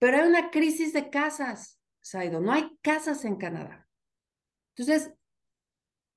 pero 0.00 0.16
hay 0.16 0.28
una 0.28 0.50
crisis 0.50 0.92
de 0.94 1.10
casas, 1.10 1.78
Saido. 2.00 2.40
No 2.40 2.52
hay 2.52 2.76
casas 2.80 3.24
en 3.26 3.36
Canadá. 3.36 3.86
Entonces, 4.74 5.12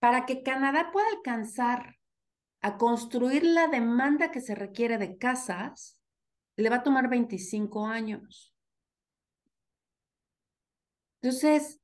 para 0.04 0.26
que 0.26 0.44
Canadá 0.44 0.90
pueda 0.92 1.08
alcanzar 1.16 1.98
a 2.60 2.78
construir 2.78 3.46
la 3.46 3.70
demanda 3.70 4.32
que 4.32 4.42
se 4.42 4.54
requiere 4.54 4.98
de 4.98 5.18
casas, 5.18 5.98
le 6.58 6.70
va 6.70 6.76
a 6.76 6.84
tomar 6.84 7.08
25 7.08 7.88
años. 7.88 8.54
Entonces, 11.22 11.80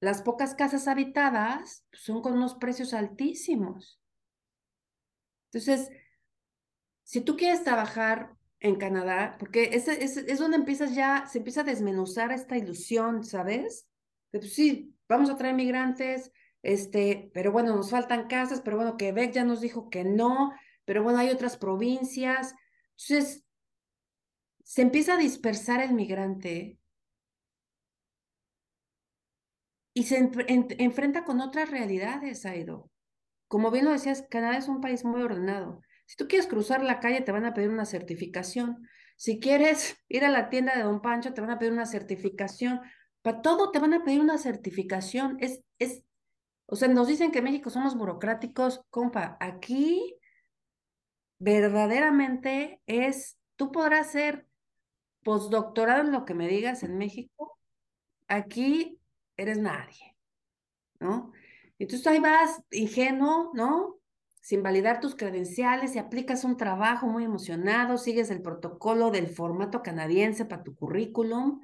las 0.00 0.22
pocas 0.22 0.54
casas 0.54 0.88
habitadas 0.88 1.86
son 1.92 2.22
con 2.22 2.32
unos 2.32 2.54
precios 2.54 2.94
altísimos. 2.94 4.00
Entonces, 5.50 5.90
si 7.02 7.20
tú 7.20 7.36
quieres 7.36 7.62
trabajar 7.64 8.34
en 8.60 8.76
Canadá, 8.76 9.36
porque 9.38 9.64
es, 9.74 9.88
es, 9.88 10.38
donde 10.38 10.56
empiezas 10.56 10.94
ya, 10.94 11.26
se 11.26 11.36
empieza 11.36 11.60
a 11.60 11.64
desmenuzar 11.64 12.32
esta 12.32 12.56
ilusión, 12.56 13.24
¿sabes? 13.24 13.86
De, 14.32 14.38
pues, 14.38 14.54
sí, 14.54 14.96
vamos 15.06 15.28
a 15.28 15.36
traer 15.36 15.54
migrantes, 15.54 16.32
este, 16.66 17.30
pero 17.32 17.52
bueno, 17.52 17.76
nos 17.76 17.90
faltan 17.90 18.26
casas, 18.26 18.60
pero 18.60 18.76
bueno, 18.76 18.96
Quebec 18.96 19.30
ya 19.30 19.44
nos 19.44 19.60
dijo 19.60 19.88
que 19.88 20.02
no, 20.02 20.52
pero 20.84 21.04
bueno, 21.04 21.20
hay 21.20 21.30
otras 21.30 21.56
provincias. 21.56 22.56
Entonces, 22.98 23.44
se 24.64 24.82
empieza 24.82 25.14
a 25.14 25.18
dispersar 25.18 25.80
el 25.80 25.94
migrante 25.94 26.76
y 29.94 30.02
se 30.02 30.28
enfrenta 30.78 31.24
con 31.24 31.40
otras 31.40 31.70
realidades, 31.70 32.44
Aido. 32.44 32.90
Como 33.46 33.70
bien 33.70 33.84
lo 33.84 33.92
decías, 33.92 34.26
Canadá 34.28 34.58
es 34.58 34.66
un 34.66 34.80
país 34.80 35.04
muy 35.04 35.22
ordenado. 35.22 35.82
Si 36.06 36.16
tú 36.16 36.26
quieres 36.26 36.48
cruzar 36.48 36.82
la 36.82 36.98
calle, 36.98 37.20
te 37.20 37.30
van 37.30 37.44
a 37.44 37.54
pedir 37.54 37.70
una 37.70 37.84
certificación. 37.84 38.88
Si 39.16 39.38
quieres 39.38 39.98
ir 40.08 40.24
a 40.24 40.30
la 40.30 40.50
tienda 40.50 40.74
de 40.74 40.82
Don 40.82 41.00
Pancho, 41.00 41.32
te 41.32 41.40
van 41.40 41.50
a 41.50 41.60
pedir 41.60 41.72
una 41.72 41.86
certificación. 41.86 42.80
Para 43.22 43.40
todo 43.40 43.70
te 43.70 43.78
van 43.78 43.94
a 43.94 44.02
pedir 44.02 44.20
una 44.20 44.36
certificación. 44.36 45.36
Es, 45.38 45.62
es, 45.78 46.02
o 46.66 46.76
sea, 46.76 46.88
nos 46.88 47.08
dicen 47.08 47.30
que 47.30 47.38
en 47.38 47.44
México 47.44 47.70
somos 47.70 47.96
burocráticos. 47.96 48.82
Compa, 48.90 49.36
aquí 49.40 50.16
verdaderamente 51.38 52.80
es, 52.86 53.38
tú 53.56 53.72
podrás 53.72 54.10
ser 54.10 54.46
postdoctorado 55.22 56.02
en 56.02 56.12
lo 56.12 56.24
que 56.24 56.34
me 56.34 56.48
digas 56.48 56.82
en 56.82 56.98
México. 56.98 57.58
Aquí 58.28 59.00
eres 59.36 59.58
nadie, 59.58 60.16
¿no? 61.00 61.32
Entonces 61.78 62.06
ahí 62.06 62.18
vas 62.18 62.62
ingenuo, 62.70 63.50
¿no? 63.54 63.96
sin 64.46 64.62
validar 64.62 65.00
tus 65.00 65.16
credenciales 65.16 65.96
y 65.96 65.98
aplicas 65.98 66.44
un 66.44 66.56
trabajo 66.56 67.08
muy 67.08 67.24
emocionado, 67.24 67.98
sigues 67.98 68.30
el 68.30 68.42
protocolo 68.42 69.10
del 69.10 69.26
formato 69.26 69.82
canadiense 69.82 70.44
para 70.44 70.62
tu 70.62 70.76
currículum 70.76 71.62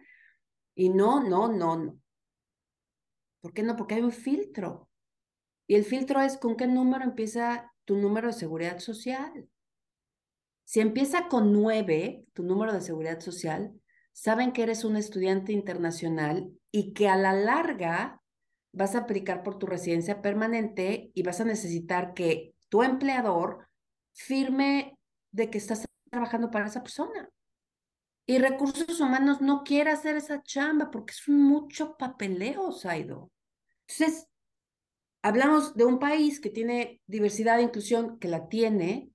y 0.74 0.88
no, 0.88 1.22
no, 1.22 1.46
no, 1.46 1.76
no. 1.76 1.96
¿Por 3.40 3.52
qué 3.52 3.62
no? 3.62 3.76
Porque 3.76 3.94
hay 3.94 4.00
un 4.00 4.10
filtro. 4.10 4.88
Y 5.72 5.74
el 5.74 5.86
filtro 5.86 6.20
es 6.20 6.36
con 6.36 6.58
qué 6.58 6.66
número 6.66 7.02
empieza 7.02 7.72
tu 7.86 7.96
número 7.96 8.26
de 8.26 8.34
seguridad 8.34 8.78
social. 8.78 9.48
Si 10.64 10.80
empieza 10.80 11.28
con 11.28 11.50
nueve, 11.50 12.26
tu 12.34 12.42
número 12.42 12.74
de 12.74 12.82
seguridad 12.82 13.20
social, 13.20 13.72
saben 14.12 14.52
que 14.52 14.64
eres 14.64 14.84
un 14.84 14.98
estudiante 14.98 15.50
internacional 15.54 16.52
y 16.70 16.92
que 16.92 17.08
a 17.08 17.16
la 17.16 17.32
larga 17.32 18.20
vas 18.72 18.94
a 18.94 18.98
aplicar 18.98 19.42
por 19.42 19.58
tu 19.58 19.64
residencia 19.64 20.20
permanente 20.20 21.10
y 21.14 21.22
vas 21.22 21.40
a 21.40 21.46
necesitar 21.46 22.12
que 22.12 22.54
tu 22.68 22.82
empleador 22.82 23.66
firme 24.12 24.98
de 25.30 25.48
que 25.48 25.56
estás 25.56 25.86
trabajando 26.10 26.50
para 26.50 26.66
esa 26.66 26.82
persona. 26.82 27.30
Y 28.26 28.36
recursos 28.36 29.00
humanos 29.00 29.40
no 29.40 29.62
quiere 29.62 29.88
hacer 29.88 30.16
esa 30.16 30.42
chamba 30.42 30.90
porque 30.90 31.12
es 31.12 31.26
mucho 31.30 31.96
papeleo, 31.96 32.72
Saido. 32.72 33.30
Entonces, 33.88 34.28
hablamos 35.22 35.74
de 35.74 35.84
un 35.84 35.98
país 35.98 36.40
que 36.40 36.50
tiene 36.50 37.00
diversidad 37.06 37.58
e 37.58 37.62
inclusión, 37.62 38.18
que 38.18 38.28
la 38.28 38.48
tiene, 38.48 39.08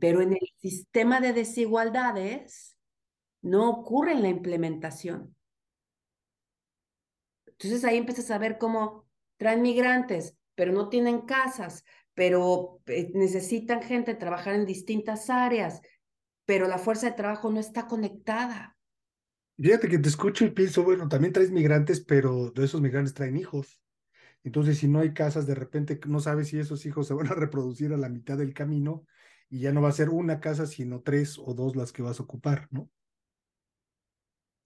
pero 0.00 0.22
en 0.22 0.32
el 0.32 0.52
sistema 0.56 1.20
de 1.20 1.34
desigualdades 1.34 2.74
no 3.42 3.68
ocurre 3.68 4.12
en 4.12 4.22
la 4.22 4.28
implementación. 4.28 5.36
Entonces 7.46 7.84
ahí 7.84 7.98
empiezas 7.98 8.30
a 8.30 8.38
ver 8.38 8.56
cómo 8.56 9.06
traen 9.36 9.60
migrantes, 9.60 10.36
pero 10.54 10.72
no 10.72 10.88
tienen 10.88 11.22
casas, 11.22 11.84
pero 12.14 12.80
eh, 12.86 13.10
necesitan 13.14 13.82
gente 13.82 14.14
trabajar 14.14 14.54
en 14.54 14.64
distintas 14.64 15.28
áreas, 15.28 15.82
pero 16.46 16.66
la 16.66 16.78
fuerza 16.78 17.10
de 17.10 17.16
trabajo 17.16 17.50
no 17.50 17.60
está 17.60 17.86
conectada. 17.86 18.76
Fíjate 19.60 19.88
que 19.88 19.98
te 19.98 20.08
escucho 20.08 20.46
y 20.46 20.50
pienso, 20.50 20.82
bueno, 20.82 21.08
también 21.08 21.32
traes 21.32 21.50
migrantes, 21.50 22.00
pero 22.00 22.50
de 22.52 22.64
esos 22.64 22.80
migrantes 22.80 23.12
traen 23.12 23.36
hijos. 23.36 23.82
Entonces, 24.44 24.78
si 24.78 24.88
no 24.88 25.00
hay 25.00 25.12
casas, 25.12 25.46
de 25.46 25.54
repente 25.54 26.00
no 26.06 26.20
sabes 26.20 26.48
si 26.48 26.58
esos 26.58 26.86
hijos 26.86 27.06
se 27.06 27.14
van 27.14 27.26
a 27.28 27.34
reproducir 27.34 27.92
a 27.92 27.96
la 27.96 28.08
mitad 28.08 28.38
del 28.38 28.54
camino 28.54 29.04
y 29.50 29.60
ya 29.60 29.72
no 29.72 29.82
va 29.82 29.88
a 29.88 29.92
ser 29.92 30.10
una 30.10 30.40
casa, 30.40 30.66
sino 30.66 31.02
tres 31.02 31.38
o 31.38 31.54
dos 31.54 31.76
las 31.76 31.92
que 31.92 32.02
vas 32.02 32.20
a 32.20 32.22
ocupar, 32.22 32.68
¿no? 32.70 32.90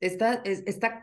Está, 0.00 0.42
está, 0.44 1.00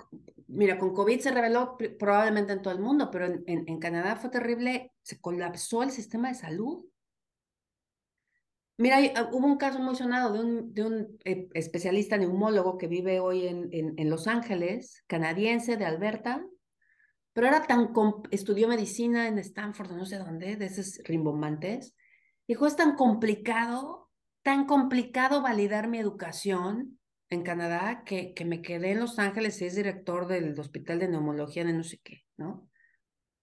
mira, 0.47 0.77
con 0.77 0.93
COVID 0.93 1.21
se 1.21 1.31
reveló 1.31 1.77
probablemente 1.97 2.51
en 2.51 2.61
todo 2.61 2.73
el 2.73 2.81
mundo, 2.81 3.09
pero 3.09 3.27
en, 3.27 3.43
en, 3.45 3.79
Canadá 3.79 4.17
fue 4.17 4.29
terrible, 4.29 4.91
se 5.01 5.21
colapsó 5.21 5.83
el 5.83 5.91
sistema 5.91 6.27
de 6.27 6.35
salud. 6.35 6.85
Mira, 8.75 8.97
ah, 9.15 9.29
hubo 9.31 9.47
un 9.47 9.55
caso 9.55 9.79
muy 9.79 9.95
sonado 9.95 10.33
de 10.33 10.39
un, 10.41 10.73
de 10.73 10.83
un 10.83 11.17
eh, 11.23 11.47
especialista 11.53 12.17
neumólogo 12.17 12.77
que 12.77 12.87
vive 12.87 13.21
hoy 13.21 13.47
en, 13.47 13.69
en, 13.71 13.93
en, 13.97 14.09
Los 14.09 14.27
Ángeles, 14.27 15.01
canadiense 15.07 15.77
de 15.77 15.85
Alberta, 15.85 16.45
pero 17.39 17.55
era 17.55 17.65
tan, 17.65 17.93
estudió 18.31 18.67
medicina 18.67 19.29
en 19.29 19.37
Stanford, 19.37 19.91
no 19.91 20.05
sé 20.05 20.17
dónde, 20.17 20.57
de 20.57 20.65
esos 20.65 20.99
rimbombantes. 21.05 21.95
Dijo, 22.45 22.67
es 22.67 22.75
tan 22.75 22.97
complicado, 22.97 24.09
tan 24.43 24.65
complicado 24.65 25.41
validar 25.41 25.87
mi 25.87 25.99
educación 25.99 26.99
en 27.29 27.43
Canadá 27.43 28.03
que, 28.05 28.33
que 28.33 28.43
me 28.43 28.61
quedé 28.61 28.91
en 28.91 28.99
Los 28.99 29.19
Ángeles 29.19 29.61
y 29.61 29.67
es 29.67 29.75
director 29.75 30.27
del 30.27 30.59
Hospital 30.59 30.99
de 30.99 31.07
Neumología 31.07 31.63
de 31.63 31.71
no 31.71 31.85
sé 31.85 32.01
qué, 32.03 32.25
¿no? 32.35 32.67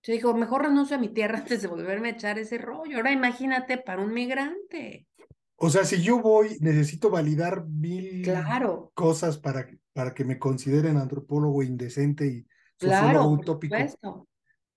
Yo 0.02 0.12
dijo, 0.12 0.34
mejor 0.34 0.64
renuncio 0.64 0.96
a 0.96 1.00
mi 1.00 1.08
tierra 1.08 1.38
antes 1.38 1.62
de 1.62 1.68
volverme 1.68 2.08
a 2.08 2.12
echar 2.12 2.38
ese 2.38 2.58
rollo. 2.58 2.98
Ahora 2.98 3.12
imagínate 3.12 3.78
para 3.78 4.02
un 4.02 4.12
migrante. 4.12 5.06
O 5.54 5.70
sea, 5.70 5.86
si 5.86 6.02
yo 6.02 6.20
voy, 6.20 6.58
necesito 6.60 7.08
validar 7.08 7.64
mil 7.66 8.20
claro. 8.20 8.92
cosas 8.92 9.38
para, 9.38 9.66
para 9.94 10.12
que 10.12 10.26
me 10.26 10.38
consideren 10.38 10.98
antropólogo 10.98 11.62
indecente 11.62 12.26
y 12.26 12.46
claro. 12.78 13.36
Por 13.36 13.44
supuesto. 13.44 14.28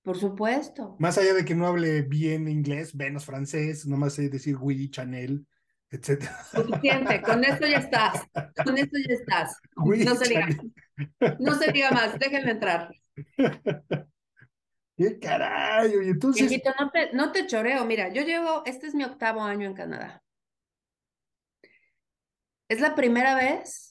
Por 0.02 0.18
supuesto. 0.18 0.96
Más 1.00 1.18
allá 1.18 1.34
de 1.34 1.46
que 1.46 1.56
no 1.56 1.68
hable 1.68 2.02
bien 2.02 2.48
inglés, 2.48 2.96
menos 2.96 3.26
francés, 3.26 3.86
nomás 3.86 4.14
sé 4.14 4.30
decir 4.30 4.56
oui, 4.60 4.90
Chanel, 4.90 5.46
etcétera. 5.90 6.44
Suficiente, 6.52 7.22
con 7.22 7.44
esto 7.44 7.68
ya 7.68 7.78
estás, 7.78 8.24
con 8.66 8.78
esto 8.78 8.98
ya 9.08 9.14
estás. 9.14 9.58
no 9.76 10.16
se 10.16 10.30
diga, 10.30 10.48
no 11.40 11.54
se 11.56 11.72
diga 11.72 11.92
más, 11.92 12.18
déjenme 12.18 12.52
entrar. 12.52 12.90
¿Qué 14.98 15.20
caray? 15.20 15.94
Y 15.94 16.10
entonces... 16.10 16.62
no 16.80 16.90
te, 16.92 17.14
no 17.14 17.32
te 17.32 17.48
choreo, 17.48 17.86
mira, 17.86 18.12
yo 18.12 18.22
llevo, 18.22 18.64
este 18.66 18.88
es 18.88 18.96
mi 18.96 19.04
octavo 19.04 19.42
año 19.42 19.68
en 19.68 19.74
Canadá. 19.74 20.24
Es 22.68 22.82
la 22.82 22.96
primera 22.96 23.36
vez 23.36 23.89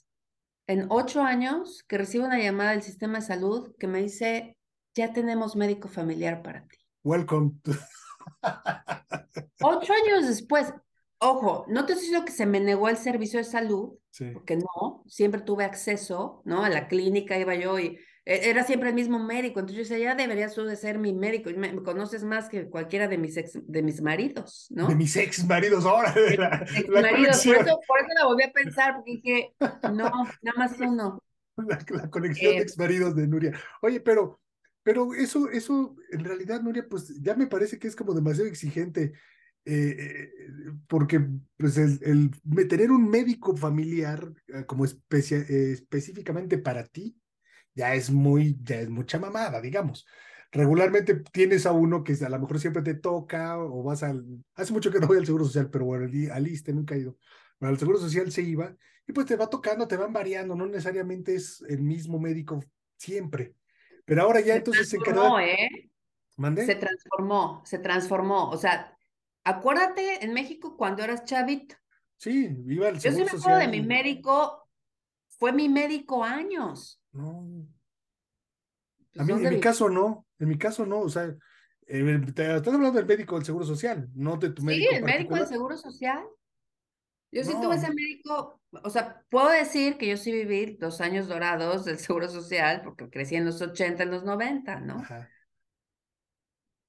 en 0.69 0.87
ocho 0.91 1.23
años 1.23 1.83
que 1.89 1.99
recibo 1.99 2.27
una 2.27 2.39
llamada 2.39 2.71
del 2.73 2.83
sistema 2.83 3.19
de 3.19 3.25
salud 3.25 3.75
que 3.79 3.87
me 3.89 4.03
dice, 4.03 4.57
ya 4.95 5.13
tenemos 5.13 5.57
médico 5.57 5.89
familiar 5.89 6.43
para 6.43 6.67
ti. 6.69 6.77
Welcome. 7.03 7.53
Ocho 9.61 9.93
años 9.93 10.29
después, 10.29 10.73
ojo, 11.19 11.65
no 11.69 11.87
te 11.87 11.93
estoy 11.93 12.07
diciendo 12.07 12.25
que 12.27 12.33
se 12.33 12.47
me 12.47 12.61
negó 12.61 12.89
el 12.89 12.97
servicio 12.97 13.39
de 13.39 13.45
salud, 13.45 13.95
Sí. 14.11 14.31
porque 14.33 14.57
no, 14.57 15.05
siempre 15.07 15.41
tuve 15.41 15.65
acceso, 15.65 16.43
¿no? 16.45 16.65
A 16.65 16.69
la 16.69 16.89
clínica 16.89 17.39
iba 17.39 17.55
yo 17.55 17.79
y 17.79 17.99
era 18.31 18.63
siempre 18.65 18.91
el 18.91 18.95
mismo 18.95 19.19
médico, 19.19 19.61
entonces 19.61 19.89
yo 19.89 19.95
decía, 19.95 20.11
ya 20.11 20.15
deberías 20.15 20.55
tú 20.55 20.65
de 20.65 20.77
ser 20.77 20.99
mi 20.99 21.15
médico, 21.15 21.51
me, 21.57 21.73
me 21.73 21.83
conoces 21.83 22.25
más 22.25 22.49
que 22.49 22.69
cualquiera 22.69 23.09
de 23.09 23.17
mis 23.17 23.37
ex, 23.37 23.59
de 23.67 23.83
mis 23.83 24.03
maridos, 24.03 24.67
¿no? 24.71 24.87
De 24.87 24.95
mis 24.95 25.17
ex 25.17 25.47
maridos 25.47 25.85
ahora, 25.87 26.13
de 26.13 26.37
la, 26.37 26.49
la 26.49 26.79
Exmaridos, 26.79 27.45
por 27.45 27.57
eso, 27.57 27.81
por 27.87 28.01
eso 28.01 28.09
la 28.19 28.27
volví 28.27 28.43
a 28.43 28.53
pensar, 28.53 28.95
porque 28.97 29.13
dije, 29.13 29.55
no, 29.95 30.11
nada 30.43 30.57
más 30.57 30.79
uno. 30.79 31.23
la, 31.57 31.79
la 31.89 32.11
conexión 32.11 32.53
de 32.53 32.59
Eh, 32.59 32.63
ex 32.63 32.77
maridos 32.79 33.17
de 33.17 33.27
Nuria. 33.27 33.59
Oye, 33.83 34.01
pero, 34.01 34.41
pero 34.83 35.15
eso, 35.15 35.49
eso, 35.51 35.97
en 36.11 36.25
realidad, 36.25 36.61
Nuria, 36.61 36.87
pues 36.89 37.21
ya 37.23 37.35
me 37.35 37.47
parece 37.47 37.79
que 37.79 37.89
es 37.89 37.97
como 37.97 38.13
demasiado 38.15 38.49
exigente. 38.49 39.13
eh, 39.65 39.97
eh, 39.99 40.31
porque 40.87 41.21
pues 41.57 41.77
el, 41.79 41.99
el 42.03 42.69
tener 42.69 42.91
un 42.91 43.09
médico 43.09 43.57
familiar 43.57 44.33
eh, 44.47 44.65
como 44.67 44.85
especia- 44.85 45.45
eh, 45.49 45.73
específicamente 45.73 46.59
para 46.59 46.85
ti 46.85 47.17
ya 47.75 47.95
es 47.95 48.11
muy, 48.11 48.57
ya 48.63 48.77
es 48.81 48.89
mucha 48.89 49.19
mamada, 49.19 49.61
digamos. 49.61 50.07
Regularmente 50.51 51.15
tienes 51.33 51.67
a 51.67 51.73
uno 51.73 52.03
que 52.03 52.15
a 52.25 52.29
lo 52.29 52.39
mejor 52.39 52.59
siempre 52.59 52.83
te 52.83 52.95
toca 52.95 53.59
o 53.59 53.83
vas 53.83 54.03
al... 54.03 54.25
Hace 54.55 54.73
mucho 54.73 54.91
que 54.91 54.99
no 54.99 55.07
voy 55.07 55.19
al 55.19 55.27
Seguro 55.27 55.45
Social, 55.45 55.69
pero 55.71 55.85
bueno, 55.85 56.05
al 56.07 56.15
i- 56.15 56.29
al 56.31 56.47
ISSSTE 56.49 56.73
nunca 56.73 56.95
he 56.95 57.01
ido. 57.01 57.19
Pero 57.59 57.71
al 57.71 57.79
Seguro 57.79 57.99
Social 57.99 58.33
se 58.33 58.43
iba 58.43 58.75
y 59.07 59.13
pues 59.13 59.27
te 59.27 59.37
va 59.37 59.49
tocando, 59.51 59.87
te 59.87 59.97
van 59.97 60.13
variando, 60.13 60.55
no 60.55 60.67
necesariamente 60.67 61.35
es 61.35 61.63
el 61.69 61.83
mismo 61.83 62.19
médico 62.19 62.61
siempre. 62.97 63.55
Pero 64.05 64.23
ahora 64.23 64.41
ya 64.41 64.55
Se 64.55 64.59
entonces 64.59 64.89
se 64.89 64.97
transformó, 64.99 65.39
encarga... 65.39 65.53
¿eh? 65.65 65.91
¿Mande? 66.37 66.65
Se 66.67 66.75
transformó, 66.77 67.63
se 67.65 67.79
transformó. 67.79 68.49
O 68.51 68.57
sea, 68.57 68.97
acuérdate 69.45 70.25
en 70.25 70.33
México 70.33 70.77
cuando 70.77 71.03
eras 71.03 71.25
chavito. 71.25 71.75
Sí, 72.17 72.49
iba 72.67 72.89
al 72.89 72.99
Yo 72.99 73.11
sí 73.13 73.19
me 73.19 73.25
acuerdo 73.25 73.59
de 73.59 73.65
Social. 73.67 73.71
mi 73.71 73.83
médico, 73.83 74.69
fue 75.29 75.53
mi 75.53 75.69
médico 75.69 76.25
años. 76.25 77.03
No, 77.19 77.29
Pues, 79.13 79.25
a 79.25 79.25
mí, 79.25 79.43
en 79.43 79.49
¿dónde 79.49 79.51
mi 79.51 79.59
caso 79.61 79.89
no, 79.89 80.27
en 80.39 80.49
mi 80.49 80.59
caso 80.59 80.87
no, 80.87 81.01
o 81.01 81.09
sea, 81.09 81.25
eh, 81.87 82.21
te- 82.35 82.57
estás 82.57 82.75
hablando 82.75 82.93
del 82.99 83.07
médico 83.07 83.37
del 83.37 83.45
Seguro 83.45 83.65
Social, 83.67 84.09
no 84.15 84.37
de 84.37 84.51
tu 84.51 84.63
Sí, 84.67 84.87
médico 84.87 84.95
el 84.95 85.03
médico 85.05 85.37
del. 85.37 85.47
Seguro 85.47 85.77
Social. 85.77 86.25
Yo 87.31 87.45
sí 87.45 87.61
tuve 87.61 87.75
ese 87.77 87.89
médico, 87.91 88.61
o 88.85 88.91
sea, 88.91 89.23
puedo 89.31 89.49
decir 89.51 89.99
que 89.99 90.09
yo 90.09 90.17
sí 90.17 90.33
viví 90.33 90.79
los 90.81 91.01
años 91.03 91.29
dorados 91.29 91.85
del 91.85 91.99
Seguro 91.99 92.29
Social 92.29 92.81
porque 92.83 93.11
crecí 93.11 93.37
en 93.37 93.45
los 93.45 93.61
80, 93.61 94.03
en 94.05 94.11
los 94.11 94.25
90, 94.25 94.81
¿no? 94.81 95.11
Ajá. 95.11 95.33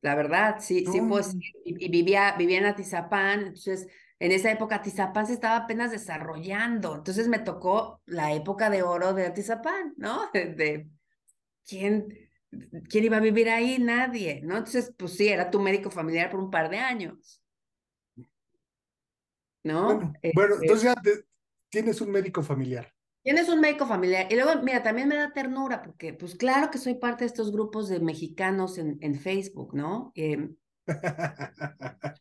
La 0.02 0.16
verdad, 0.16 0.58
sí, 0.62 0.86
sí, 0.88 1.02
pues, 1.02 1.36
y, 1.66 1.86
y 1.86 1.90
vivía, 1.90 2.34
vivía 2.38 2.60
en 2.60 2.66
Atizapán, 2.66 3.40
entonces, 3.42 3.88
en 4.20 4.32
esa 4.32 4.52
época 4.52 4.76
Atizapán 4.78 5.28
se 5.28 5.34
estaba 5.34 5.58
apenas 5.58 5.92
desarrollando, 5.92 6.96
entonces 6.96 7.28
me 7.28 7.40
tocó 7.40 8.02
la 8.06 8.34
época 8.34 8.70
de 8.70 8.84
oro 8.84 9.14
de 9.14 9.26
Atizapán, 9.28 9.94
¿no? 9.98 10.30
De, 10.34 10.90
quién, 11.66 12.08
quién 12.90 13.04
iba 13.06 13.18
a 13.18 13.22
vivir 13.22 13.50
ahí, 13.50 13.80
nadie, 13.80 14.42
¿no? 14.44 14.58
Entonces, 14.58 14.94
pues 14.98 15.14
sí, 15.18 15.30
era 15.30 15.50
tu 15.52 15.60
médico 15.62 15.92
familiar 15.92 16.30
por 16.30 16.40
un 16.42 16.52
par 16.52 16.70
de 16.70 16.80
años, 16.80 17.44
¿no? 19.64 19.86
Bueno, 19.86 20.14
bueno, 20.32 20.56
Este, 20.56 20.66
entonces 20.66 20.84
ya 20.84 20.96
te- 20.96 21.26
tienes 21.70 22.02
un 22.02 22.12
médico 22.12 22.42
familiar. 22.44 22.94
Tienes 23.22 23.50
un 23.50 23.60
médico 23.60 23.86
familiar. 23.86 24.28
Y 24.32 24.36
luego, 24.36 24.62
mira, 24.64 24.82
también 24.82 25.08
me 25.08 25.16
da 25.18 25.32
ternura 25.34 25.82
porque, 25.84 26.14
pues 26.14 26.36
claro 26.36 26.72
que 26.72 26.78
soy 26.78 26.96
parte 26.96 27.24
de 27.24 27.28
estos 27.28 27.52
grupos 27.52 27.90
de 27.90 28.00
mexicanos 28.00 28.78
en, 28.78 28.98
en 29.02 29.16
Facebook, 29.16 29.76
¿no? 29.76 30.12
Em, 30.16 30.56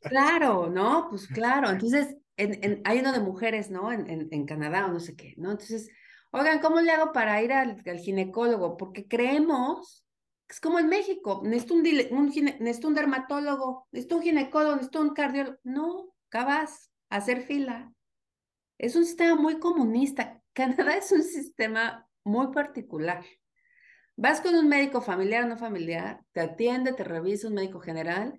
claro, 0.06 0.68
¿no? 0.70 1.08
Pues 1.10 1.28
claro. 1.28 1.70
Entonces, 1.70 2.16
en, 2.36 2.62
en- 2.64 2.82
hay 2.84 3.00
uno 3.00 3.12
de 3.12 3.20
mujeres, 3.20 3.70
¿no? 3.70 3.92
En, 3.92 4.46
Canadá 4.46 4.86
o 4.86 4.92
no 4.92 5.00
sé 5.00 5.16
qué, 5.16 5.34
¿no? 5.36 5.50
Entonces, 5.52 5.88
oigan, 6.30 6.60
¿cómo 6.60 6.80
le 6.80 6.92
hago 6.92 7.12
para 7.12 7.42
ir 7.42 7.52
al, 7.52 7.82
al 7.86 7.98
ginecólogo? 7.98 8.76
Porque 8.76 9.06
creemos 9.08 10.04
que 10.46 10.54
es 10.54 10.60
como 10.60 10.78
en 10.78 10.88
México, 10.88 11.42
necesito 11.44 11.74
un, 11.74 11.80
un, 12.18 12.32
gine- 12.32 12.56
necesito 12.60 12.88
un 12.88 12.94
dermatólogo, 12.94 13.86
necesito 13.92 14.16
un 14.16 14.22
ginecólogo, 14.22 14.74
necesito 14.76 15.02
un 15.02 15.10
cardiólogo. 15.14 15.58
No, 15.62 16.14
acabas 16.28 16.90
a 17.10 17.16
hacer 17.16 17.42
fila. 17.42 17.92
Es 18.78 18.96
un 18.96 19.04
sistema 19.04 19.34
muy 19.40 19.58
comunista. 19.58 20.42
Canadá 20.52 20.96
es 20.96 21.12
un 21.12 21.22
sistema 21.22 22.08
muy 22.24 22.48
particular. 22.52 23.24
Vas 24.16 24.40
con 24.40 24.54
un 24.56 24.68
médico 24.68 25.00
familiar 25.00 25.44
o 25.44 25.48
no 25.48 25.56
familiar, 25.56 26.24
te 26.32 26.40
atiende, 26.40 26.92
te 26.92 27.04
revisa 27.04 27.46
un 27.48 27.54
médico 27.54 27.78
general 27.80 28.34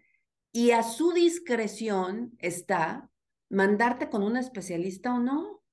y 0.51 0.71
a 0.71 0.83
su 0.83 1.11
discreción 1.13 2.33
está 2.39 3.09
mandarte 3.49 4.09
con 4.09 4.23
un 4.23 4.37
especialista 4.37 5.13
o 5.13 5.19
no. 5.19 5.63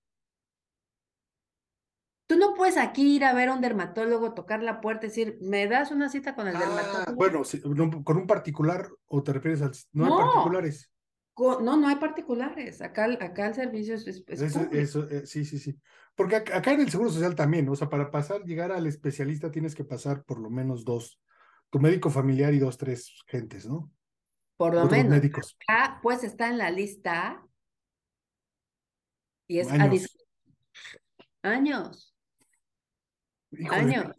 Tú 2.27 2.37
no 2.37 2.55
puedes 2.55 2.77
aquí 2.77 3.17
ir 3.17 3.25
a 3.25 3.33
ver 3.33 3.51
a 3.51 3.55
un 3.55 3.61
dermatólogo, 3.61 4.35
tocar 4.35 4.63
la 4.63 4.81
puerta 4.81 5.07
y 5.07 5.11
decir, 5.11 5.39
¿me 5.41 5.69
das 5.69 5.93
una 5.93 6.09
cita 6.09 6.35
con 6.35 6.49
el 6.49 6.55
Ah, 6.57 6.61
dermatólogo? 6.61 7.15
bueno, 7.15 7.43
no, 7.65 8.05
con 8.05 8.17
un 8.17 8.27
particular 8.27 8.89
o 9.07 9.23
te 9.23 9.33
refieres 9.33 9.63
al... 9.63 9.73
No 9.93 10.07
hay 10.07 10.13
particulares. 10.13 10.91
No, 11.39 11.77
no 11.77 11.87
hay 11.87 11.97
particulares. 11.97 12.81
Acá, 12.83 13.05
el- 13.05 13.23
acá 13.23 13.47
el 13.49 13.55
servicio 13.55 13.95
es, 13.95 14.07
es- 14.07 14.25
es 14.27 14.57
Eso, 14.73 15.09
eh, 15.09 15.27
sí, 15.27 15.45
sí, 15.45 15.59
sí. 15.59 15.79
Porque 16.17 16.37
ac- 16.37 16.53
acá 16.55 16.73
en 16.73 16.81
el 16.81 16.91
Seguro 16.91 17.11
Social 17.11 17.35
también, 17.35 17.69
o 17.69 17.77
sea, 17.77 17.89
para 17.89 18.11
pasar, 18.11 18.43
llegar 18.45 18.73
al 18.73 18.87
especialista 18.87 19.51
tienes 19.51 19.75
que 19.75 19.85
pasar 19.85 20.25
por 20.25 20.41
lo 20.41 20.51
menos 20.51 20.85
dos, 20.85 21.21
tu 21.71 21.79
médico 21.79 22.11
familiar 22.11 22.55
y 22.55 22.59
dos, 22.59 22.79
tres 22.79 23.13
gentes, 23.27 23.67
¿no? 23.67 23.93
Por 24.57 24.75
lo 24.75 24.85
Otros 24.85 24.93
menos. 24.93 25.11
médicos. 25.11 25.57
Acá, 25.69 26.01
pues 26.03 26.25
está 26.25 26.49
en 26.49 26.59
la 26.59 26.71
lista 26.71 27.47
y 29.49 29.59
es 29.59 29.69
a 29.69 29.75
Años. 29.75 30.17
años, 31.43 32.17
Híjole, 33.53 33.81
años. 33.81 34.15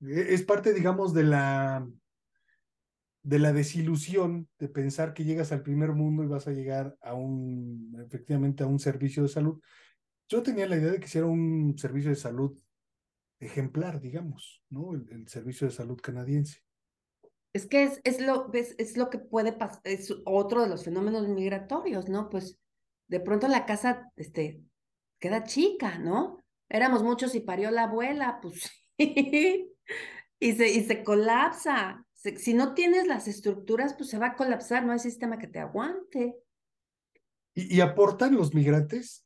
e- 0.00 0.34
es 0.34 0.42
parte, 0.42 0.72
digamos, 0.72 1.14
de 1.14 1.24
la 1.24 1.86
de 3.22 3.38
la 3.38 3.52
desilusión 3.52 4.48
de 4.58 4.68
pensar 4.68 5.12
que 5.12 5.24
llegas 5.24 5.52
al 5.52 5.62
primer 5.62 5.92
mundo 5.92 6.22
y 6.24 6.28
vas 6.28 6.46
a 6.48 6.52
llegar 6.52 6.96
a 7.02 7.12
un, 7.12 7.94
efectivamente, 8.06 8.62
a 8.62 8.66
un 8.66 8.78
servicio 8.78 9.22
de 9.22 9.28
salud. 9.28 9.60
Yo 10.28 10.42
tenía 10.42 10.66
la 10.66 10.76
idea 10.76 10.92
de 10.92 11.00
que 11.00 11.08
si 11.08 11.18
era 11.18 11.26
un 11.26 11.76
servicio 11.76 12.08
de 12.10 12.16
salud 12.16 12.58
ejemplar, 13.38 14.00
digamos, 14.00 14.64
¿no? 14.70 14.94
El, 14.94 15.06
el 15.10 15.28
servicio 15.28 15.66
de 15.66 15.74
salud 15.74 16.00
canadiense. 16.00 16.62
Es 17.54 17.66
que 17.66 17.82
es, 17.84 18.00
es 18.04 18.20
lo, 18.20 18.52
es, 18.52 18.74
es 18.78 18.96
lo 18.96 19.10
que 19.10 19.18
puede 19.18 19.52
pasar, 19.52 19.80
es 19.84 20.14
otro 20.26 20.62
de 20.62 20.68
los 20.68 20.84
fenómenos 20.84 21.26
migratorios, 21.28 22.08
¿no? 22.08 22.28
Pues 22.28 22.58
de 23.08 23.20
pronto 23.20 23.48
la 23.48 23.64
casa, 23.66 24.12
este, 24.16 24.62
queda 25.18 25.44
chica, 25.44 25.98
¿no? 25.98 26.44
Éramos 26.68 27.02
muchos 27.02 27.34
y 27.34 27.40
parió 27.40 27.70
la 27.70 27.84
abuela, 27.84 28.38
pues 28.42 28.70
sí. 28.98 29.72
Y 30.40 30.52
se, 30.52 30.68
y 30.70 30.84
se 30.84 31.02
colapsa. 31.02 32.04
Se- 32.12 32.36
si 32.36 32.52
no 32.54 32.74
tienes 32.74 33.06
las 33.06 33.26
estructuras, 33.28 33.94
pues 33.94 34.10
se 34.10 34.18
va 34.18 34.28
a 34.28 34.36
colapsar, 34.36 34.84
no 34.84 34.92
hay 34.92 34.98
sistema 34.98 35.38
que 35.38 35.46
te 35.48 35.58
aguante. 35.58 36.36
¿Y, 37.54 37.76
y 37.76 37.80
aportan 37.80 38.34
los 38.36 38.54
migrantes 38.54 39.24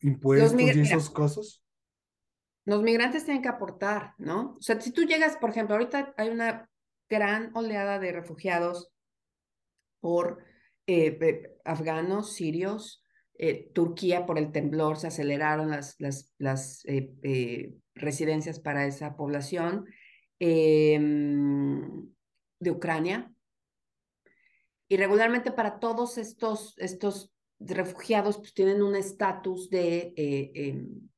impuestos 0.00 0.54
migra- 0.54 0.76
y 0.76 0.80
esas 0.80 1.08
cosas? 1.10 1.62
Los 2.64 2.82
migrantes 2.82 3.24
tienen 3.24 3.42
que 3.42 3.48
aportar, 3.48 4.14
¿no? 4.18 4.54
O 4.58 4.62
sea, 4.62 4.80
si 4.80 4.92
tú 4.92 5.02
llegas, 5.02 5.36
por 5.36 5.50
ejemplo, 5.50 5.74
ahorita 5.74 6.14
hay 6.16 6.28
una 6.28 6.68
gran 7.12 7.50
oleada 7.54 7.98
de 7.98 8.10
refugiados 8.10 8.90
por 10.00 10.42
eh, 10.86 11.58
afganos, 11.62 12.32
sirios, 12.32 13.04
eh, 13.34 13.70
Turquía 13.74 14.24
por 14.24 14.38
el 14.38 14.50
temblor, 14.50 14.96
se 14.96 15.08
aceleraron 15.08 15.68
las, 15.68 15.94
las, 15.98 16.32
las 16.38 16.82
eh, 16.86 17.74
residencias 17.94 18.60
para 18.60 18.86
esa 18.86 19.14
población, 19.14 19.84
em, 20.38 22.08
de 22.58 22.70
Ucrania. 22.70 23.30
Y 24.88 24.96
regularmente 24.96 25.52
para 25.52 25.80
todos 25.80 26.16
estos, 26.16 26.74
estos 26.78 27.34
refugiados, 27.60 28.38
pues 28.38 28.54
tienen 28.54 28.82
un 28.82 28.96
estatus 28.96 29.68
de... 29.68 30.14
em, 30.16 31.08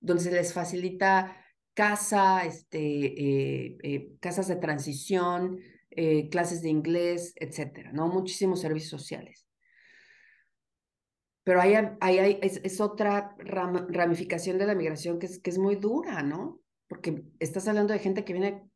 donde 0.00 0.22
se 0.22 0.30
les 0.30 0.52
facilita 0.52 1.36
casa, 1.78 2.44
este, 2.44 2.80
eh, 2.80 3.78
eh, 3.84 4.16
casas 4.18 4.48
de 4.48 4.56
transición, 4.56 5.60
eh, 5.90 6.28
clases 6.28 6.60
de 6.60 6.70
inglés, 6.70 7.34
etcétera, 7.36 7.92
¿no? 7.92 8.08
Muchísimos 8.08 8.60
servicios 8.60 8.90
sociales. 8.90 9.46
Pero 11.44 11.60
ahí, 11.60 12.38
es, 12.42 12.80
otra 12.80 13.36
ram- 13.38 13.86
ramificación 13.90 14.58
de 14.58 14.66
la 14.66 14.74
migración 14.74 15.20
que 15.20 15.26
es, 15.26 15.38
que 15.40 15.50
es 15.50 15.58
muy 15.58 15.76
dura, 15.76 16.24
¿no? 16.24 16.60
Porque 16.88 17.22
estás 17.38 17.68
hablando 17.68 17.92
de 17.92 18.00
gente 18.00 18.24
que 18.24 18.32
viene 18.32 18.68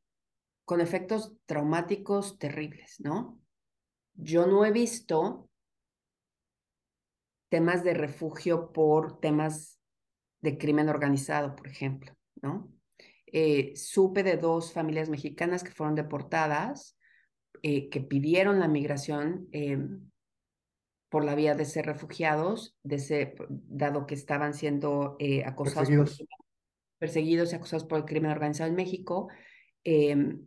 con 0.64 0.80
efectos 0.80 1.34
traumáticos 1.46 2.38
terribles, 2.38 3.00
¿no? 3.00 3.40
Yo 4.14 4.46
no 4.46 4.64
he 4.64 4.70
visto 4.70 5.50
temas 7.48 7.82
de 7.82 7.94
refugio 7.94 8.70
por 8.72 9.18
temas 9.18 9.80
de 10.40 10.56
crimen 10.56 10.88
organizado, 10.88 11.56
por 11.56 11.66
ejemplo, 11.66 12.12
¿no? 12.40 12.72
Eh, 13.34 13.72
supe 13.76 14.22
de 14.22 14.36
dos 14.36 14.72
familias 14.74 15.08
mexicanas 15.08 15.64
que 15.64 15.72
fueron 15.72 15.94
deportadas 15.94 16.98
eh, 17.62 17.88
que 17.88 18.00
pidieron 18.00 18.58
la 18.60 18.68
migración 18.68 19.48
em, 19.52 20.10
por 21.08 21.24
la 21.24 21.34
vía 21.34 21.54
de 21.54 21.64
ser 21.64 21.86
refugiados, 21.86 22.76
de 22.82 22.98
ser, 22.98 23.36
dado 23.48 24.06
que 24.06 24.14
estaban 24.14 24.52
siendo 24.52 25.16
eh, 25.18 25.44
acosados, 25.44 25.88
Perseguidos. 25.88 26.18
Por, 26.18 26.26
perseguidos 26.98 27.52
y 27.52 27.56
acosados 27.56 27.84
por 27.84 27.98
el 27.98 28.04
crimen 28.04 28.32
organizado 28.32 28.68
en 28.68 28.76
México. 28.76 29.28
Em, 29.84 30.44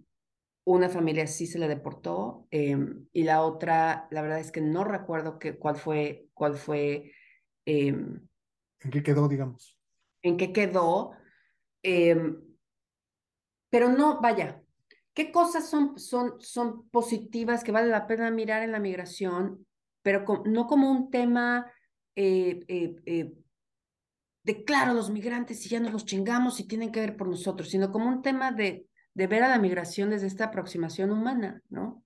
una 0.65 0.89
familia 0.89 1.25
sí 1.25 1.47
se 1.47 1.57
le 1.57 1.67
deportó 1.67 2.47
em, 2.51 3.07
y 3.13 3.23
la 3.23 3.41
otra, 3.41 4.07
la 4.11 4.21
verdad 4.21 4.39
es 4.39 4.51
que 4.51 4.61
no 4.61 4.83
recuerdo 4.83 5.39
que, 5.39 5.57
cuál 5.57 5.75
fue, 5.75 6.27
cuál 6.33 6.55
fue, 6.55 7.13
¿En 7.65 8.29
qué 8.91 9.01
quedó, 9.01 9.27
digamos? 9.27 9.79
en 10.21 10.37
qué 10.37 10.51
quedó. 10.51 11.13
em, 11.81 12.41
pero 13.75 13.89
no, 13.89 14.21
vaya, 14.21 14.61
¿qué 15.13 15.33
cosas 15.33 15.69
son, 15.69 15.99
son, 15.99 16.39
son 16.39 16.87
positivas 16.89 17.61
que 17.61 17.73
vale 17.73 17.89
la 17.89 18.07
pena 18.07 18.31
mirar 18.31 18.63
en 18.63 18.71
la 18.71 18.79
migración, 18.79 19.67
pero 20.01 20.23
co- 20.23 20.43
no 20.45 20.65
como 20.65 20.89
un 20.89 21.11
tema 21.11 21.69
eh, 22.15 22.61
eh, 22.69 22.95
eh, 23.05 23.33
de, 24.43 24.63
claro, 24.63 24.93
los 24.93 25.09
migrantes 25.09 25.65
y 25.65 25.69
ya 25.69 25.79
nos 25.81 25.91
los 25.91 26.05
chingamos 26.05 26.59
y 26.61 26.67
tienen 26.67 26.91
que 26.93 27.01
ver 27.01 27.17
por 27.17 27.27
nosotros, 27.27 27.69
sino 27.69 27.91
como 27.91 28.07
un 28.07 28.21
tema 28.21 28.53
de, 28.53 28.87
de 29.13 29.27
ver 29.27 29.43
a 29.43 29.49
la 29.49 29.59
migración 29.59 30.09
desde 30.09 30.27
esta 30.27 30.45
aproximación 30.45 31.11
humana, 31.11 31.61
¿no? 31.69 32.03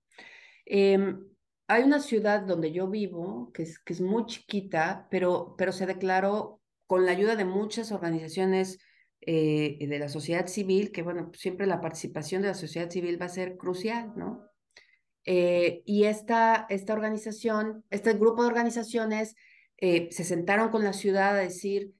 Em, 0.66 1.26
hay 1.68 1.84
una 1.84 2.00
ciudad 2.00 2.42
donde 2.42 2.72
yo 2.72 2.88
vivo, 2.88 3.52
que 3.52 3.64
es, 3.64 3.78
que 3.80 3.94
es 3.94 4.00
muy 4.00 4.26
chiquita, 4.26 5.08
pero, 5.10 5.54
pero 5.58 5.72
se 5.72 5.86
declaró 5.86 6.60
con 6.86 7.06
la 7.06 7.12
ayuda 7.12 7.36
de 7.36 7.46
muchas 7.46 7.92
organizaciones 7.92 8.78
eh, 9.22 9.76
de 9.86 9.98
la 9.98 10.08
sociedad 10.08 10.46
civil, 10.46 10.92
que 10.92 11.02
bueno, 11.02 11.30
siempre 11.34 11.66
la 11.66 11.82
participación 11.82 12.40
de 12.40 12.48
la 12.48 12.54
sociedad 12.54 12.88
civil 12.88 13.20
va 13.20 13.26
a 13.26 13.28
ser 13.28 13.58
crucial, 13.58 14.14
¿no? 14.16 14.46
Eh, 15.26 15.82
y 15.84 16.04
esta, 16.04 16.64
esta 16.70 16.94
organización, 16.94 17.84
este 17.90 18.14
grupo 18.14 18.42
de 18.42 18.48
organizaciones 18.48 19.36
eh, 19.76 20.08
se 20.10 20.24
sentaron 20.24 20.70
con 20.70 20.84
la 20.84 20.94
ciudad 20.94 21.36
a 21.36 21.40
decir, 21.40 21.92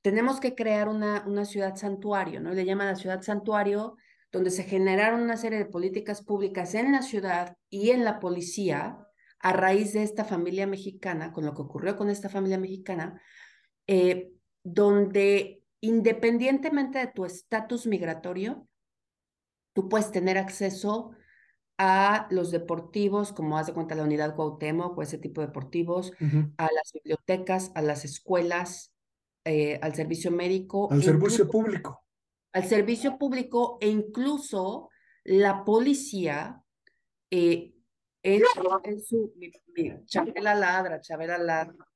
tenemos 0.00 0.40
que 0.40 0.54
crear 0.54 0.88
una, 0.88 1.22
una 1.26 1.44
ciudad 1.44 1.76
santuario, 1.76 2.40
¿no? 2.40 2.54
Le 2.54 2.64
llaman 2.64 2.86
la 2.86 2.96
ciudad 2.96 3.20
santuario, 3.20 3.96
donde 4.32 4.50
se 4.50 4.64
generaron 4.64 5.20
una 5.20 5.36
serie 5.36 5.58
de 5.58 5.66
políticas 5.66 6.22
públicas 6.22 6.74
en 6.74 6.92
la 6.92 7.02
ciudad 7.02 7.58
y 7.68 7.90
en 7.90 8.04
la 8.04 8.20
policía 8.20 8.98
a 9.40 9.52
raíz 9.52 9.92
de 9.92 10.02
esta 10.02 10.24
familia 10.24 10.66
mexicana, 10.66 11.30
con 11.30 11.44
lo 11.44 11.54
que 11.54 11.60
ocurrió 11.60 11.94
con 11.94 12.08
esta 12.08 12.30
familia 12.30 12.58
mexicana, 12.58 13.20
donde 14.64 15.57
independientemente 15.80 16.98
de 16.98 17.06
tu 17.08 17.24
estatus 17.24 17.86
migratorio, 17.86 18.66
tú 19.74 19.88
puedes 19.88 20.10
tener 20.10 20.38
acceso 20.38 21.12
a 21.78 22.26
los 22.30 22.50
deportivos, 22.50 23.32
como 23.32 23.56
haz 23.56 23.68
de 23.68 23.74
cuenta 23.74 23.94
la 23.94 24.02
unidad 24.02 24.34
Cuauhtémoc 24.34 24.98
o 24.98 25.02
ese 25.02 25.18
tipo 25.18 25.40
de 25.40 25.46
deportivos, 25.48 26.12
a 26.56 26.64
las 26.72 26.92
bibliotecas, 26.92 27.70
a 27.76 27.82
las 27.82 28.04
escuelas, 28.04 28.92
eh, 29.44 29.78
al 29.80 29.94
servicio 29.94 30.30
médico, 30.32 30.88
Al 30.90 30.98
e 30.98 31.02
servicio 31.02 31.44
incluso 31.44 31.50
público. 31.50 32.04
al 32.52 32.64
servicio 32.64 33.16
público 33.18 33.78
e 33.80 33.88
incluso 33.88 34.88
la 35.22 35.64
policía 35.64 36.60
eh, 37.30 37.72
en, 38.24 38.42
en 38.84 39.00
su 39.00 39.32
mi, 39.36 39.52
mi- 39.74 40.04
Chabela 40.06 40.54
ladra, 40.56 41.00
Chabela 41.00 41.38
ladra. 41.38 41.86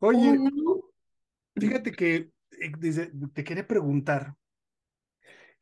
Oye, 0.00 0.28
Uno, 0.38 0.82
fíjate 1.56 1.92
que 1.92 2.30
desde- 2.78 3.12
te 3.32 3.44
quería 3.44 3.66
preguntar 3.66 4.34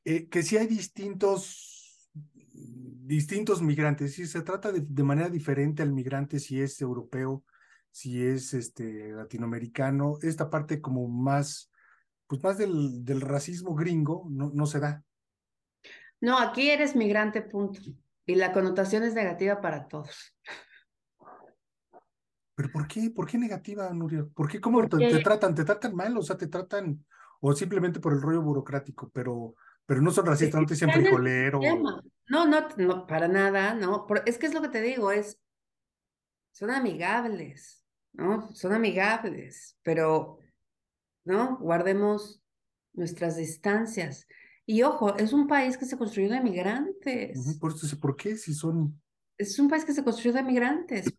eh, 0.05 0.29
que 0.29 0.43
si 0.43 0.57
hay 0.57 0.67
distintos, 0.67 2.11
distintos 2.25 3.63
migrantes, 3.63 4.15
si 4.15 4.27
se 4.27 4.43
trata 4.43 4.73
de, 4.73 4.81
de 4.87 5.03
manera 5.03 5.29
diferente 5.29 5.83
al 5.83 5.93
migrante, 5.93 6.39
si 6.39 6.61
es 6.61 6.81
europeo, 6.81 7.45
si 7.91 8.23
es 8.25 8.55
este 8.55 9.13
latinoamericano, 9.13 10.19
esta 10.23 10.51
parte 10.51 10.81
como 10.81 11.09
más, 11.09 11.71
pues 12.27 12.43
más 12.43 12.59
del, 12.59 13.05
del 13.05 13.21
racismo 13.21 13.75
gringo 13.75 14.27
no, 14.31 14.51
no 14.55 14.67
se 14.67 14.81
da. 14.81 15.03
no, 16.21 16.39
aquí 16.39 16.71
eres 16.71 16.97
migrante, 16.97 17.43
punto. 17.43 17.81
Y 18.27 18.35
la 18.35 18.53
connotación 18.53 19.05
es 19.05 19.15
negativa 19.15 19.61
para 19.61 19.89
todos. 19.89 20.35
¿Pero 22.59 22.73
por 22.73 22.89
qué? 22.89 23.09
¿Por 23.15 23.25
qué 23.25 23.39
negativa, 23.39 23.89
Nuria? 23.95 24.27
¿Por 24.35 24.49
qué? 24.51 24.61
¿Cómo 24.61 24.83
te, 24.83 24.89
Porque- 24.89 25.09
te 25.09 25.21
tratan? 25.21 25.55
¿Te 25.55 25.65
tratan 25.65 25.95
mal? 25.95 26.19
O 26.19 26.23
sea, 26.23 26.37
te 26.37 26.49
tratan, 26.49 27.07
o 27.39 27.55
simplemente 27.55 28.01
por 28.01 28.13
el 28.13 28.21
rollo 28.21 28.43
burocrático, 28.43 29.09
pero, 29.15 29.55
pero 29.87 30.03
no 30.03 30.11
son 30.11 30.27
racistas, 30.27 30.61
no 30.61 30.67
te 30.67 30.75
dicen 30.75 30.91
frijolero. 30.91 31.61
No, 32.29 32.47
no, 32.47 32.69
no, 32.77 33.07
para 33.07 33.29
nada, 33.29 33.75
no. 33.75 34.05
Es 34.27 34.39
que 34.39 34.47
es 34.47 34.55
lo 34.55 34.61
que 34.61 34.71
te 34.71 34.83
digo, 34.83 35.13
es, 35.13 35.39
son 36.51 36.73
amigables, 36.73 37.87
¿no? 38.15 38.51
Son 38.51 38.73
amigables, 38.73 39.79
pero, 39.85 40.41
¿no? 41.25 41.59
Guardemos 41.59 42.43
nuestras 42.93 43.37
distancias. 43.37 44.27
Y 44.67 44.83
ojo, 44.83 45.17
es 45.17 45.33
un 45.33 45.47
país 45.47 45.79
que 45.79 45.85
se 45.85 45.97
construyó 45.97 46.29
de 46.29 46.41
migrantes. 46.41 47.39
Ujú, 47.39 47.59
Por 47.61 47.73
eso 47.73 48.01
¿por 48.01 48.17
qué? 48.17 48.37
Si 48.37 48.53
son. 48.53 49.01
Es 49.39 49.61
un 49.61 49.69
país 49.69 49.85
que 49.85 49.95
se 49.95 50.03
construyó 50.03 50.33
de 50.33 50.43
migrantes. 50.43 51.15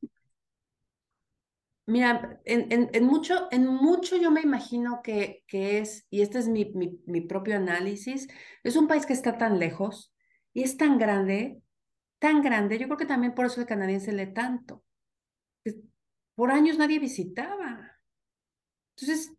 Mira, 1.89 2.39
en, 2.45 3.03
mucho, 3.03 3.47
en 3.49 3.65
mucho 3.65 4.15
yo 4.15 4.29
me 4.29 4.41
imagino 4.41 5.01
que, 5.01 5.43
es, 5.51 6.05
y 6.11 6.21
este 6.21 6.37
es 6.37 6.47
mi, 6.47 6.65
propio 7.27 7.55
análisis, 7.55 8.27
es 8.63 8.75
un 8.75 8.87
país 8.87 9.07
que 9.07 9.13
está 9.13 9.39
tan 9.39 9.57
lejos 9.57 10.13
y 10.53 10.61
es 10.61 10.77
tan 10.77 10.99
grande, 10.99 11.63
tan 12.19 12.43
grande, 12.43 12.77
yo 12.77 12.85
creo 12.85 12.97
que 12.99 13.07
también 13.07 13.33
por 13.33 13.47
eso 13.47 13.59
el 13.59 13.65
canadiense 13.65 14.11
lee 14.11 14.31
tanto. 14.31 14.83
Por 16.35 16.51
años 16.51 16.77
nadie 16.77 16.99
visitaba. 16.99 17.91
Entonces, 18.95 19.33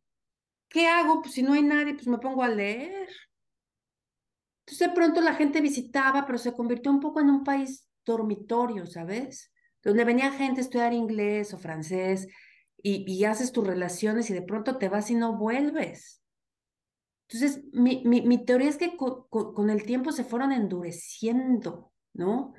¿qué 0.69 0.89
hago? 0.89 1.23
Pues 1.23 1.35
si 1.35 1.45
no 1.45 1.53
hay 1.53 1.63
nadie, 1.63 1.95
pues 1.95 2.09
me 2.09 2.19
pongo 2.19 2.43
a 2.43 2.49
leer. 2.49 3.09
Entonces 4.67 4.89
de 4.89 4.93
pronto 4.93 5.21
la 5.21 5.35
gente 5.35 5.61
visitaba, 5.61 6.27
pero 6.27 6.37
se 6.37 6.53
convirtió 6.53 6.91
un 6.91 6.99
poco 6.99 7.21
en 7.21 7.31
un 7.31 7.45
país 7.45 7.89
dormitorio, 8.05 8.87
¿sabes? 8.87 9.53
Donde 9.83 10.05
venía 10.05 10.33
gente 10.33 10.61
a 10.61 10.65
estudiar 10.65 10.93
inglés 10.93 11.55
o 11.55 11.59
francés 11.59 12.29
y, 12.83 13.25
haces 13.25 13.53
tus 13.53 13.67
relaciones 13.67 14.31
y 14.31 14.35
de 14.35 14.43
pronto 14.43 14.79
te 14.79 14.89
vas 14.89 15.11
y 15.11 15.15
no 15.15 15.37
vuelves. 15.37 16.23
Entonces, 17.29 17.63
mi, 17.73 18.03
mi, 18.05 18.23
mi 18.23 18.45
teoría 18.45 18.69
es 18.69 18.77
que 18.77 18.97
co- 18.97 19.29
co- 19.29 19.55
con 19.55 19.71
el 19.71 19.85
tiempo 19.85 20.11
se 20.13 20.25
fueron 20.25 20.53
endureciendo, 20.53 21.93
¿no? 22.13 22.55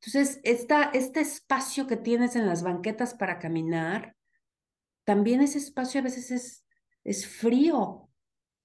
Entonces, 0.00 0.40
esta, 0.42 0.90
este 0.90 1.20
espacio 1.20 1.86
que 1.86 1.96
tienes 1.96 2.34
en 2.36 2.46
las 2.46 2.62
banquetas 2.62 3.14
para 3.14 3.38
caminar, 3.38 4.16
también 5.04 5.40
ese 5.42 5.58
espacio 5.58 6.00
a 6.00 6.04
veces 6.04 6.30
es, 6.30 6.66
es 7.04 7.26
frío, 7.26 8.10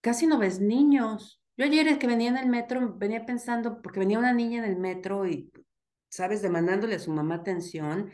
casi 0.01 0.27
no 0.27 0.39
ves 0.39 0.59
niños. 0.61 1.41
Yo 1.57 1.65
ayer 1.65 1.99
que 1.99 2.07
venía 2.07 2.29
en 2.29 2.37
el 2.37 2.47
metro, 2.49 2.95
venía 2.97 3.25
pensando, 3.25 3.81
porque 3.81 3.99
venía 3.99 4.19
una 4.19 4.33
niña 4.33 4.59
en 4.59 4.65
el 4.71 4.77
metro 4.77 5.27
y, 5.27 5.51
sabes, 6.11 6.41
demandándole 6.41 6.95
a 6.95 6.99
su 6.99 7.11
mamá 7.11 7.35
atención. 7.35 8.11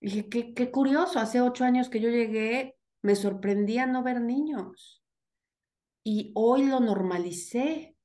Y 0.00 0.06
dije, 0.06 0.28
qué, 0.28 0.54
qué 0.54 0.70
curioso, 0.70 1.18
hace 1.18 1.40
ocho 1.40 1.64
años 1.64 1.88
que 1.90 2.00
yo 2.00 2.08
llegué, 2.08 2.76
me 3.02 3.16
sorprendía 3.16 3.86
no 3.86 4.02
ver 4.02 4.20
niños. 4.20 5.02
Y 6.04 6.32
hoy 6.34 6.64
lo 6.64 6.80
normalicé. 6.80 7.96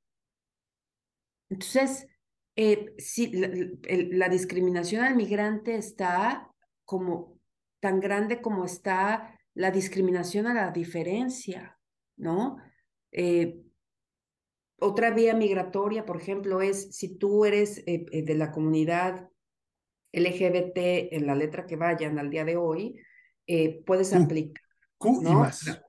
Entonces, 1.48 2.08
eh, 2.56 2.94
sí, 2.98 3.32
la, 3.32 4.28
discriminación 4.28 5.04
al 5.04 5.16
migrante 5.16 5.76
está 5.76 6.50
como 6.84 7.38
tan 7.80 8.00
grande 8.00 8.42
como 8.42 8.64
está 8.64 9.38
la 9.54 9.70
discriminación 9.70 10.46
a 10.46 10.54
la 10.54 10.70
diferencia, 10.70 11.78
¿no? 12.16 12.56
Eh, 13.12 13.60
otra 14.82 15.10
vía 15.10 15.34
migratoria, 15.34 16.04
por 16.04 16.16
ejemplo, 16.20 16.60
es 16.60 16.94
si 16.94 17.16
tú 17.16 17.44
eres 17.44 17.78
eh, 17.86 18.04
eh, 18.12 18.22
de 18.22 18.34
la 18.34 18.50
comunidad 18.50 19.28
LGBT 20.12 21.12
en 21.12 21.26
la 21.26 21.34
letra 21.34 21.66
que 21.66 21.76
vayan 21.76 22.18
al 22.18 22.30
día 22.30 22.44
de 22.44 22.56
hoy, 22.56 23.00
eh, 23.46 23.82
puedes 23.84 24.10
Q. 24.10 24.16
aplicar, 24.16 24.62
Q 24.98 25.22
y 25.22 25.34
más. 25.34 25.82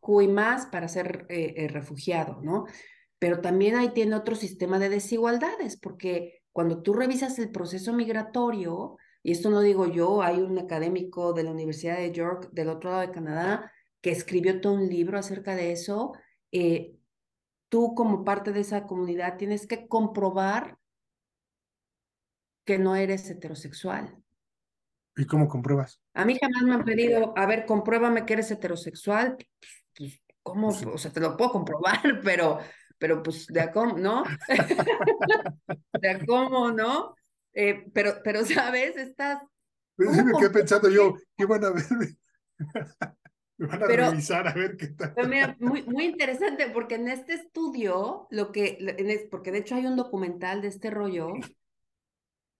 Q 0.00 0.22
y 0.22 0.28
más 0.28 0.66
para 0.66 0.88
ser 0.88 1.26
eh, 1.28 1.68
refugiado, 1.68 2.40
¿no? 2.42 2.66
Pero 3.18 3.40
también 3.40 3.76
ahí 3.76 3.88
tiene 3.90 4.14
otro 4.14 4.34
sistema 4.34 4.78
de 4.78 4.90
desigualdades, 4.90 5.78
porque 5.78 6.42
cuando 6.52 6.82
tú 6.82 6.92
revisas 6.92 7.38
el 7.38 7.50
proceso 7.50 7.92
migratorio, 7.92 8.96
y 9.22 9.32
esto 9.32 9.48
no 9.50 9.60
digo 9.60 9.86
yo, 9.86 10.22
hay 10.22 10.40
un 10.40 10.58
académico 10.58 11.32
de 11.32 11.44
la 11.44 11.50
Universidad 11.50 11.96
de 11.96 12.12
York, 12.12 12.50
del 12.52 12.68
otro 12.68 12.90
lado 12.90 13.00
de 13.02 13.10
Canadá, 13.10 13.72
que 14.02 14.10
escribió 14.10 14.60
todo 14.60 14.74
un 14.74 14.88
libro 14.88 15.18
acerca 15.18 15.56
de 15.56 15.72
eso, 15.72 16.12
eh, 16.52 16.94
tú 17.74 17.92
como 17.92 18.22
parte 18.22 18.52
de 18.52 18.60
esa 18.60 18.86
comunidad 18.86 19.36
tienes 19.36 19.66
que 19.66 19.88
comprobar 19.88 20.78
que 22.64 22.78
no 22.78 22.94
eres 22.94 23.28
heterosexual. 23.28 24.16
¿Y 25.16 25.26
cómo 25.26 25.48
compruebas? 25.48 26.00
A 26.12 26.24
mí 26.24 26.38
jamás 26.40 26.62
me 26.62 26.74
han 26.74 26.84
pedido, 26.84 27.36
a 27.36 27.46
ver, 27.46 27.66
compruébame 27.66 28.24
que 28.24 28.34
eres 28.34 28.52
heterosexual. 28.52 29.36
Pues, 29.98 30.22
¿cómo? 30.40 30.68
Pues 30.68 30.78
sí. 30.78 30.86
O 30.86 30.96
sea, 30.96 31.10
te 31.10 31.18
lo 31.18 31.36
puedo 31.36 31.50
comprobar, 31.50 31.98
pero, 32.22 32.60
pero 32.96 33.20
pues, 33.24 33.48
de 33.48 33.62
a 33.62 33.72
cómo, 33.72 33.98
¿no? 33.98 34.22
De 36.00 36.10
a 36.10 36.24
cómo, 36.24 36.70
¿no? 36.70 37.16
Eh, 37.52 37.90
pero, 37.92 38.20
pero, 38.22 38.44
¿sabes? 38.44 38.96
Estás... 38.96 39.42
Pues 39.96 40.24
me 40.24 40.30
quedé 40.38 40.50
pensando 40.50 40.88
yo, 40.90 41.16
¿qué 41.36 41.44
van 41.44 41.64
a 41.64 41.70
ver? 41.70 41.84
me 43.56 43.66
van 43.66 43.82
a 43.82 43.86
revisar 43.86 44.48
a 44.48 44.54
ver 44.54 44.76
qué 44.76 44.88
tal. 44.88 45.14
mira, 45.28 45.56
muy, 45.60 45.82
muy 45.82 46.04
interesante, 46.04 46.70
porque 46.70 46.96
en 46.96 47.08
este 47.08 47.34
estudio, 47.34 48.26
lo 48.30 48.52
que, 48.52 49.28
porque 49.30 49.52
de 49.52 49.58
hecho 49.58 49.76
hay 49.76 49.86
un 49.86 49.96
documental 49.96 50.60
de 50.62 50.68
este 50.68 50.90
rollo, 50.90 51.32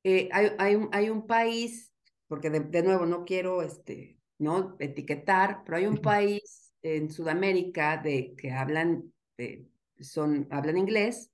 eh, 0.05 0.29
hay, 0.33 0.53
hay, 0.59 0.75
un, 0.77 0.89
hay 0.93 1.11
un 1.11 1.27
país, 1.27 1.93
porque 2.29 2.51
de, 2.51 2.61
de, 2.61 2.83
nuevo 2.83 3.07
no 3.07 3.25
quiero 3.25 3.63
este, 3.63 4.19
¿no? 4.39 4.77
etiquetar, 4.79 5.63
pero 5.65 5.79
hay 5.79 5.87
un 5.87 5.99
país 5.99 6.73
en 6.83 7.11
Sudamérica 7.11 7.97
de, 7.97 8.35
que 8.37 8.53
hablan, 8.53 9.13
eh, 9.39 9.67
son, 9.99 10.47
hablan 10.51 10.77
inglés 10.77 11.31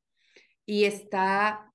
y 0.65 0.85
está, 0.85 1.73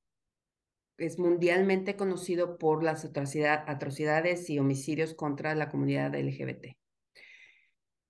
es 0.98 1.20
mundialmente 1.20 1.98
conocido 1.98 2.58
por 2.58 2.84
las 2.84 3.06
atrocidades 3.06 4.50
y 4.50 4.60
homicidios 4.60 5.14
contra 5.14 5.54
la 5.54 5.70
comunidad 5.70 6.16
LGBT. 6.16 6.78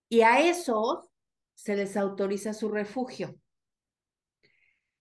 Y 0.09 0.21
a 0.21 0.47
esos 0.47 1.09
se 1.53 1.75
les 1.75 1.97
autoriza 1.97 2.53
su 2.53 2.69
refugio. 2.69 3.35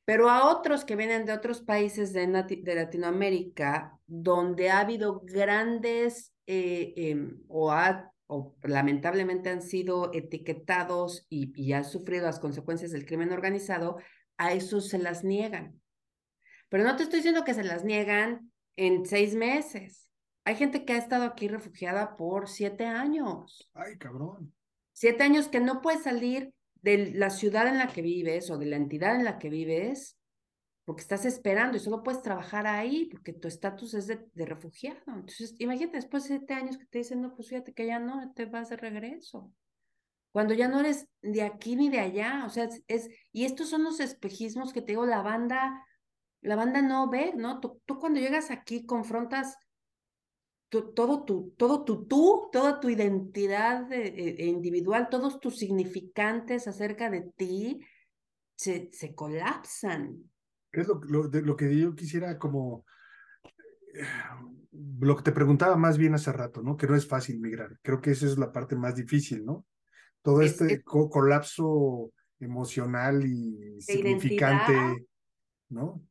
Pero 0.04 0.28
a 0.28 0.50
otros 0.50 0.84
que 0.84 0.96
vienen 0.96 1.24
de 1.24 1.32
otros 1.32 1.62
países 1.62 2.12
de, 2.12 2.26
Latinoamérica, 2.26 3.98
donde 4.06 4.70
ha 4.70 4.80
habido 4.80 5.20
grandes 5.20 6.34
eh, 6.46 6.92
em, 6.96 7.42
o, 7.48 7.72
o, 8.26 8.54
lamentablemente 8.62 9.48
han 9.48 9.62
sido 9.62 10.12
etiquetados 10.12 11.26
y, 11.30 11.52
y 11.60 11.72
han 11.72 11.84
sufrido 11.84 12.26
las 12.26 12.38
consecuencias 12.38 12.90
del 12.90 13.06
crimen 13.06 13.32
organizado, 13.32 13.96
a 14.36 14.52
esos 14.52 14.88
se 14.88 14.98
las 14.98 15.24
niegan. 15.24 15.80
Pero 16.68 16.84
no 16.84 16.96
te 16.96 17.04
estoy 17.04 17.20
diciendo 17.20 17.44
que 17.44 17.54
se 17.54 17.64
las 17.64 17.84
niegan 17.84 18.52
en 18.76 19.06
seis 19.06 19.34
meses. 19.34 20.08
Hay 20.44 20.56
gente 20.56 20.84
que 20.84 20.92
ha 20.92 20.98
estado 20.98 21.24
aquí 21.24 21.48
refugiada 21.48 22.16
por 22.16 22.48
siete 22.48 22.84
años. 22.84 23.70
Ay, 23.72 23.96
cabrón. 23.96 24.52
Siete 24.94 25.24
años 25.24 25.48
que 25.48 25.58
no 25.60 25.82
puede 25.82 25.98
salir 25.98 26.54
de 26.80 27.12
la 27.14 27.30
ciudad 27.30 27.66
en 27.66 27.78
la 27.78 27.88
que 27.88 28.00
vives 28.00 28.48
o 28.50 28.58
de 28.58 28.66
la 28.66 28.76
entidad 28.76 29.16
en 29.16 29.24
la 29.24 29.38
que 29.38 29.50
vives, 29.50 30.16
porque 30.84 31.02
estás 31.02 31.24
esperando 31.24 31.76
y 31.76 31.80
solo 31.80 32.04
puedes 32.04 32.22
trabajar 32.22 32.66
ahí 32.66 33.06
porque 33.10 33.32
tu 33.32 33.48
estatus 33.48 33.94
es 33.94 34.06
de, 34.06 34.20
refugiado. 34.46 35.00
Entonces, 35.08 35.56
imagínate 35.58 35.96
después 35.96 36.22
de 36.22 36.38
siete 36.38 36.54
años 36.54 36.78
que 36.78 36.86
te 36.86 36.98
dicen, 36.98 37.22
no, 37.22 37.34
pues 37.34 37.48
fíjate 37.48 37.74
que 37.74 37.86
ya 37.86 37.98
no, 37.98 38.32
te 38.34 38.46
vas 38.46 38.68
de 38.68 38.76
regreso. 38.76 39.52
Cuando 40.30 40.54
ya 40.54 40.68
no 40.68 40.78
eres 40.80 41.08
de 41.22 41.42
aquí 41.42 41.74
ni 41.74 41.88
de 41.88 42.00
allá, 42.00 42.44
o 42.46 42.48
sea, 42.48 42.68
es, 42.86 43.08
y 43.32 43.44
estos 43.46 43.70
son 43.70 43.82
los 43.82 43.98
espejismos 43.98 44.72
que 44.72 44.80
te 44.80 44.92
digo, 44.92 45.06
la 45.06 45.22
banda, 45.22 45.84
la 46.40 46.54
banda 46.54 46.82
no 46.82 47.10
ve, 47.10 47.32
¿no? 47.34 47.58
Tú, 47.58 47.80
tú 47.84 47.98
cuando 47.98 48.20
llegas 48.20 48.52
aquí 48.52 48.86
confrontas 48.86 49.56
todo 50.68 51.24
tu, 51.24 51.54
todo 51.56 51.84
tu 51.84 52.06
tú, 52.06 52.48
toda 52.52 52.80
tu 52.80 52.88
identidad 52.88 53.92
e, 53.92 54.36
e 54.38 54.46
individual, 54.46 55.08
todos 55.08 55.38
tus 55.40 55.58
significantes 55.58 56.66
acerca 56.66 57.10
de 57.10 57.30
ti 57.36 57.80
se, 58.56 58.90
se 58.92 59.14
colapsan. 59.14 60.30
Es 60.72 60.88
lo, 60.88 61.00
lo, 61.04 61.28
de, 61.28 61.42
lo 61.42 61.56
que 61.56 61.76
yo 61.76 61.94
quisiera 61.94 62.38
como 62.38 62.84
lo 65.00 65.16
que 65.16 65.22
te 65.22 65.32
preguntaba 65.32 65.76
más 65.76 65.98
bien 65.98 66.14
hace 66.14 66.32
rato, 66.32 66.62
¿no? 66.62 66.76
Que 66.76 66.86
no 66.86 66.96
es 66.96 67.06
fácil 67.06 67.40
migrar. 67.40 67.78
Creo 67.82 68.00
que 68.00 68.10
esa 68.10 68.26
es 68.26 68.38
la 68.38 68.52
parte 68.52 68.76
más 68.76 68.96
difícil, 68.96 69.44
¿no? 69.44 69.66
Todo 70.22 70.42
este 70.42 70.82
colapso 70.82 72.12
emocional 72.40 73.24
y 73.24 73.80
significante, 73.80 75.06
¿no? 75.68 76.02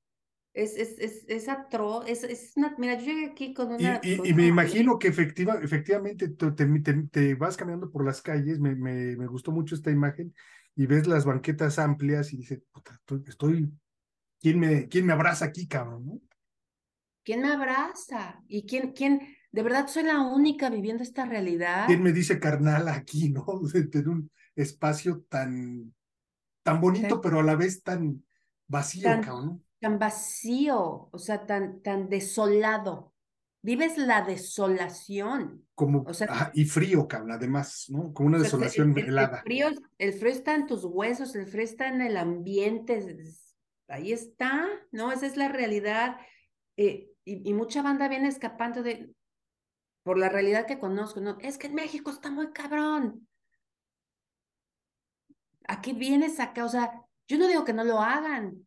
Es, 0.53 0.77
es, 0.77 0.99
es, 0.99 1.25
es 1.27 1.49
atroz, 1.49 2.05
es, 2.07 2.23
es 2.23 2.53
una, 2.55 2.75
mira, 2.77 2.93
yo 2.99 3.05
llegué 3.05 3.25
aquí 3.25 3.55
con 3.55 3.73
una... 3.73 3.99
Y, 4.03 4.29
y, 4.29 4.33
me 4.35 4.45
imagino 4.45 4.99
que 4.99 5.07
efectiva, 5.07 5.59
efectivamente 5.59 6.29
te, 6.29 6.51
te, 6.51 7.33
vas 7.33 7.57
caminando 7.57 7.89
por 7.89 8.05
las 8.05 8.21
calles, 8.21 8.59
me, 8.59 8.75
me, 8.75 9.17
me, 9.17 9.25
gustó 9.25 9.51
mucho 9.51 9.73
esta 9.73 9.89
imagen, 9.89 10.31
y 10.75 10.85
ves 10.85 11.07
las 11.07 11.25
banquetas 11.25 11.79
amplias 11.79 12.33
y 12.33 12.37
dices, 12.37 12.61
estoy, 12.99 13.23
estoy, 13.27 13.73
¿quién 14.39 14.59
me, 14.59 14.87
quién 14.87 15.07
me 15.07 15.13
abraza 15.13 15.45
aquí, 15.45 15.67
cabrón? 15.67 16.05
¿no? 16.05 16.21
¿Quién 17.23 17.41
me 17.41 17.51
abraza? 17.51 18.39
¿Y 18.47 18.67
quién, 18.67 18.91
quién, 18.91 19.21
de 19.51 19.63
verdad 19.63 19.87
soy 19.87 20.03
la 20.03 20.21
única 20.21 20.69
viviendo 20.69 21.01
esta 21.01 21.25
realidad? 21.25 21.87
¿Quién 21.87 22.03
me 22.03 22.13
dice 22.13 22.39
carnal 22.39 22.89
aquí, 22.89 23.29
no? 23.29 23.43
Tener 23.91 24.07
un 24.07 24.29
espacio 24.55 25.25
tan, 25.29 25.95
tan 26.61 26.79
bonito, 26.79 27.21
pero 27.21 27.39
a 27.39 27.43
la 27.43 27.55
vez 27.55 27.81
tan 27.81 28.23
vacío, 28.67 29.09
cabrón 29.19 29.63
tan 29.83 29.99
vacío, 29.99 31.09
o 31.11 31.17
sea, 31.17 31.45
tan, 31.45 31.81
tan 31.81 32.07
desolado. 32.07 33.13
Vives 33.61 33.97
la 33.97 34.21
desolación. 34.21 35.67
Como, 35.75 36.03
o 36.03 36.13
sea, 36.13 36.51
y 36.53 36.63
frío, 36.63 37.05
cabrón, 37.05 37.33
además, 37.33 37.87
¿no? 37.89 38.13
Como 38.13 38.29
una 38.29 38.39
desolación 38.39 38.97
helada. 38.97 39.39
El 39.39 39.43
frío, 39.43 39.67
el 39.97 40.13
frío 40.13 40.31
está 40.31 40.55
en 40.55 40.67
tus 40.67 40.85
huesos, 40.85 41.35
el 41.35 41.47
frío 41.47 41.65
está 41.65 41.89
en 41.89 41.99
el 41.99 42.15
ambiente, 42.15 43.05
ahí 43.89 44.13
está, 44.13 44.69
¿no? 44.93 45.11
Esa 45.11 45.25
es 45.25 45.35
la 45.35 45.49
realidad. 45.49 46.15
Eh, 46.77 47.09
y, 47.25 47.49
y, 47.49 47.53
mucha 47.53 47.81
banda 47.81 48.07
viene 48.07 48.29
escapando 48.29 48.83
de, 48.83 49.13
por 50.03 50.17
la 50.17 50.29
realidad 50.29 50.65
que 50.65 50.79
conozco, 50.79 51.19
¿no? 51.19 51.37
Es 51.41 51.57
que 51.57 51.67
en 51.67 51.75
México 51.75 52.09
está 52.09 52.31
muy 52.31 52.53
cabrón. 52.53 53.27
Aquí 55.67 55.91
vienes 55.91 56.39
acá, 56.39 56.63
o 56.63 56.69
sea, 56.69 57.01
yo 57.27 57.37
no 57.37 57.47
digo 57.47 57.65
que 57.65 57.73
no 57.73 57.83
lo 57.83 57.99
hagan, 57.99 58.65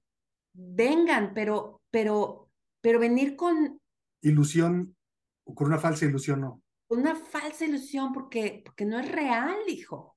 vengan, 0.57 1.35
pero, 1.35 1.83
pero, 1.91 2.51
pero 2.81 2.99
venir 2.99 3.37
con... 3.37 3.81
Ilusión, 4.23 4.97
o 5.45 5.55
con 5.55 5.69
una 5.69 5.79
falsa 5.79 6.07
ilusión, 6.07 6.41
no. 6.41 6.63
Una 6.89 7.15
falsa 7.15 7.65
ilusión 7.65 8.13
porque, 8.13 8.63
porque 8.65 8.85
no 8.85 8.99
es 8.99 9.11
real, 9.11 9.57
hijo. 9.69 10.17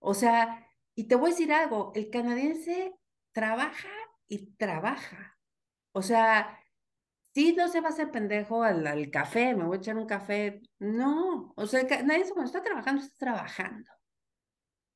O 0.00 0.14
sea, 0.14 0.66
y 0.94 1.04
te 1.04 1.14
voy 1.14 1.30
a 1.30 1.32
decir 1.32 1.52
algo, 1.52 1.92
el 1.94 2.10
canadiense 2.10 2.94
trabaja 3.32 3.88
y 4.26 4.52
trabaja. 4.56 5.36
O 5.92 6.02
sea, 6.02 6.58
sí, 7.34 7.54
no 7.56 7.68
se 7.68 7.80
va 7.80 7.88
a 7.88 7.92
hacer 7.92 8.10
pendejo 8.10 8.62
al, 8.62 8.86
al, 8.86 9.10
café, 9.10 9.54
me 9.54 9.64
voy 9.64 9.76
a 9.76 9.80
echar 9.80 9.96
un 9.96 10.06
café. 10.06 10.62
No, 10.78 11.52
o 11.56 11.66
sea, 11.66 11.82
nadie 12.04 12.24
cuando 12.30 12.44
está 12.44 12.62
trabajando, 12.62 13.02
está 13.02 13.16
trabajando. 13.16 13.90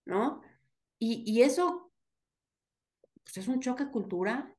¿No? 0.05 0.43
Y, 0.99 1.25
y 1.27 1.43
eso, 1.43 1.93
pues 3.25 3.39
es 3.39 3.49
un 3.49 3.61
choque 3.61 3.89
cultural. 3.89 4.57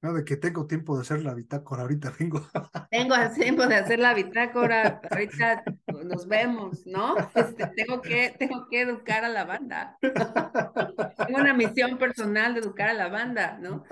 No, 0.00 0.12
de 0.12 0.24
que 0.24 0.36
tengo 0.36 0.66
tiempo 0.68 0.94
de 0.94 1.02
hacer 1.02 1.24
la 1.24 1.34
bitácora, 1.34 1.82
ahorita 1.82 2.14
vengo. 2.18 2.40
Tengo 2.90 3.14
tiempo 3.34 3.66
de 3.66 3.74
hacer 3.74 3.98
la 3.98 4.14
bitácora, 4.14 5.00
ahorita 5.10 5.64
nos 6.04 6.28
vemos, 6.28 6.86
¿no? 6.86 7.16
Este, 7.34 7.66
tengo, 7.74 8.00
que, 8.00 8.34
tengo 8.38 8.68
que 8.68 8.82
educar 8.82 9.24
a 9.24 9.28
la 9.28 9.44
banda. 9.44 9.98
tengo 11.26 11.40
una 11.40 11.52
misión 11.52 11.98
personal 11.98 12.54
de 12.54 12.60
educar 12.60 12.90
a 12.90 12.94
la 12.94 13.08
banda, 13.08 13.58
¿no? 13.58 13.84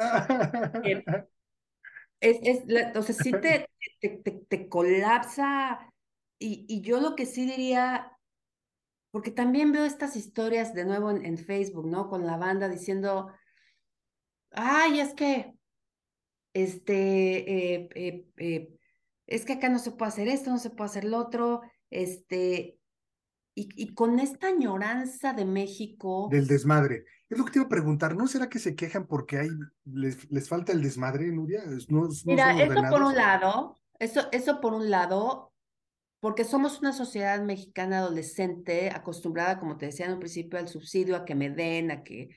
Eh, 0.85 1.05
es, 2.21 2.39
es, 2.43 2.97
o 2.97 3.03
sea, 3.03 3.15
sí 3.15 3.33
te, 3.33 3.69
te, 4.01 4.23
te, 4.49 4.69
colapsa 4.69 5.93
y, 6.39 6.67
y, 6.69 6.83
yo 6.83 7.01
lo 7.01 7.17
que 7.17 7.27
sí 7.27 7.47
diría, 7.47 8.17
porque 9.11 9.33
también 9.33 9.73
veo 9.73 9.85
estas 9.85 10.15
historias 10.15 10.73
de 10.73 10.85
nuevo 10.85 11.11
en, 11.11 11.25
en 11.27 11.37
Facebook, 11.37 11.87
¿no? 11.87 12.09
Con 12.09 12.27
la 12.27 12.37
banda 12.37 12.69
diciendo, 12.69 13.33
ay, 14.53 15.01
es 15.01 15.13
que 15.13 15.56
este, 16.57 17.77
eh, 17.77 17.89
eh, 17.95 18.27
eh, 18.39 18.79
es 19.27 19.45
que 19.45 19.55
acá 19.55 19.69
no 19.69 19.79
se 19.79 19.91
puede 19.91 20.09
hacer 20.09 20.29
esto, 20.29 20.51
no 20.51 20.59
se 20.59 20.71
puede 20.71 20.89
hacer 20.89 21.05
lo 21.05 21.19
otro, 21.19 21.61
este, 21.91 22.79
y, 23.55 23.69
y, 23.77 23.93
con 23.93 24.19
esta 24.21 24.49
añoranza 24.49 25.35
de 25.35 25.45
México. 25.45 26.29
Del 26.31 26.47
desmadre. 26.47 27.05
Es 27.29 27.37
lo 27.37 27.45
que 27.45 27.53
te 27.53 27.59
iba 27.59 27.67
a 27.67 27.71
preguntar, 27.71 28.17
¿no 28.17 28.27
será 28.27 28.49
que 28.49 28.59
se 28.59 28.75
quejan 28.75 29.07
porque 29.07 29.39
hay, 29.39 29.51
les, 29.85 30.31
les 30.31 30.49
falta 30.49 30.73
el 30.73 30.83
desmadre, 30.83 31.31
Nuria? 31.31 31.63
No, 31.89 32.09
Mira, 32.25 32.59
eso 32.63 32.83
por 32.91 33.03
un 33.03 33.15
lado, 33.15 33.77
eso, 33.99 34.23
eso 34.33 34.61
por 34.63 34.73
un 34.73 34.91
lado, 34.91 35.53
porque 36.21 36.45
somos 36.45 36.81
una 36.81 36.95
sociedad 36.95 37.43
mexicana 37.43 37.99
adolescente 37.99 38.89
acostumbrada, 38.91 39.59
como 39.59 39.77
te 39.77 39.87
decía 39.87 40.07
en 40.07 40.13
un 40.13 40.21
principio, 40.21 40.59
al 40.59 40.69
subsidio, 40.69 41.17
a 41.17 41.27
que 41.27 41.35
me 41.35 41.51
den, 41.51 41.91
a 41.91 42.03
que 42.03 42.31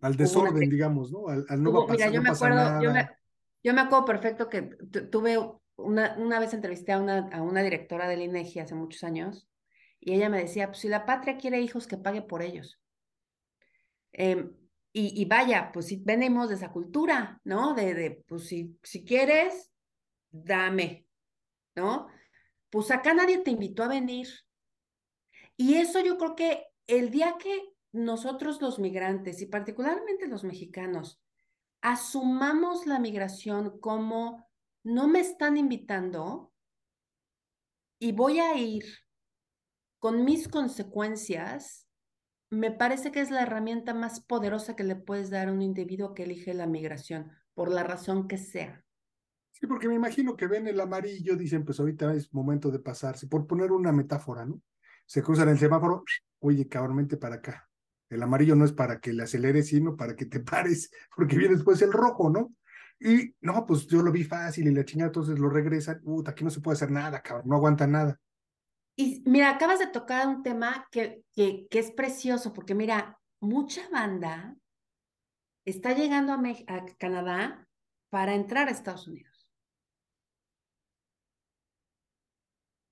al 0.00 0.16
desorden, 0.16 0.68
digamos, 0.68 1.10
¿no? 1.10 1.28
Al, 1.28 1.62
no 1.62 1.72
va 1.72 1.84
a 1.84 1.86
pasar, 1.86 2.10
Mira, 2.10 2.12
yo 2.12 2.22
me 2.22 2.28
acuerdo, 2.30 2.82
yo 2.82 2.92
me, 2.92 3.10
yo 3.62 3.74
me, 3.74 3.80
acuerdo 3.80 4.04
perfecto 4.04 4.48
que 4.48 4.62
tuve 5.10 5.38
una, 5.76 6.16
una 6.18 6.38
vez 6.38 6.54
entrevisté 6.54 6.92
a 6.92 6.98
una, 6.98 7.28
a 7.32 7.42
una 7.42 7.62
directora 7.62 8.08
del 8.08 8.22
INEGI 8.22 8.60
hace 8.60 8.74
muchos 8.74 9.02
años 9.04 9.48
y 10.00 10.14
ella 10.14 10.28
me 10.28 10.40
decía, 10.40 10.66
pues 10.66 10.78
si 10.78 10.88
la 10.88 11.06
patria 11.06 11.36
quiere 11.36 11.60
hijos, 11.60 11.86
que 11.86 11.96
pague 11.96 12.22
por 12.22 12.42
ellos. 12.42 12.80
Em, 14.12 14.52
y, 14.92 15.20
y, 15.20 15.24
vaya, 15.24 15.70
pues 15.72 15.86
si 15.86 15.96
venimos 15.96 16.48
de 16.48 16.56
esa 16.56 16.70
cultura, 16.70 17.40
¿no? 17.44 17.74
De, 17.74 17.94
de 17.94 18.10
pues 18.26 18.46
si, 18.46 18.76
si 18.82 19.04
quieres, 19.04 19.70
dame, 20.30 21.06
¿no? 21.74 22.08
Pues 22.68 22.90
acá 22.90 23.14
nadie 23.14 23.38
te 23.38 23.52
invitó 23.52 23.84
a 23.84 23.88
venir. 23.88 24.28
Y 25.56 25.74
eso 25.74 26.00
yo 26.00 26.18
creo 26.18 26.34
que 26.34 26.66
el 26.86 27.10
día 27.10 27.36
que 27.38 27.71
nosotros 27.92 28.60
los 28.60 28.78
migrantes 28.78 29.40
y 29.42 29.46
particularmente 29.46 30.26
los 30.26 30.44
mexicanos 30.44 31.22
asumamos 31.82 32.86
la 32.86 32.98
migración 32.98 33.78
como 33.80 34.48
no 34.84 35.08
me 35.08 35.20
están 35.20 35.56
invitando 35.56 36.52
y 37.98 38.12
voy 38.12 38.40
a 38.40 38.56
ir 38.56 38.84
con 39.98 40.24
mis 40.24 40.48
consecuencias, 40.48 41.86
me 42.50 42.72
parece 42.72 43.12
que 43.12 43.20
es 43.20 43.30
la 43.30 43.42
herramienta 43.42 43.94
más 43.94 44.20
poderosa 44.20 44.74
que 44.74 44.82
le 44.82 44.96
puedes 44.96 45.30
dar 45.30 45.48
a 45.48 45.52
un 45.52 45.62
individuo 45.62 46.12
que 46.12 46.24
elige 46.24 46.54
la 46.54 46.66
migración, 46.66 47.30
por 47.54 47.70
la 47.70 47.84
razón 47.84 48.26
que 48.26 48.38
sea. 48.38 48.84
Sí, 49.52 49.66
porque 49.68 49.86
me 49.86 49.94
imagino 49.94 50.36
que 50.36 50.48
ven 50.48 50.66
el 50.66 50.80
amarillo, 50.80 51.36
dicen, 51.36 51.64
pues 51.64 51.78
ahorita 51.78 52.12
es 52.14 52.34
momento 52.34 52.70
de 52.72 52.80
pasarse, 52.80 53.28
por 53.28 53.46
poner 53.46 53.70
una 53.70 53.92
metáfora, 53.92 54.44
¿no? 54.44 54.60
Se 55.06 55.22
cruzan 55.22 55.48
el 55.50 55.58
semáforo, 55.58 56.02
oye, 56.40 56.68
cabronmente 56.68 57.16
para 57.16 57.36
acá. 57.36 57.68
El 58.12 58.22
amarillo 58.22 58.54
no 58.54 58.64
es 58.64 58.72
para 58.72 59.00
que 59.00 59.12
le 59.12 59.22
aceleres, 59.22 59.68
sino 59.68 59.96
para 59.96 60.14
que 60.14 60.26
te 60.26 60.40
pares, 60.40 60.90
porque 61.16 61.36
viene 61.36 61.54
después 61.54 61.80
el 61.82 61.92
rojo, 61.92 62.30
¿no? 62.30 62.54
Y 63.00 63.34
no, 63.40 63.66
pues 63.66 63.86
yo 63.86 64.02
lo 64.02 64.12
vi 64.12 64.22
fácil 64.22 64.68
y 64.68 64.74
la 64.74 64.84
chingada, 64.84 65.08
entonces 65.08 65.38
lo 65.38 65.48
regresan. 65.48 66.00
Uy, 66.04 66.22
aquí 66.26 66.44
no 66.44 66.50
se 66.50 66.60
puede 66.60 66.76
hacer 66.76 66.90
nada, 66.90 67.20
cabrón, 67.20 67.48
no 67.48 67.56
aguanta 67.56 67.86
nada. 67.86 68.20
Y 68.94 69.22
mira, 69.26 69.50
acabas 69.50 69.78
de 69.78 69.88
tocar 69.88 70.28
un 70.28 70.42
tema 70.42 70.86
que, 70.90 71.24
que, 71.32 71.66
que 71.68 71.78
es 71.78 71.90
precioso, 71.90 72.52
porque 72.52 72.74
mira, 72.74 73.18
mucha 73.40 73.88
banda 73.90 74.54
está 75.64 75.94
llegando 75.94 76.32
a, 76.32 76.40
a 76.68 76.86
Canadá 76.98 77.66
para 78.10 78.34
entrar 78.34 78.68
a 78.68 78.70
Estados 78.70 79.08
Unidos. 79.08 79.48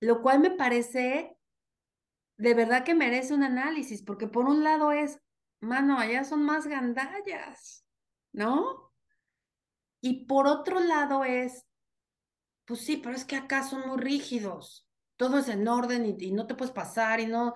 Lo 0.01 0.21
cual 0.21 0.39
me 0.39 0.51
parece 0.51 1.37
de 2.41 2.55
verdad 2.55 2.83
que 2.83 2.95
merece 2.95 3.35
un 3.35 3.43
análisis, 3.43 4.01
porque 4.01 4.27
por 4.27 4.45
un 4.45 4.63
lado 4.63 4.91
es, 4.91 5.21
mano, 5.59 5.99
allá 5.99 6.23
son 6.23 6.43
más 6.43 6.65
gandallas, 6.65 7.85
¿no? 8.33 8.91
Y 10.01 10.25
por 10.25 10.47
otro 10.47 10.79
lado 10.79 11.23
es, 11.23 11.67
pues 12.65 12.81
sí, 12.81 12.97
pero 12.97 13.15
es 13.15 13.25
que 13.25 13.35
acá 13.35 13.61
son 13.61 13.87
muy 13.87 13.99
rígidos, 13.99 14.89
todo 15.17 15.37
es 15.37 15.49
en 15.49 15.67
orden 15.67 16.17
y, 16.19 16.31
no 16.31 16.47
te 16.47 16.55
puedes 16.55 16.73
pasar 16.73 17.19
y 17.19 17.27
no. 17.27 17.53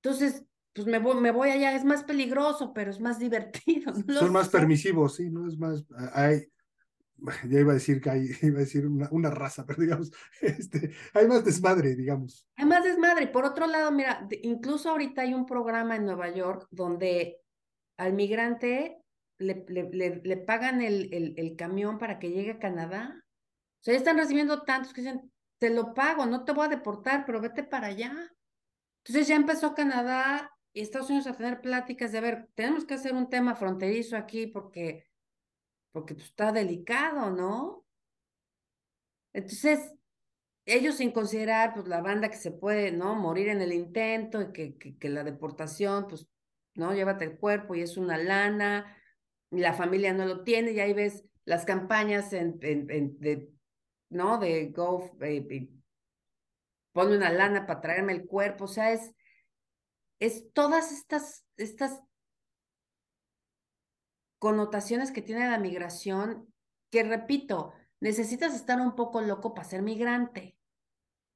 Entonces, 0.00 0.44
pues 0.72 0.86
me 0.86 1.00
voy, 1.00 1.20
me 1.20 1.32
voy 1.32 1.50
allá, 1.50 1.74
es 1.74 1.84
más 1.84 2.04
peligroso, 2.04 2.72
pero 2.72 2.92
es 2.92 3.00
más 3.00 3.18
divertido. 3.18 3.92
son 4.16 4.32
más 4.32 4.48
permisivos, 4.48 5.16
sí, 5.16 5.28
¿no? 5.28 5.48
Es 5.48 5.58
más, 5.58 5.84
hay, 6.12 6.46
ya 7.48 7.60
iba 7.60 7.72
a 7.72 7.74
decir 7.74 8.00
que 8.00 8.10
hay, 8.10 8.28
iba 8.42 8.58
a 8.58 8.60
decir 8.60 8.86
una, 8.86 9.08
una, 9.10 9.30
raza, 9.30 9.64
pero 9.66 9.82
digamos, 9.82 10.10
este, 10.40 10.92
hay 11.14 11.26
más 11.26 11.44
desmadre, 11.44 11.94
digamos. 11.94 12.46
Hay 12.56 12.66
más 12.66 12.84
desmadre. 12.84 13.26
Por 13.28 13.44
otro 13.44 13.66
lado, 13.66 13.90
mira, 13.90 14.26
incluso 14.42 14.90
ahorita 14.90 15.22
hay 15.22 15.34
un 15.34 15.46
programa 15.46 15.96
en 15.96 16.04
Nueva 16.04 16.30
York 16.30 16.66
donde 16.70 17.38
al 17.96 18.12
migrante 18.12 18.98
le, 19.38 19.64
le, 19.68 20.20
le, 20.22 20.36
pagan 20.36 20.82
el, 20.82 21.12
el, 21.12 21.34
el, 21.36 21.56
camión 21.56 21.98
para 21.98 22.18
que 22.18 22.30
llegue 22.30 22.52
a 22.52 22.58
Canadá. 22.58 23.22
O 23.80 23.82
sea, 23.82 23.94
ya 23.94 23.98
están 23.98 24.18
recibiendo 24.18 24.62
tantos 24.62 24.92
que 24.92 25.00
dicen, 25.00 25.30
te 25.58 25.70
lo 25.70 25.94
pago, 25.94 26.26
no 26.26 26.44
te 26.44 26.52
voy 26.52 26.66
a 26.66 26.70
deportar, 26.70 27.24
pero 27.26 27.40
vete 27.40 27.62
para 27.62 27.88
allá. 27.88 28.12
Entonces 29.04 29.28
ya 29.28 29.36
empezó 29.36 29.74
Canadá 29.74 30.50
y 30.72 30.80
Estados 30.80 31.10
Unidos 31.10 31.26
a 31.26 31.36
tener 31.36 31.60
pláticas 31.60 32.12
de, 32.12 32.18
a 32.18 32.22
ver, 32.22 32.48
tenemos 32.54 32.84
que 32.84 32.94
hacer 32.94 33.14
un 33.14 33.28
tema 33.28 33.54
fronterizo 33.54 34.16
aquí 34.16 34.46
porque, 34.46 35.09
porque 35.92 36.14
pues, 36.14 36.26
está 36.26 36.52
delicado, 36.52 37.30
¿no? 37.30 37.84
Entonces, 39.32 39.94
ellos 40.66 40.96
sin 40.96 41.10
considerar 41.10 41.74
pues 41.74 41.88
la 41.88 42.00
banda 42.00 42.30
que 42.30 42.36
se 42.36 42.50
puede, 42.50 42.92
¿no? 42.92 43.14
Morir 43.14 43.48
en 43.48 43.60
el 43.60 43.72
intento 43.72 44.42
y 44.42 44.52
que, 44.52 44.76
que, 44.76 45.08
la 45.08 45.24
deportación, 45.24 46.06
pues, 46.08 46.26
¿no? 46.74 46.94
Llévate 46.94 47.24
el 47.24 47.38
cuerpo 47.38 47.74
y 47.74 47.82
es 47.82 47.96
una 47.96 48.18
lana, 48.18 48.96
la 49.50 49.72
familia 49.72 50.12
no 50.12 50.26
lo 50.26 50.44
tiene, 50.44 50.72
y 50.72 50.80
ahí 50.80 50.92
ves 50.92 51.24
las 51.44 51.64
campañas 51.64 52.30
de, 52.30 53.48
¿no? 54.10 54.38
De 54.38 54.66
go, 54.68 55.16
eh, 55.20 55.68
una 56.94 57.32
lana 57.32 57.66
para 57.66 57.80
traerme 57.80 58.12
el 58.12 58.26
cuerpo, 58.26 58.64
o 58.64 58.68
sea, 58.68 58.92
es, 58.92 59.12
es 60.20 60.52
todas 60.52 60.92
estas, 60.92 61.44
estas 61.56 62.00
connotaciones 64.40 65.12
que 65.12 65.22
tiene 65.22 65.48
la 65.48 65.58
migración, 65.58 66.52
que 66.90 67.04
repito, 67.04 67.72
necesitas 68.00 68.56
estar 68.56 68.80
un 68.80 68.96
poco 68.96 69.20
loco 69.20 69.54
para 69.54 69.68
ser 69.68 69.82
migrante. 69.82 70.56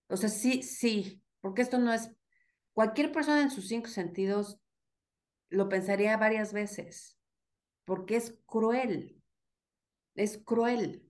O 0.09 0.16
sea, 0.16 0.28
sí, 0.28 0.64
sí, 0.64 1.22
porque 1.40 1.62
esto 1.62 1.78
no 1.78 1.92
es, 1.92 2.11
cualquier 2.72 3.12
persona 3.12 3.42
en 3.42 3.50
sus 3.50 3.68
cinco 3.68 3.86
sentidos 3.86 4.59
lo 5.50 5.68
pensaría 5.68 6.16
varias 6.16 6.52
veces 6.52 7.14
porque 7.84 8.16
es 8.16 8.38
cruel, 8.46 9.22
es 10.14 10.38
cruel. 10.38 11.02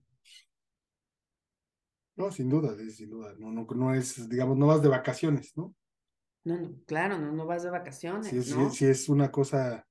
No, 2.17 2.31
sin 2.31 2.49
duda, 2.49 2.75
sin 2.91 3.09
duda, 3.09 3.33
no, 3.37 3.51
no, 3.51 3.65
no 3.65 3.93
es, 3.93 4.29
digamos, 4.29 4.57
no 4.57 4.67
vas 4.67 4.81
de 4.81 4.89
vacaciones, 4.89 5.55
¿no? 5.57 5.75
No, 6.45 6.57
no 6.59 6.75
claro, 6.85 7.17
no, 7.17 7.31
no 7.31 7.45
vas 7.45 7.63
de 7.63 7.71
vacaciones. 7.71 8.27
Si 8.27 8.37
es, 8.37 8.55
¿no? 8.55 8.69
si, 8.69 8.85
es 8.85 9.09
una 9.09 9.31
cosa, 9.31 9.85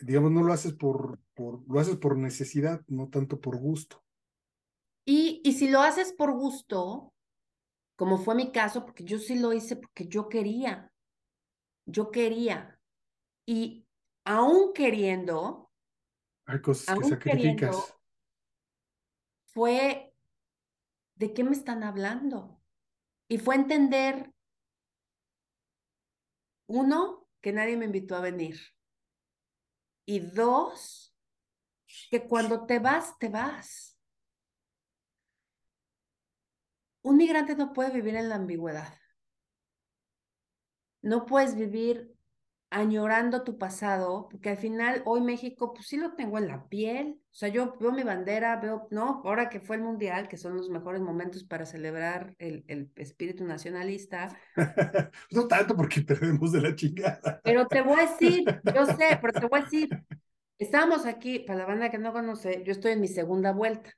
digamos, 0.00 0.30
no 0.30 0.42
lo 0.42 0.52
haces 0.52 0.72
por, 0.72 1.20
por, 1.34 1.62
lo 1.68 1.80
haces 1.80 1.96
por 1.96 2.16
necesidad, 2.16 2.82
no 2.88 3.08
tanto 3.08 3.40
por 3.40 3.56
gusto. 3.56 4.02
Y, 5.04 5.40
y 5.44 5.52
si 5.52 5.68
lo 5.68 5.80
haces 5.80 6.12
por 6.12 6.32
gusto, 6.32 7.14
como 7.96 8.18
fue 8.18 8.34
mi 8.34 8.52
caso, 8.52 8.84
porque 8.84 9.04
yo 9.04 9.18
sí 9.18 9.38
lo 9.38 9.52
hice 9.52 9.76
porque 9.76 10.06
yo 10.06 10.28
quería, 10.28 10.92
yo 11.86 12.10
quería. 12.10 12.78
Y 13.46 13.86
aún 14.24 14.72
queriendo, 14.72 15.70
hay 16.46 16.60
cosas 16.60 16.98
que 16.98 17.04
sacrificas. 17.04 17.94
Fue, 19.46 20.14
¿de 21.14 21.32
qué 21.32 21.42
me 21.42 21.52
están 21.52 21.82
hablando? 21.82 22.60
Y 23.28 23.38
fue 23.38 23.56
entender, 23.56 24.32
uno, 26.68 27.28
que 27.40 27.52
nadie 27.52 27.76
me 27.76 27.86
invitó 27.86 28.16
a 28.16 28.20
venir. 28.20 28.60
Y 30.06 30.20
dos, 30.20 31.14
que 32.10 32.26
cuando 32.26 32.64
te 32.64 32.78
vas, 32.78 33.18
te 33.18 33.28
vas. 33.28 33.98
Un 37.02 37.16
migrante 37.16 37.54
no 37.56 37.72
puede 37.72 37.90
vivir 37.92 38.16
en 38.16 38.28
la 38.28 38.36
ambigüedad. 38.36 38.94
No 41.02 41.24
puedes 41.26 41.54
vivir 41.54 42.15
añorando 42.70 43.42
tu 43.42 43.58
pasado, 43.58 44.28
porque 44.30 44.50
al 44.50 44.56
final 44.56 45.02
hoy 45.04 45.20
México, 45.20 45.72
pues 45.72 45.86
sí 45.86 45.96
lo 45.96 46.14
tengo 46.14 46.38
en 46.38 46.48
la 46.48 46.68
piel. 46.68 47.20
O 47.30 47.34
sea, 47.34 47.48
yo 47.48 47.76
veo 47.78 47.92
mi 47.92 48.02
bandera, 48.02 48.56
veo, 48.56 48.88
¿no? 48.90 49.22
Ahora 49.24 49.48
que 49.48 49.60
fue 49.60 49.76
el 49.76 49.82
Mundial, 49.82 50.28
que 50.28 50.36
son 50.36 50.56
los 50.56 50.68
mejores 50.70 51.00
momentos 51.00 51.44
para 51.44 51.66
celebrar 51.66 52.34
el, 52.38 52.64
el 52.66 52.90
espíritu 52.96 53.44
nacionalista. 53.44 54.36
no 55.30 55.46
tanto 55.46 55.76
porque 55.76 56.00
perdemos 56.02 56.52
de 56.52 56.62
la 56.62 56.74
chingada. 56.74 57.40
Pero 57.44 57.66
te 57.66 57.82
voy 57.82 58.00
a 58.00 58.10
decir, 58.10 58.44
yo 58.74 58.86
sé, 58.86 59.18
pero 59.20 59.32
te 59.32 59.46
voy 59.46 59.60
a 59.60 59.64
decir, 59.64 59.88
estamos 60.58 61.06
aquí, 61.06 61.40
para 61.40 61.60
la 61.60 61.66
banda 61.66 61.90
que 61.90 61.98
no 61.98 62.12
conoce, 62.12 62.62
yo 62.64 62.72
estoy 62.72 62.92
en 62.92 63.00
mi 63.00 63.08
segunda 63.08 63.52
vuelta 63.52 63.90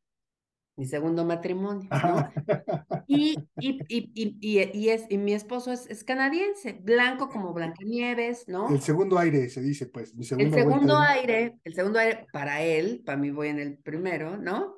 mi 0.78 0.86
segundo 0.86 1.24
matrimonio, 1.24 1.88
¿no? 1.90 2.30
Y, 3.10 3.38
y, 3.58 3.80
y, 3.88 4.36
y, 4.40 4.88
es, 4.90 5.06
y 5.08 5.16
mi 5.16 5.32
esposo 5.32 5.72
es, 5.72 5.86
es 5.88 6.04
canadiense, 6.04 6.74
blanco 6.74 7.30
como 7.30 7.54
Blancanieves, 7.54 8.46
¿no? 8.48 8.68
El 8.68 8.82
segundo 8.82 9.18
aire, 9.18 9.48
se 9.48 9.62
dice, 9.62 9.86
pues. 9.86 10.14
Mi 10.14 10.26
el 10.38 10.52
segundo 10.52 10.98
aire, 10.98 11.58
el 11.64 11.74
segundo 11.74 11.98
aire 11.98 12.26
para 12.32 12.62
él, 12.62 13.02
para 13.04 13.16
mí 13.16 13.30
voy 13.30 13.48
en 13.48 13.60
el 13.60 13.78
primero, 13.78 14.36
¿no? 14.36 14.76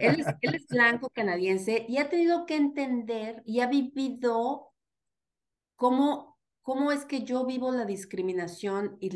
Él 0.00 0.20
es, 0.20 0.26
él 0.40 0.54
es 0.56 0.66
blanco 0.66 1.08
canadiense 1.10 1.86
y 1.88 1.98
ha 1.98 2.08
tenido 2.08 2.46
que 2.46 2.56
entender 2.56 3.42
y 3.46 3.60
ha 3.60 3.68
vivido 3.68 4.72
cómo 5.76 6.27
cómo 6.68 6.92
es 6.92 7.06
que 7.06 7.24
yo 7.24 7.46
vivo 7.46 7.72
la 7.72 7.86
discriminación 7.86 8.98
y, 9.00 9.08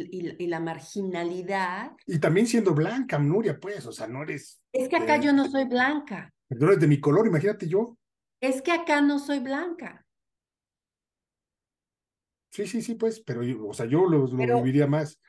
y, 0.42 0.46
la 0.46 0.59
marginalidad. 0.59 1.92
Y 2.07 2.18
también 2.18 2.46
siendo 2.46 2.72
blanca, 2.72 3.18
Nuria, 3.18 3.61
pues, 3.61 3.84
o 3.84 3.92
sea, 3.92 4.07
no 4.07 4.22
eres... 4.22 4.62
Es 4.72 4.88
que 4.88 4.96
acá 4.96 5.18
yo 5.18 5.34
no 5.34 5.50
soy 5.50 5.66
blanca. 5.66 6.32
No 6.48 6.68
eres 6.68 6.80
de 6.80 6.86
mi 6.86 6.98
color, 6.98 7.26
imagínate 7.26 7.68
yo. 7.68 7.98
Es 8.40 8.62
que 8.62 8.72
acá 8.72 9.03
no 9.03 9.18
soy 9.18 9.40
blanca. 9.40 10.03
Sí, 12.50 12.66
sí, 12.66 12.80
sí, 12.80 12.94
pues, 12.94 13.20
pero, 13.20 13.42
o 13.68 13.74
sea, 13.74 13.84
yo 13.84 14.07
lo, 14.07 14.26
lo 14.26 14.62
viviría 14.62 14.86
más. 14.86 15.20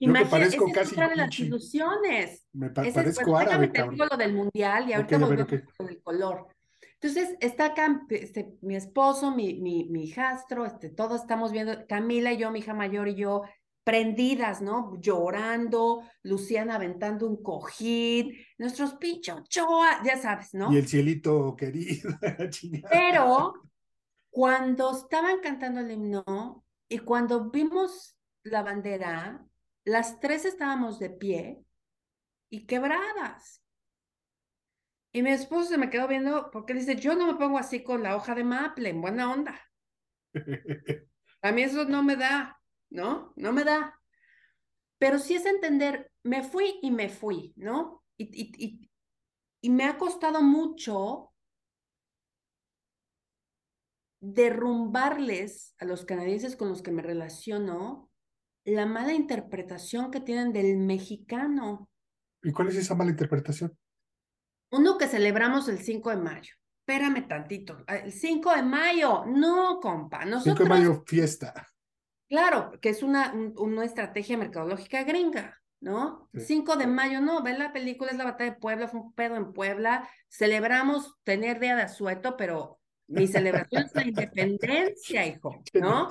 Yo 0.00 0.10
me 0.10 0.26
parezco 0.26 0.66
es 0.66 0.74
casi. 0.74 0.96
de 0.96 1.14
las 1.14 1.38
ilusiones. 1.38 2.44
Me 2.54 2.70
pa 2.70 2.82
parezco 2.92 3.36
árabe, 3.36 3.70
cabrón. 3.70 3.98
lo 3.98 4.16
del 4.16 4.34
mundial 4.34 4.88
y 4.88 4.94
ahorita 4.94 5.14
okay, 5.14 5.28
volvemos 5.28 5.44
okay. 5.44 5.60
con 5.76 5.88
el 5.88 6.02
color. 6.02 6.48
Entonces, 7.00 7.36
está 7.40 7.66
acá 7.66 8.02
este, 8.10 8.56
mi 8.60 8.74
esposo, 8.74 9.34
mi, 9.34 9.54
mi, 9.54 9.84
mi 9.84 10.04
hijastro, 10.04 10.66
este, 10.66 10.90
todos 10.90 11.20
estamos 11.20 11.52
viendo, 11.52 11.86
Camila 11.86 12.32
y 12.32 12.38
yo, 12.38 12.50
mi 12.50 12.58
hija 12.58 12.74
mayor 12.74 13.08
y 13.08 13.14
yo, 13.14 13.42
prendidas, 13.88 14.60
¿no? 14.60 15.00
Llorando, 15.00 16.02
Luciana 16.22 16.74
aventando 16.74 17.26
un 17.26 17.42
cojín, 17.42 18.34
nuestros 18.58 18.92
pinchos 18.94 19.48
choa, 19.48 20.02
ya 20.04 20.18
sabes, 20.18 20.52
¿no? 20.52 20.70
Y 20.70 20.76
el 20.76 20.86
cielito 20.86 21.56
querido. 21.56 22.10
Pero 22.90 23.54
cuando 24.28 24.92
estaban 24.92 25.40
cantando 25.40 25.80
el 25.80 25.90
himno 25.90 26.64
y 26.86 26.98
cuando 26.98 27.48
vimos 27.48 28.14
la 28.42 28.62
bandera, 28.62 29.42
las 29.84 30.20
tres 30.20 30.44
estábamos 30.44 30.98
de 30.98 31.08
pie 31.08 31.64
y 32.50 32.66
quebradas. 32.66 33.62
Y 35.12 35.22
mi 35.22 35.30
esposo 35.30 35.70
se 35.70 35.78
me 35.78 35.90
quedó 35.90 36.06
viendo 36.06 36.50
porque 36.50 36.74
dice, 36.74 36.96
yo 36.96 37.14
no 37.14 37.26
me 37.26 37.38
pongo 37.38 37.58
así 37.58 37.82
con 37.82 38.02
la 38.02 38.16
hoja 38.16 38.34
de 38.34 38.44
maple, 38.44 38.90
en 38.90 39.00
buena 39.00 39.32
onda. 39.32 39.60
A 41.42 41.52
mí 41.52 41.62
eso 41.62 41.84
no 41.84 42.02
me 42.02 42.16
da, 42.16 42.60
¿no? 42.90 43.32
No 43.36 43.52
me 43.52 43.64
da. 43.64 43.98
Pero 44.98 45.18
sí 45.18 45.34
es 45.34 45.46
entender, 45.46 46.10
me 46.24 46.42
fui 46.42 46.78
y 46.82 46.90
me 46.90 47.08
fui, 47.08 47.52
¿no? 47.56 48.04
Y, 48.16 48.24
y, 48.24 48.52
y, 48.58 48.90
y 49.62 49.70
me 49.70 49.84
ha 49.84 49.96
costado 49.96 50.42
mucho 50.42 51.32
derrumbarles 54.20 55.74
a 55.78 55.84
los 55.84 56.04
canadienses 56.04 56.56
con 56.56 56.68
los 56.68 56.82
que 56.82 56.90
me 56.90 57.02
relaciono 57.02 58.10
la 58.64 58.84
mala 58.84 59.14
interpretación 59.14 60.10
que 60.10 60.20
tienen 60.20 60.52
del 60.52 60.76
mexicano. 60.76 61.88
¿Y 62.42 62.52
cuál 62.52 62.68
es 62.68 62.76
esa 62.76 62.94
mala 62.94 63.10
interpretación? 63.10 63.76
Uno 64.70 64.98
que 64.98 65.06
celebramos 65.06 65.68
el 65.68 65.78
5 65.78 66.10
de 66.10 66.16
mayo. 66.16 66.54
Espérame 66.86 67.26
tantito. 67.26 67.84
El 67.86 68.12
5 68.12 68.54
de 68.54 68.62
mayo. 68.62 69.24
No, 69.26 69.80
compa. 69.80 70.24
Nosotros... 70.24 70.58
5 70.58 70.62
de 70.62 70.68
mayo, 70.68 71.04
fiesta. 71.06 71.68
Claro, 72.28 72.72
que 72.80 72.90
es 72.90 73.02
una, 73.02 73.32
una 73.56 73.84
estrategia 73.84 74.36
mercadológica 74.36 75.02
gringa, 75.02 75.58
¿no? 75.80 76.28
5 76.34 76.76
de 76.76 76.86
mayo, 76.86 77.22
no, 77.22 77.42
ve 77.42 77.56
la 77.56 77.72
película, 77.72 78.10
es 78.10 78.18
la 78.18 78.24
batalla 78.24 78.50
de 78.50 78.58
Puebla, 78.58 78.88
fue 78.88 79.00
un 79.00 79.12
pedo 79.14 79.36
en 79.36 79.52
Puebla. 79.54 80.08
Celebramos 80.28 81.14
tener 81.24 81.58
día 81.58 81.74
de 81.74 81.82
asueto, 81.82 82.36
pero 82.36 82.78
mi 83.06 83.26
celebración 83.26 83.84
es 83.84 83.94
la 83.94 84.02
independencia, 84.04 85.26
hijo, 85.26 85.62
¿no? 85.74 86.08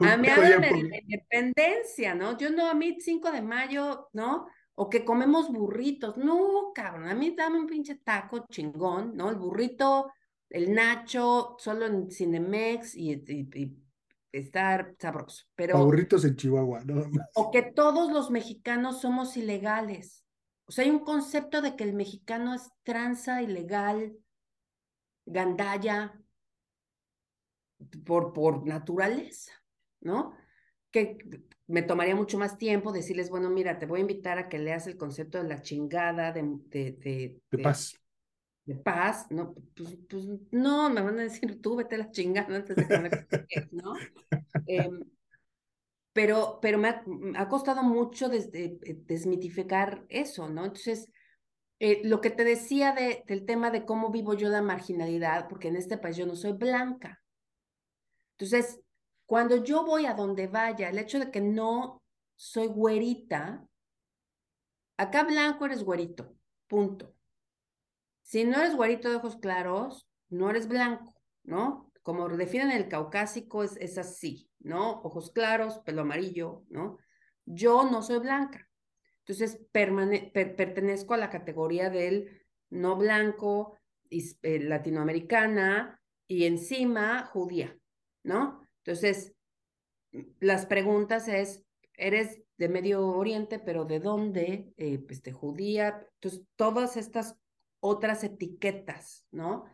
A 0.00 0.16
mí 0.16 0.28
háblame 0.28 0.72
de 0.72 0.82
la 0.82 0.98
independencia, 0.98 2.14
¿no? 2.16 2.36
Yo 2.36 2.50
no, 2.50 2.68
a 2.68 2.74
mí 2.74 2.96
5 3.00 3.30
de 3.30 3.42
mayo, 3.42 4.08
¿no? 4.12 4.48
O 4.78 4.90
que 4.90 5.04
comemos 5.04 5.50
burritos. 5.50 6.16
No, 6.16 6.72
cabrón, 6.74 7.08
a 7.08 7.14
mí 7.14 7.34
dame 7.34 7.58
un 7.58 7.66
pinche 7.66 7.96
taco 7.96 8.46
chingón, 8.48 9.16
¿no? 9.16 9.30
El 9.30 9.36
burrito, 9.36 10.12
el 10.50 10.74
nacho, 10.74 11.56
solo 11.58 11.86
en 11.86 12.10
Cinemex 12.10 12.94
y, 12.94 13.12
y, 13.12 13.76
estar 14.30 14.94
sabroso. 14.98 15.46
Pero, 15.54 15.82
burritos 15.82 16.26
en 16.26 16.36
Chihuahua, 16.36 16.84
¿no? 16.84 16.94
O 17.34 17.50
que 17.50 17.62
todos 17.62 18.12
los 18.12 18.30
mexicanos 18.30 19.00
somos 19.00 19.36
ilegales. 19.38 20.24
O 20.66 20.72
sea, 20.72 20.84
hay 20.84 20.90
un 20.90 21.04
concepto 21.04 21.62
de 21.62 21.74
que 21.74 21.84
el 21.84 21.94
mexicano 21.94 22.54
es 22.54 22.70
tranza, 22.82 23.40
ilegal, 23.40 24.18
gandalla, 25.24 26.20
por, 28.04 28.32
por 28.32 28.66
naturaleza, 28.66 29.52
¿no? 30.00 30.34
Que 30.90 31.18
me 31.68 31.82
tomaría 31.82 32.14
mucho 32.14 32.38
más 32.38 32.58
tiempo 32.58 32.92
decirles, 32.92 33.30
bueno, 33.30 33.50
mira, 33.50 33.78
te 33.78 33.86
voy 33.86 33.98
a 33.98 34.02
invitar 34.02 34.38
a 34.38 34.48
que 34.48 34.58
leas 34.58 34.86
el 34.86 34.96
concepto 34.96 35.42
de 35.42 35.48
la 35.48 35.62
chingada, 35.62 36.32
de... 36.32 36.42
De, 36.42 36.92
de, 36.92 37.40
de 37.50 37.58
paz. 37.58 37.98
De 38.64 38.74
paz, 38.74 39.26
no, 39.30 39.54
pues, 39.76 39.96
pues, 40.08 40.24
no, 40.50 40.90
me 40.90 41.00
van 41.00 41.20
a 41.20 41.22
decir, 41.22 41.60
tú 41.62 41.76
vete 41.76 41.94
a 41.94 41.98
la 41.98 42.10
chingada 42.10 42.56
antes 42.56 42.74
de 42.74 42.88
que 42.88 42.98
me 42.98 43.10
¿no? 43.70 43.94
Em, 44.66 45.04
pero, 46.12 46.58
pero 46.60 46.78
me 46.78 46.88
ha, 47.36 47.48
costado 47.48 47.82
mucho 47.84 48.28
desde, 48.28 48.78
eh, 48.82 48.96
desmitificar 49.04 50.04
eso, 50.08 50.48
¿no? 50.48 50.64
Entonces, 50.64 51.12
eh, 51.78 52.00
lo 52.04 52.20
que 52.20 52.30
te 52.30 52.42
decía 52.42 52.92
de, 52.92 53.22
del 53.26 53.44
tema 53.44 53.70
de 53.70 53.84
cómo 53.84 54.10
vivo 54.10 54.34
yo 54.34 54.48
la 54.48 54.62
marginalidad, 54.62 55.46
porque 55.46 55.68
en 55.68 55.76
este 55.76 55.98
país 55.98 56.16
yo 56.16 56.26
no 56.26 56.34
soy 56.34 56.52
blanca. 56.52 57.22
Entonces, 58.32 58.80
cuando 59.26 59.62
yo 59.62 59.84
voy 59.84 60.06
a 60.06 60.14
donde 60.14 60.46
vaya, 60.46 60.88
el 60.88 60.98
hecho 60.98 61.18
de 61.18 61.30
que 61.30 61.40
no 61.40 62.02
soy 62.36 62.68
güerita, 62.68 63.66
acá 64.96 65.24
blanco 65.24 65.66
eres 65.66 65.82
güerito, 65.82 66.34
punto. 66.68 67.14
Si 68.22 68.44
no 68.44 68.58
eres 68.58 68.76
güerito 68.76 69.10
de 69.10 69.16
ojos 69.16 69.36
claros, 69.36 70.08
no 70.28 70.48
eres 70.50 70.68
blanco, 70.68 71.14
¿no? 71.42 71.92
Como 72.02 72.28
definen 72.28 72.70
el 72.70 72.88
caucásico, 72.88 73.64
es, 73.64 73.98
así, 73.98 74.48
¿no? 74.60 75.00
Ojos 75.02 75.32
claros, 75.32 75.78
pelo 75.80 76.02
amarillo, 76.02 76.64
¿no? 76.68 76.98
Yo 77.44 77.88
no 77.90 78.02
soy 78.02 78.18
blanca. 78.18 78.68
Entonces, 79.20 79.60
pertenezco 79.72 81.14
a 81.14 81.18
la 81.18 81.30
categoría 81.30 81.90
del 81.90 82.44
no 82.70 82.96
blanco, 82.96 83.76
eh, 84.10 84.60
latinoamericana 84.60 86.00
y 86.28 86.44
encima 86.44 87.26
judía, 87.26 87.76
¿no? 88.22 88.65
Entonces, 88.86 89.34
las 90.38 90.64
preguntas 90.66 91.26
es, 91.26 91.64
¿eres 91.94 92.40
de 92.56 92.68
Medio 92.68 93.04
Oriente, 93.04 93.58
pero 93.58 93.84
de 93.84 93.98
dónde? 93.98 94.72
Eh, 94.76 94.98
pues 95.00 95.24
de 95.24 95.32
judía. 95.32 96.06
Entonces, 96.14 96.46
todas 96.54 96.96
estas 96.96 97.36
otras 97.80 98.22
etiquetas, 98.22 99.26
¿no? 99.32 99.64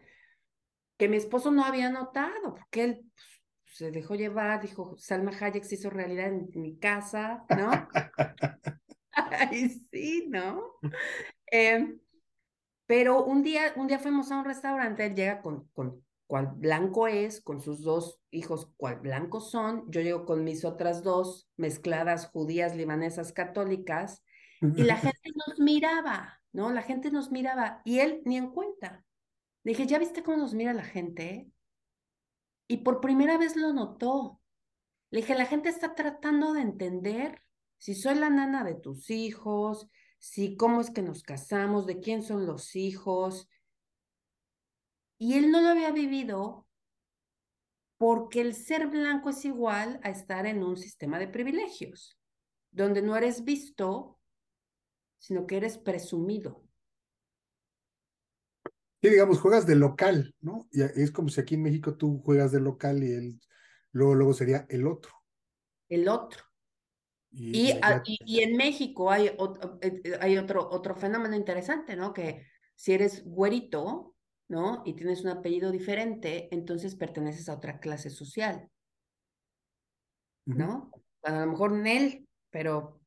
Que 0.97 1.09
mi 1.09 1.19
esposo 1.19 1.51
no 1.51 1.63
había 1.65 1.91
notado, 1.91 2.55
porque 2.55 2.85
él 2.85 3.05
pues, 3.15 3.77
se 3.77 3.91
dejó 3.91 4.15
llevar, 4.15 4.63
dijo, 4.63 4.97
Salma 4.97 5.33
Hayek 5.39 5.65
se 5.65 5.75
hizo 5.75 5.91
realidad 5.91 6.29
en 6.29 6.49
mi 6.55 6.79
casa, 6.79 7.45
¿no? 7.51 7.71
Ay, 9.13 9.69
sí, 9.91 10.27
¿no? 10.31 10.79
Em, 11.47 12.01
pero 12.87 13.25
un 13.25 13.43
día, 13.43 13.75
un 13.77 13.89
día 13.89 13.99
fuimos 13.99 14.33
a 14.33 14.39
un 14.39 14.47
restaurante, 14.47 15.05
él 15.05 15.15
llega 15.15 15.43
con, 15.43 15.69
con 15.69 16.03
cuál 16.33 16.47
blanco 16.47 17.09
es, 17.09 17.43
con 17.43 17.61
sus 17.61 17.83
dos 17.83 18.19
hijos 18.31 18.73
cuál 18.79 19.01
blancos 19.01 19.51
son, 19.51 19.85
yo 19.91 20.01
llego 20.01 20.25
con 20.25 20.45
mis 20.45 20.65
otras 20.65 21.03
dos 21.03 21.47
mezcladas 21.59 22.31
judías, 22.31 22.75
libanesas, 22.75 23.35
católicas, 23.35 24.25
y 24.63 24.83
la 24.85 24.97
gente 24.97 25.31
nos 25.47 25.61
miraba, 25.61 26.41
¿no? 26.53 26.73
La 26.73 26.81
gente 26.81 27.11
nos 27.11 27.31
miraba 27.31 27.83
y 27.85 27.99
él 27.99 28.23
ni 28.25 28.39
en 28.39 28.51
cuenta. 28.51 29.05
Le 29.63 29.73
dije, 29.73 29.87
¿ya 29.87 29.99
viste 29.99 30.23
cómo 30.23 30.39
nos 30.39 30.55
mira 30.55 30.73
la 30.73 30.85
gente? 30.85 31.51
Y 32.67 32.79
por 32.79 33.03
primera 33.03 33.37
vez 33.37 33.55
lo 33.55 33.75
notó. 33.75 34.41
Le 35.11 35.21
dije, 35.21 35.35
la 35.35 35.45
gente 35.45 35.69
está 35.69 35.95
tratando 35.95 36.55
de 36.55 36.63
entender 36.63 37.43
si 37.77 37.95
soy 37.95 38.15
la 38.15 38.31
nana 38.31 38.65
de 38.65 38.75
tus 38.75 39.11
hijos, 39.11 39.87
si 40.19 40.57
cómo 40.57 40.81
es 40.81 40.91
que 40.91 41.03
nos 41.03 41.25
casamos, 41.25 41.85
de 41.85 42.01
quién 42.01 42.23
son 42.23 42.47
los 42.47 42.75
hijos. 42.75 43.51
Y 45.23 45.35
él 45.35 45.53
no 45.53 45.61
lo 45.61 45.69
había 45.69 45.93
vivido 45.93 46.67
porque 47.97 48.41
el 48.41 48.57
ser 48.57 48.89
blanco 48.89 49.31
es 49.31 49.45
igual 49.45 50.01
a 50.03 50.11
estar 50.11 50.47
en 50.47 50.65
un 50.65 50.77
sistema 50.77 51.21
de 51.21 51.29
privilegios, 51.29 52.19
donde 52.73 53.03
no 53.03 53.17
eres 53.17 53.45
visto, 53.45 54.19
sino 55.19 55.47
que 55.47 55.59
eres 55.59 55.79
presumido. 55.79 56.65
Y 59.01 59.11
digamos, 59.11 59.39
juegas 59.39 59.65
de 59.65 59.77
local, 59.77 60.35
¿no? 60.41 60.67
Y 60.73 60.83
es 60.83 61.13
como 61.13 61.29
si 61.29 61.41
aquí 61.41 61.55
en 61.55 61.63
México 61.63 61.97
tú 61.97 62.21
juegas 62.25 62.51
de 62.51 62.59
local 62.59 63.05
y 63.05 63.13
él 63.13 63.41
luego, 63.93 64.17
luego 64.17 64.35
sería 64.35 64.67
el 64.71 64.89
otro. 64.89 65.13
El 65.89 66.09
otro. 66.09 66.43
Y, 67.31 67.79
y, 68.27 68.41
en 68.41 68.57
México 68.57 69.09
hay, 69.09 69.31
otro, 69.39 69.79
eh, 69.83 70.19
hay 70.21 70.37
otro, 70.37 70.69
otro 70.69 70.97
fenómeno 70.97 71.37
interesante, 71.37 71.95
¿no? 71.95 72.13
Que 72.13 72.45
si 72.75 72.93
eres 72.93 73.25
güerito, 73.25 74.12
¿no? 74.53 74.83
Y 74.85 74.93
tienes 74.93 75.23
un 75.23 75.31
apellido 75.31 75.73
diferente, 75.73 76.55
entonces 76.55 76.95
perteneces 76.95 77.49
a 77.49 77.55
otra 77.55 77.81
clase 77.81 78.11
social, 78.11 78.69
¿no? 80.45 80.93
A 81.23 81.41
lo 81.41 81.47
mejor 81.47 81.73
Nel, 81.73 82.29
pero 82.51 83.01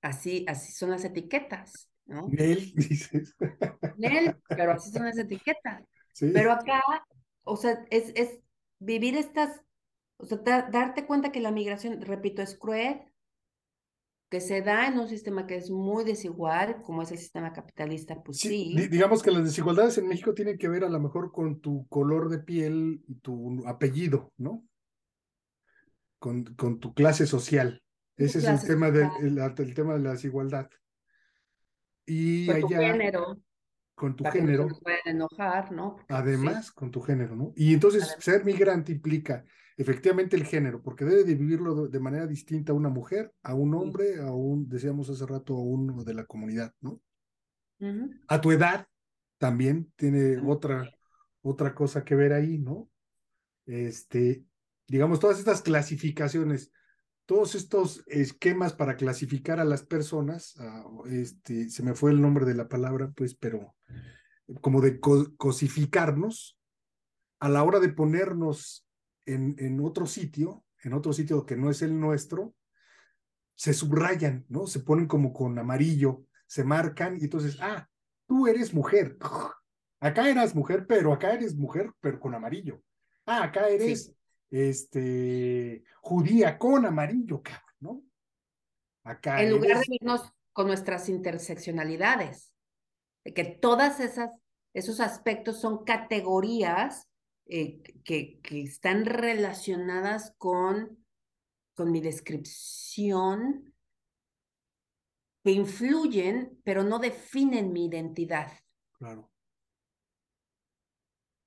así, 0.00 0.46
así 0.48 0.72
son 0.72 0.90
las 0.90 1.04
etiquetas, 1.04 1.90
¿no? 2.06 2.28
Nel, 2.30 2.72
dices. 2.74 3.36
Nel, 3.98 4.38
pero 4.48 4.72
así 4.72 4.90
son 4.90 5.04
las 5.04 5.18
etiquetas. 5.18 5.84
Pero 6.18 6.52
acá, 6.52 6.80
o 7.44 7.58
sea, 7.58 7.84
es, 7.90 8.10
es 8.14 8.38
vivir 8.78 9.18
estas, 9.18 9.60
o 10.16 10.24
sea, 10.24 10.38
darte 10.38 11.06
cuenta 11.06 11.30
que 11.30 11.40
la 11.40 11.50
migración, 11.50 12.00
repito, 12.00 12.40
es 12.40 12.56
cruel, 12.56 13.02
que 14.28 14.40
se 14.40 14.60
da 14.60 14.86
en 14.86 14.98
un 14.98 15.08
sistema 15.08 15.46
que 15.46 15.56
es 15.56 15.70
muy 15.70 16.04
desigual, 16.04 16.82
como 16.82 17.02
es 17.02 17.10
el 17.10 17.18
sistema 17.18 17.52
capitalista, 17.52 18.22
pues 18.22 18.38
sí. 18.38 18.74
Digamos 18.90 19.22
que 19.22 19.30
las 19.30 19.44
desigualdades 19.44 19.96
en 19.98 20.06
México 20.06 20.34
tienen 20.34 20.58
que 20.58 20.68
ver 20.68 20.84
a 20.84 20.90
lo 20.90 21.00
mejor 21.00 21.32
con 21.32 21.60
tu 21.60 21.86
color 21.88 22.28
de 22.28 22.38
piel 22.38 23.02
y 23.06 23.14
tu 23.16 23.66
apellido, 23.66 24.32
¿no? 24.36 24.64
Con, 26.18 26.44
con 26.56 26.78
tu 26.78 26.92
clase 26.92 27.26
social. 27.26 27.82
Ese 28.16 28.38
es 28.38 28.44
el 28.44 28.60
tema, 28.66 28.90
de, 28.90 29.08
el, 29.20 29.74
tema 29.74 29.94
de 29.94 30.00
la 30.00 30.10
desigualdad. 30.10 30.68
Y 32.04 32.46
con 32.48 32.60
tu 32.60 32.68
género. 32.68 33.38
Con 33.94 34.16
tu 34.16 34.24
género. 34.24 34.66
No 34.66 34.78
pueden 34.78 35.00
enojar, 35.06 35.72
¿no? 35.72 35.96
Además, 36.08 36.70
con 36.72 36.90
tu 36.90 37.00
género, 37.00 37.34
¿no? 37.34 37.52
Y 37.56 37.72
entonces 37.72 38.16
ser 38.18 38.44
migrante 38.44 38.92
implica 38.92 39.44
efectivamente 39.78 40.34
el 40.34 40.44
género, 40.44 40.82
porque 40.82 41.04
debe 41.04 41.22
de 41.22 41.36
vivirlo 41.36 41.86
de 41.86 42.00
manera 42.00 42.26
distinta 42.26 42.72
a 42.72 42.74
una 42.74 42.88
mujer, 42.88 43.32
a 43.42 43.54
un 43.54 43.74
hombre, 43.74 44.20
a 44.20 44.32
un, 44.32 44.68
decíamos 44.68 45.08
hace 45.08 45.24
rato, 45.24 45.54
a 45.54 45.62
uno 45.62 46.02
de 46.02 46.14
la 46.14 46.26
comunidad, 46.26 46.74
¿no? 46.80 47.00
A 48.26 48.40
tu 48.40 48.50
edad 48.50 48.88
también 49.38 49.92
tiene 49.94 50.38
otra, 50.38 50.90
otra 51.42 51.76
cosa 51.76 52.04
que 52.04 52.16
ver 52.16 52.32
ahí, 52.32 52.58
¿no? 52.58 52.90
Este, 53.66 54.44
digamos, 54.88 55.20
todas 55.20 55.38
estas 55.38 55.62
clasificaciones, 55.62 56.72
todos 57.24 57.54
estos 57.54 58.02
esquemas 58.08 58.72
para 58.72 58.96
clasificar 58.96 59.60
a 59.60 59.64
las 59.64 59.84
personas, 59.84 60.56
este, 61.08 61.70
se 61.70 61.84
me 61.84 61.94
fue 61.94 62.10
el 62.10 62.20
nombre 62.20 62.44
de 62.46 62.54
la 62.54 62.68
palabra, 62.68 63.12
pues, 63.14 63.36
pero 63.36 63.76
como 64.60 64.80
de 64.80 64.98
cosificarnos 64.98 66.58
a 67.38 67.48
la 67.48 67.62
hora 67.62 67.78
de 67.78 67.90
ponernos 67.90 68.87
en, 69.34 69.56
en 69.58 69.80
otro 69.80 70.06
sitio, 70.06 70.64
en 70.82 70.92
otro 70.92 71.12
sitio 71.12 71.44
que 71.46 71.56
no 71.56 71.70
es 71.70 71.82
el 71.82 71.98
nuestro, 71.98 72.54
se 73.54 73.74
subrayan, 73.74 74.44
¿no? 74.48 74.66
Se 74.66 74.80
ponen 74.80 75.06
como 75.06 75.32
con 75.32 75.58
amarillo, 75.58 76.24
se 76.46 76.64
marcan 76.64 77.16
y 77.20 77.24
entonces, 77.24 77.58
ah, 77.60 77.88
tú 78.26 78.46
eres 78.46 78.72
mujer. 78.72 79.16
Acá 80.00 80.28
eras 80.28 80.54
mujer, 80.54 80.86
pero 80.86 81.12
acá 81.12 81.32
eres 81.32 81.56
mujer, 81.56 81.92
pero 81.98 82.20
con 82.20 82.32
amarillo. 82.32 82.80
Ah, 83.26 83.42
acá 83.42 83.68
eres 83.68 84.14
este, 84.48 85.82
judía 86.00 86.56
con 86.56 86.86
amarillo, 86.86 87.42
cabrón, 87.42 87.74
¿no? 87.80 88.02
Acá 89.02 89.42
en 89.42 89.50
lugar 89.50 89.78
de 89.78 89.96
irnos 89.96 90.32
con 90.52 90.68
nuestras 90.68 91.08
interseccionalidades, 91.08 92.54
de 93.24 93.34
que 93.34 93.44
todas 93.44 93.98
esas 93.98 94.30
esos 94.78 95.00
aspectos 95.00 95.60
son 95.60 95.84
categorías 95.84 97.07
eh, 97.48 97.82
que, 98.04 98.40
que, 98.40 98.62
están 98.62 99.06
relacionadas 99.06 100.34
con, 100.36 101.04
con 101.74 101.90
mi 101.90 102.00
descripción, 102.00 103.74
que 105.42 105.52
influyen, 105.52 106.60
pero 106.62 106.84
no 106.84 106.98
definen 106.98 107.72
mi 107.72 107.86
identidad. 107.86 108.52
Claro. 108.92 109.30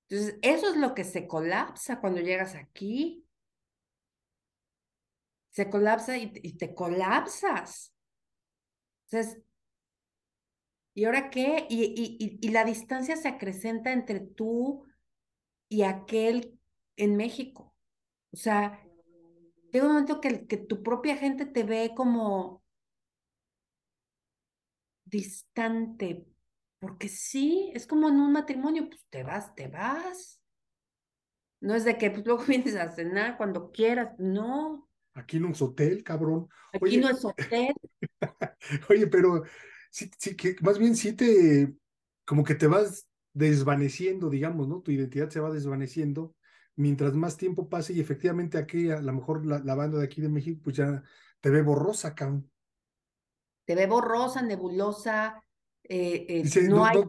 Entonces, 0.10 0.40
eso 0.42 0.72
es 0.72 0.78
lo 0.78 0.96
que 0.96 1.04
se 1.04 1.28
colapsa 1.28 2.02
cuando 2.02 2.20
llegas 2.20 2.56
aquí. 2.56 3.26
Se 5.52 5.70
colapsa 5.70 6.18
y, 6.18 6.32
y 6.42 6.58
te 6.58 6.74
colapsas. 6.74 7.94
Entonces, 9.06 9.44
¿Y 10.94 11.06
ahora 11.06 11.30
qué? 11.30 11.66
Y, 11.70 11.84
y, 11.84 12.40
y, 12.42 12.50
la 12.50 12.66
distancia 12.66 13.16
se 13.16 13.30
acrecenta 13.30 13.94
entre 13.94 14.20
tú 14.20 14.86
y 15.72 15.84
aquel 15.84 16.60
en 16.98 17.16
México. 17.16 17.74
O 18.34 18.36
sea, 18.36 18.86
llega 19.72 19.86
un 19.86 19.94
momento 19.94 20.20
que, 20.20 20.46
que 20.46 20.58
tu 20.58 20.84
propia 20.84 21.16
gente 21.16 21.46
te 21.46 21.64
ve 21.64 21.94
como 21.96 22.62
distante, 25.06 26.28
porque 26.80 27.08
sí, 27.08 27.72
es 27.74 27.88
como 27.88 28.10
en 28.10 28.16
un 28.16 28.34
matrimonio, 28.34 28.90
pues 28.90 29.06
te 29.10 29.24
vas, 29.24 29.56
te 29.56 29.70
vas. 29.70 30.42
No 31.62 31.74
es 31.74 31.86
de 31.86 31.98
que 31.98 32.12
pues, 32.12 32.26
luego 32.26 32.44
vienes 32.44 32.76
a 32.76 32.92
cenar 32.92 33.38
cuando 33.38 33.72
quieras, 33.72 34.14
no. 34.20 34.90
Aquí 35.14 35.40
no 35.40 35.52
es 35.52 35.62
hotel, 35.62 36.04
cabrón. 36.04 36.50
Aquí 36.74 36.98
no 36.98 37.10
es 37.10 37.24
hotel. 37.24 37.74
Oye, 38.90 39.08
pero 39.08 39.44
sí, 39.90 40.12
sí, 40.18 40.36
que 40.36 40.54
más 40.64 40.78
bien 40.78 40.98
sí 40.98 41.14
te, 41.14 41.74
como 42.26 42.44
que 42.44 42.56
te 42.56 42.68
vas 42.68 43.08
desvaneciendo, 43.34 44.30
digamos, 44.30 44.68
¿no? 44.68 44.82
Tu 44.82 44.92
identidad 44.92 45.30
se 45.30 45.40
va 45.40 45.52
desvaneciendo 45.52 46.36
mientras 46.76 47.14
más 47.14 47.38
tiempo 47.38 47.70
pase 47.70 47.94
y 47.94 48.00
efectivamente 48.00 48.58
aquí 48.58 48.90
a 48.90 49.02
lo 49.02 49.14
mejor 49.14 49.46
la, 49.46 49.76
banda 49.76 50.00
de 50.00 50.06
aquí 50.06 50.22
de 50.22 50.30
México 50.30 50.62
pues 50.64 50.78
ya 50.78 51.04
te 51.40 51.50
ve 51.50 51.62
borrosa, 51.62 52.16
cabrón. 52.16 52.50
Te 53.66 53.76
ve 53.76 53.86
borrosa, 53.88 54.42
nebulosa, 54.42 55.44
eh, 55.84 56.26
eh, 56.28 56.68
no, 56.68 56.86
hay, 56.86 57.04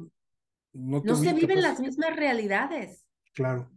no, 0.73 1.17
se 1.17 1.33
viven 1.33 1.63
las 1.63 1.81
mismas 1.81 2.15
realidades. 2.15 3.07
Claro. 3.35 3.71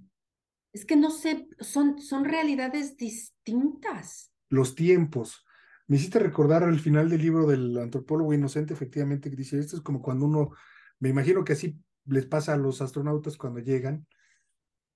Es 0.74 0.86
que 0.86 0.96
no 0.96 1.10
sé, 1.10 1.48
son, 1.60 2.00
son 2.02 2.26
realidades 2.26 2.98
distintas. 2.98 4.32
Los 4.50 4.76
tiempos, 4.76 5.46
me 5.88 5.98
hiciste 5.98 6.20
recordar 6.20 6.64
el 6.64 6.80
final 6.80 7.10
del 7.10 7.22
libro 7.22 7.48
del 7.48 7.78
antropólogo 7.78 8.34
inocente, 8.34 8.74
efectivamente, 8.74 9.30
que 9.30 9.36
dice, 9.36 9.58
esto 9.60 9.78
es 9.78 9.82
como 9.82 10.02
cuando 10.02 10.26
uno, 10.26 10.52
me 11.00 11.10
imagino 11.10 11.44
que 11.44 11.54
así 11.54 11.80
les 12.06 12.26
pasa 12.26 12.54
a 12.54 12.58
los 12.58 12.82
astronautas 12.82 13.38
cuando 13.38 13.60
llegan, 13.60 14.08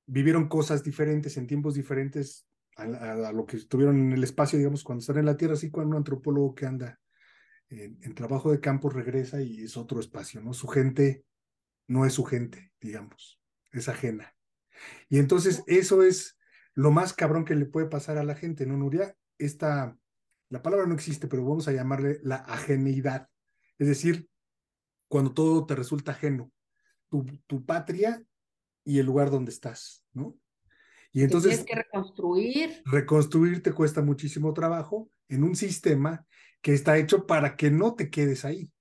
vivieron 0.06 0.48
cosas 0.48 0.84
diferentes 0.84 1.38
en 1.38 1.48
tiempos 1.48 1.76
diferentes 1.76 2.48
a, 2.76 3.32
lo 3.34 3.46
que 3.46 3.58
estuvieron 3.58 4.00
en 4.00 4.14
el 4.14 4.24
espacio, 4.24 4.58
digamos, 4.58 4.84
cuando 4.84 5.02
están 5.02 5.18
en 5.18 5.26
la 5.26 5.36
Tierra, 5.36 5.56
así 5.56 5.70
cuando 5.70 5.92
un 5.92 5.98
antropólogo 5.98 6.56
que 6.56 6.66
anda 6.66 7.00
en, 7.68 8.00
en 8.02 8.16
trabajo 8.16 8.52
de 8.52 8.62
campo 8.62 8.90
regresa 8.90 9.42
y 9.42 9.64
es 9.64 9.76
otro 9.76 10.00
espacio, 10.00 10.42
¿no? 10.42 10.54
Su 10.54 10.68
gente 10.68 11.26
no 11.88 12.06
es 12.06 12.14
su 12.14 12.24
gente, 12.24 12.72
digamos, 12.80 13.42
es 13.72 13.90
ajena. 13.90 14.34
Y 15.10 15.20
entonces 15.20 15.64
eso 15.68 16.04
es 16.04 16.38
lo 16.74 16.92
más 16.92 17.14
cabrón 17.14 17.44
que 17.44 17.56
le 17.56 17.66
puede 17.66 17.88
pasar 17.88 18.18
a 18.18 18.24
la 18.24 18.36
gente, 18.36 18.66
¿no, 18.66 18.78
Nuria? 18.78 19.14
Esta 19.38 19.98
la 20.50 20.64
palabra 20.64 20.88
no 20.88 20.96
existe, 20.96 21.28
pero 21.28 21.46
vamos 21.46 21.68
a 21.68 21.72
llamarle 21.72 22.20
la 22.24 22.38
ajeneidad. 22.38 23.30
Es 23.78 23.88
decir, 23.88 24.28
cuando 25.08 25.34
todo 25.34 25.66
te 25.66 25.76
resulta 25.76 26.12
ajeno, 26.12 26.52
tu, 27.10 27.26
tu 27.48 27.66
patria 27.66 28.24
y 28.84 29.00
el 29.00 29.06
lugar 29.06 29.30
donde 29.30 29.52
estás, 29.52 30.04
¿no? 30.14 30.38
Y 31.12 31.24
entonces... 31.24 31.52
Tienes 31.52 31.66
que 31.66 31.76
reconstruir. 31.76 32.82
Reconstruir 32.86 33.64
te 33.64 33.74
cuesta 33.74 34.02
muchísimo 34.02 34.54
trabajo 34.54 35.10
en 35.28 35.44
un 35.44 35.56
sistema 35.56 36.26
que 36.62 36.74
está 36.74 36.98
hecho 36.98 37.26
para 37.26 37.56
que 37.56 37.72
no 37.72 37.96
te 37.96 38.10
quedes 38.10 38.46
ahí. 38.46 38.72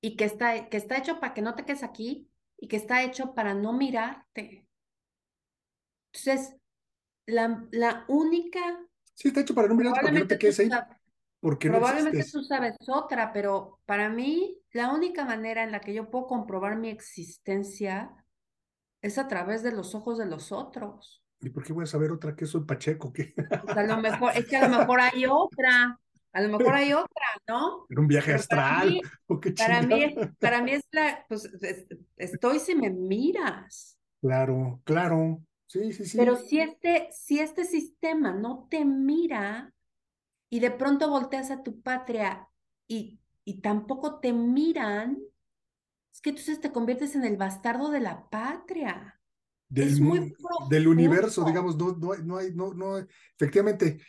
Y 0.00 0.16
que 0.16 0.24
está, 0.24 0.68
que 0.68 0.76
está 0.76 0.98
hecho 0.98 1.20
para 1.20 1.34
que 1.34 1.42
no 1.42 1.54
te 1.54 1.64
quedes 1.64 1.82
aquí 1.82 2.28
y 2.58 2.68
que 2.68 2.76
está 2.76 3.02
hecho 3.02 3.34
para 3.34 3.54
no 3.54 3.72
mirarte. 3.72 4.66
Entonces, 6.12 6.56
la, 7.26 7.66
la 7.72 8.04
única 8.08 8.86
Sí, 9.16 9.28
está 9.28 9.40
hecho 9.40 9.54
para 9.54 9.66
no 9.66 9.74
mirar 9.74 9.94
para 9.94 10.12
que 10.12 10.20
no 10.20 10.26
te 10.26 10.38
quedes 10.38 10.60
ahí. 10.60 10.68
Porque 11.46 11.68
probablemente 11.68 12.24
tú 12.24 12.42
sabes 12.42 12.74
otra, 12.88 13.32
pero 13.32 13.78
para 13.86 14.08
mí 14.08 14.58
la 14.72 14.92
única 14.92 15.24
manera 15.24 15.62
en 15.62 15.70
la 15.70 15.78
que 15.78 15.94
yo 15.94 16.10
puedo 16.10 16.26
comprobar 16.26 16.76
mi 16.76 16.88
existencia 16.88 18.10
es 19.00 19.16
a 19.16 19.28
través 19.28 19.62
de 19.62 19.70
los 19.70 19.94
ojos 19.94 20.18
de 20.18 20.26
los 20.26 20.50
otros. 20.50 21.24
¿Y 21.38 21.50
por 21.50 21.62
qué 21.62 21.72
voy 21.72 21.84
a 21.84 21.86
saber 21.86 22.10
otra 22.10 22.34
que 22.34 22.46
soy 22.46 22.64
Pacheco? 22.64 23.12
¿qué? 23.12 23.32
Pues 23.62 23.76
a 23.76 23.84
lo 23.84 23.96
mejor, 23.98 24.32
es 24.34 24.44
que 24.48 24.56
a 24.56 24.66
lo 24.66 24.76
mejor 24.76 25.00
hay 25.00 25.24
otra, 25.26 25.96
a 26.32 26.40
lo 26.40 26.58
mejor 26.58 26.74
hay 26.74 26.92
otra, 26.92 27.26
¿no? 27.46 27.86
En 27.90 27.98
un 28.00 28.08
viaje 28.08 28.34
astral. 28.34 29.00
Para 29.56 29.82
mí, 29.82 30.16
para 30.40 30.62
mí, 30.62 30.72
es 30.72 30.82
la, 30.90 31.24
pues 31.28 31.48
estoy 32.16 32.58
si 32.58 32.74
me 32.74 32.90
miras. 32.90 33.96
Claro, 34.20 34.80
claro. 34.82 35.40
Sí, 35.68 35.92
sí, 35.92 36.06
sí. 36.06 36.18
Pero 36.18 36.34
si 36.34 36.58
este, 36.58 37.06
si 37.12 37.38
este 37.38 37.64
sistema 37.64 38.32
no 38.32 38.66
te 38.68 38.84
mira 38.84 39.72
y 40.50 40.60
de 40.60 40.70
pronto 40.70 41.10
volteas 41.10 41.50
a 41.50 41.62
tu 41.62 41.80
patria 41.80 42.48
y, 42.86 43.20
y 43.44 43.60
tampoco 43.60 44.20
te 44.20 44.32
miran, 44.32 45.18
es 46.12 46.20
que 46.20 46.30
entonces 46.30 46.60
te 46.60 46.72
conviertes 46.72 47.14
en 47.14 47.24
el 47.24 47.36
bastardo 47.36 47.90
de 47.90 48.00
la 48.00 48.28
patria. 48.28 49.20
Del, 49.68 49.98
del 50.70 50.86
universo, 50.86 51.44
digamos, 51.44 51.76
no, 51.76 51.96
no, 51.96 52.14
no 52.14 52.36
hay, 52.36 52.54
no, 52.54 52.72
no, 52.72 52.98
efectivamente, 52.98 54.00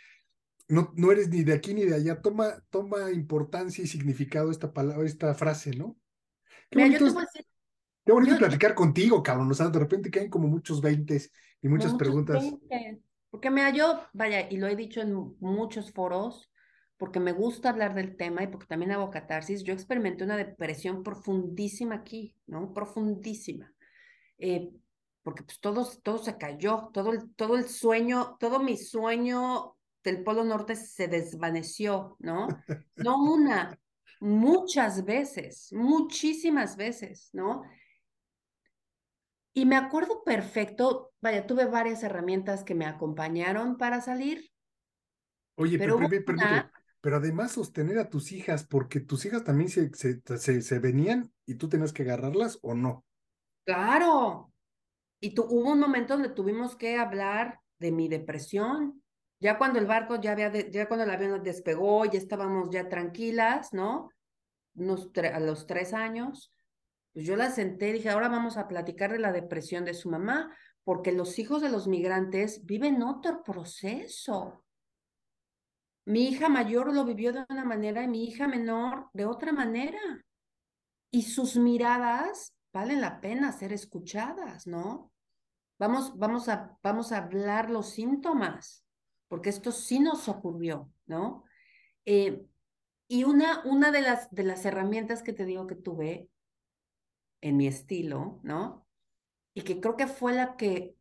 no, 0.67 0.93
no 0.95 1.11
eres 1.11 1.29
ni 1.29 1.43
de 1.43 1.53
aquí 1.53 1.73
ni 1.73 1.83
de 1.83 1.95
allá. 1.95 2.21
Toma, 2.21 2.63
toma 2.69 3.11
importancia 3.11 3.83
y 3.83 3.87
significado 3.87 4.51
esta 4.51 4.71
palabra, 4.71 5.07
esta 5.07 5.33
frase, 5.33 5.71
¿no? 5.75 5.97
Qué 6.69 6.83
Mira, 6.83 6.99
bonito, 6.99 7.21
es, 7.21 7.45
qué 8.05 8.11
bonito 8.11 8.37
platicar 8.37 8.75
contigo, 8.75 9.23
cabrón. 9.23 9.49
O 9.49 9.53
sea, 9.55 9.69
de 9.69 9.79
repente 9.79 10.11
caen 10.11 10.29
como 10.29 10.47
muchos 10.47 10.79
veintes 10.79 11.31
y 11.61 11.69
muchas 11.69 11.95
preguntas. 11.95 12.45
Porque 13.37 13.51
mira, 13.51 13.69
yo, 13.69 14.01
vaya, 14.13 14.49
y 14.49 14.57
lo 14.57 14.65
he 14.65 14.75
dicho 14.75 14.99
en 14.99 15.13
muchos 15.41 15.91
foros, 15.91 16.49
porque 16.97 17.19
me 17.19 17.33
gusta 17.33 17.69
hablar 17.69 17.93
del 17.93 18.17
tema 18.17 18.41
y 18.41 18.47
porque 18.47 18.65
también 18.65 18.93
hago 18.93 19.11
catarsis, 19.11 19.63
yo 19.63 19.73
experimenté 19.73 20.23
una 20.23 20.37
depresión 20.37 21.03
profundísima 21.03 21.93
aquí, 21.93 22.35
¿no? 22.47 22.73
Profundísima. 22.73 23.71
Eh, 24.39 24.71
porque 25.21 25.43
pues 25.43 25.59
todo, 25.59 25.87
todo 26.01 26.17
se 26.17 26.35
cayó, 26.39 26.89
todo 26.91 27.13
el, 27.13 27.31
todo 27.35 27.57
el 27.57 27.69
sueño, 27.69 28.37
todo 28.39 28.57
mi 28.57 28.75
sueño 28.75 29.75
del 30.03 30.23
Polo 30.23 30.43
Norte 30.43 30.75
se 30.75 31.07
desvaneció, 31.07 32.17
¿no? 32.17 32.47
No 32.95 33.23
una, 33.23 33.79
muchas 34.19 35.05
veces, 35.05 35.71
muchísimas 35.73 36.75
veces, 36.75 37.29
¿no? 37.33 37.61
Y 39.57 39.65
me 39.65 39.75
acuerdo 39.75 40.23
perfecto, 40.23 41.13
vaya, 41.19 41.47
tuve 41.47 41.65
varias 41.65 42.03
herramientas 42.03 42.63
que 42.63 42.75
me 42.75 42.85
acompañaron 42.85 43.75
para 43.75 44.01
salir. 44.01 44.51
Oye, 45.55 45.79
pero, 45.79 45.97
pero, 47.01 47.15
además 47.15 47.53
sostener 47.53 47.97
a 47.97 48.07
tus 48.07 48.31
hijas, 48.33 48.67
porque 48.67 48.99
tus 48.99 49.25
hijas 49.25 49.43
también 49.43 49.71
se, 49.71 49.89
se, 49.95 50.61
se, 50.61 50.77
venían 50.77 51.33
y 51.47 51.55
tú 51.55 51.69
tenías 51.69 51.91
que 51.91 52.03
agarrarlas 52.03 52.59
o 52.61 52.75
no. 52.75 53.03
Claro. 53.65 54.53
Y 55.19 55.33
tu, 55.33 55.41
hubo 55.45 55.71
un 55.71 55.79
momento 55.79 56.13
donde 56.13 56.29
tuvimos 56.29 56.75
que 56.75 56.95
hablar 56.95 57.59
de 57.79 57.91
mi 57.91 58.07
depresión. 58.09 59.01
Ya 59.39 59.57
cuando 59.57 59.79
el 59.79 59.87
barco 59.87 60.21
ya 60.21 60.33
había, 60.33 60.51
ya 60.51 60.87
cuando 60.87 61.03
el 61.03 61.09
avión 61.09 61.41
despegó, 61.41 62.05
ya 62.05 62.19
estábamos 62.19 62.69
ya 62.69 62.89
tranquilas, 62.89 63.73
¿no? 63.73 64.11
a 64.75 65.39
los 65.39 65.65
tres 65.65 65.95
años 65.95 66.51
pues 67.17 67.25
yo 67.25 67.35
la 67.35 67.49
senté 67.49 67.89
y 67.89 67.93
dije, 67.93 68.11
ahora 68.11 68.29
vamos 68.29 68.57
a 68.57 68.67
platicar 68.67 69.11
de 69.11 69.17
la 69.17 69.31
depresión 69.31 69.83
de 69.85 69.95
su 69.95 70.07
mamá, 70.07 70.55
porque 70.83 71.11
los 71.11 71.39
hijos 71.39 71.63
de 71.63 71.69
los 71.69 71.87
migrantes 71.87 72.63
viven 72.63 73.01
otro 73.01 73.41
proceso. 73.41 74.63
Mi 76.05 76.27
hija 76.27 76.47
mayor 76.47 76.93
lo 76.93 77.05
vivió 77.05 77.33
de 77.33 77.43
una 77.49 77.65
manera 77.65 78.03
y 78.03 78.07
mi 78.07 78.23
hija 78.25 78.47
menor 78.47 79.09
de 79.13 79.25
otra 79.25 79.51
manera. 79.51 79.99
Y 81.09 81.23
sus 81.23 81.55
miradas 81.55 82.53
valen 82.71 83.01
la 83.01 83.19
pena 83.19 83.51
ser 83.51 83.73
escuchadas, 83.73 84.67
¿no? 84.67 85.11
Vamos, 85.79 86.15
vamos, 86.19 86.47
a, 86.49 86.77
vamos 86.83 87.11
a 87.11 87.17
hablar 87.17 87.71
los 87.71 87.89
síntomas, 87.89 88.85
porque 89.27 89.49
esto 89.49 89.71
sí 89.71 89.97
nos 89.97 90.29
ocurrió, 90.29 90.91
¿no? 91.07 91.45
Eh, 92.05 92.45
y 93.07 93.23
una, 93.23 93.63
una 93.65 93.89
de, 93.89 94.01
las, 94.01 94.29
de 94.29 94.43
las 94.43 94.63
herramientas 94.65 95.23
que 95.23 95.33
te 95.33 95.45
digo 95.45 95.65
que 95.65 95.73
tuve 95.73 96.29
en 97.47 97.57
mi 97.57 97.67
estilo, 97.67 98.39
¿no? 98.43 98.85
Y 99.53 99.61
que 99.61 99.79
creo 99.79 99.97
que 99.97 100.07
fue 100.07 100.33
la 100.33 100.55
que, 100.55 100.95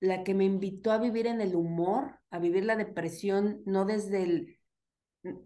la 0.00 0.24
que 0.24 0.34
me 0.34 0.44
invitó 0.44 0.92
a 0.92 0.98
vivir 0.98 1.26
en 1.26 1.40
el 1.40 1.54
humor, 1.54 2.20
a 2.30 2.38
vivir 2.38 2.64
la 2.64 2.76
depresión, 2.76 3.62
no 3.64 3.84
desde 3.84 4.22
el, 4.22 4.58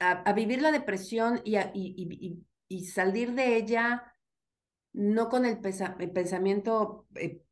a, 0.00 0.32
vivir 0.32 0.62
la 0.62 0.72
depresión 0.72 1.40
y, 1.44 1.56
y, 1.74 2.44
y, 2.68 2.84
salir 2.86 3.32
de 3.34 3.56
ella 3.56 4.12
no 4.92 5.28
con 5.28 5.44
el, 5.44 5.58
pensamiento 5.60 7.06
eh, 7.16 7.42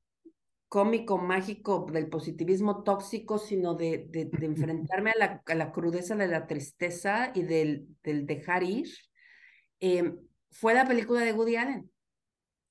cómico, 0.68 1.18
mágico 1.18 1.86
del 1.92 2.08
positivismo 2.08 2.82
tóxico, 2.82 3.38
sino 3.38 3.74
de, 3.74 4.06
de, 4.08 4.30
enfrentarme 4.46 5.10
a 5.10 5.18
la, 5.18 5.42
a 5.46 5.54
la, 5.54 5.70
crudeza 5.70 6.16
de 6.16 6.26
la 6.26 6.46
tristeza 6.46 7.30
y 7.34 7.42
del, 7.42 7.86
del 8.02 8.26
dejar 8.26 8.62
ir, 8.62 8.88
em, 9.80 10.18
fue 10.50 10.72
la 10.72 10.86
película 10.86 11.20
de 11.20 11.32
Woody 11.32 11.56
Allen. 11.56 11.90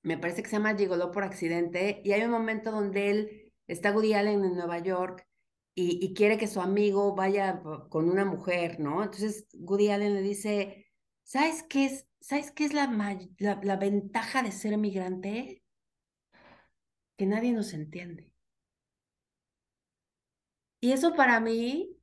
Me 0.03 0.17
parece 0.17 0.43
que 0.43 0.49
se 0.49 0.57
llama 0.57 0.73
Llegó 0.73 1.11
por 1.11 1.23
accidente 1.23 2.01
y 2.03 2.11
hay 2.11 2.23
un 2.23 2.31
momento 2.31 2.71
donde 2.71 3.09
él 3.09 3.53
está 3.67 3.91
Woody 3.91 4.13
Allen 4.13 4.43
en 4.43 4.55
Nueva 4.55 4.79
York 4.79 5.27
y, 5.75 6.05
y, 6.05 6.13
quiere 6.13 6.37
que 6.37 6.47
su 6.47 6.61
amigo 6.61 7.15
vaya 7.15 7.61
con 7.89 8.09
una 8.09 8.25
mujer, 8.25 8.79
¿no? 8.79 9.03
Entonces 9.03 9.47
Woody 9.53 9.89
Allen 9.89 10.13
le 10.13 10.21
dice, 10.21 10.87
¿sabes 11.23 11.63
qué 11.63 11.85
es, 11.85 12.07
¿sabes 12.19 12.51
qué 12.51 12.65
es 12.65 12.73
la, 12.73 12.85
la, 13.39 13.59
la 13.63 13.75
ventaja 13.77 14.43
de 14.43 14.51
ser 14.51 14.77
migrante? 14.77 15.63
Que 17.17 17.25
nadie 17.25 17.53
nos 17.53 17.73
entiende. 17.73 18.33
Y 20.79 20.91
eso 20.91 21.15
para 21.15 21.39
mí 21.39 21.97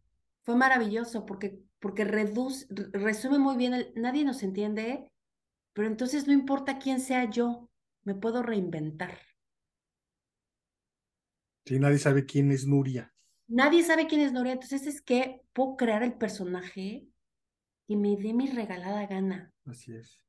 fue 0.45 0.57
maravilloso 0.57 1.27
porque, 1.27 1.61
porque 1.79 2.05
reduce, 2.05 2.67
resume 2.93 3.39
muy 3.39 3.57
bien 3.57 3.93
nadie 3.95 4.25
nos 4.25 4.43
entiende, 4.43 5.09
pero 5.75 5.87
entonces 5.87 6.27
no 6.27 6.33
importa 6.33 6.79
quién 6.79 6.99
sea 7.01 7.31
yo, 7.31 7.70
me 8.05 8.15
puedo 8.15 8.43
reinventar. 8.43 9.19
Sí, 11.65 11.79
nadie 11.79 11.99
sabe 11.99 12.27
quién 12.27 12.51
es 12.51 12.67
Nuria. 12.67 13.13
Nadie 13.49 13.83
sabe 13.83 14.07
quién 14.07 14.21
es 14.21 14.33
Nuria, 14.33 14.53
entonces 14.53 14.87
es 14.87 15.03
que 15.03 15.41
puedo 15.53 15.77
crear 15.77 16.03
el 16.03 16.15
personaje 16.15 17.07
y 17.87 17.97
me 17.97 18.17
dé 18.17 18.33
mi 18.33 18.49
regalada 18.49 19.07
gana. 19.07 19.53
Así 19.67 19.93
es. 19.95 20.21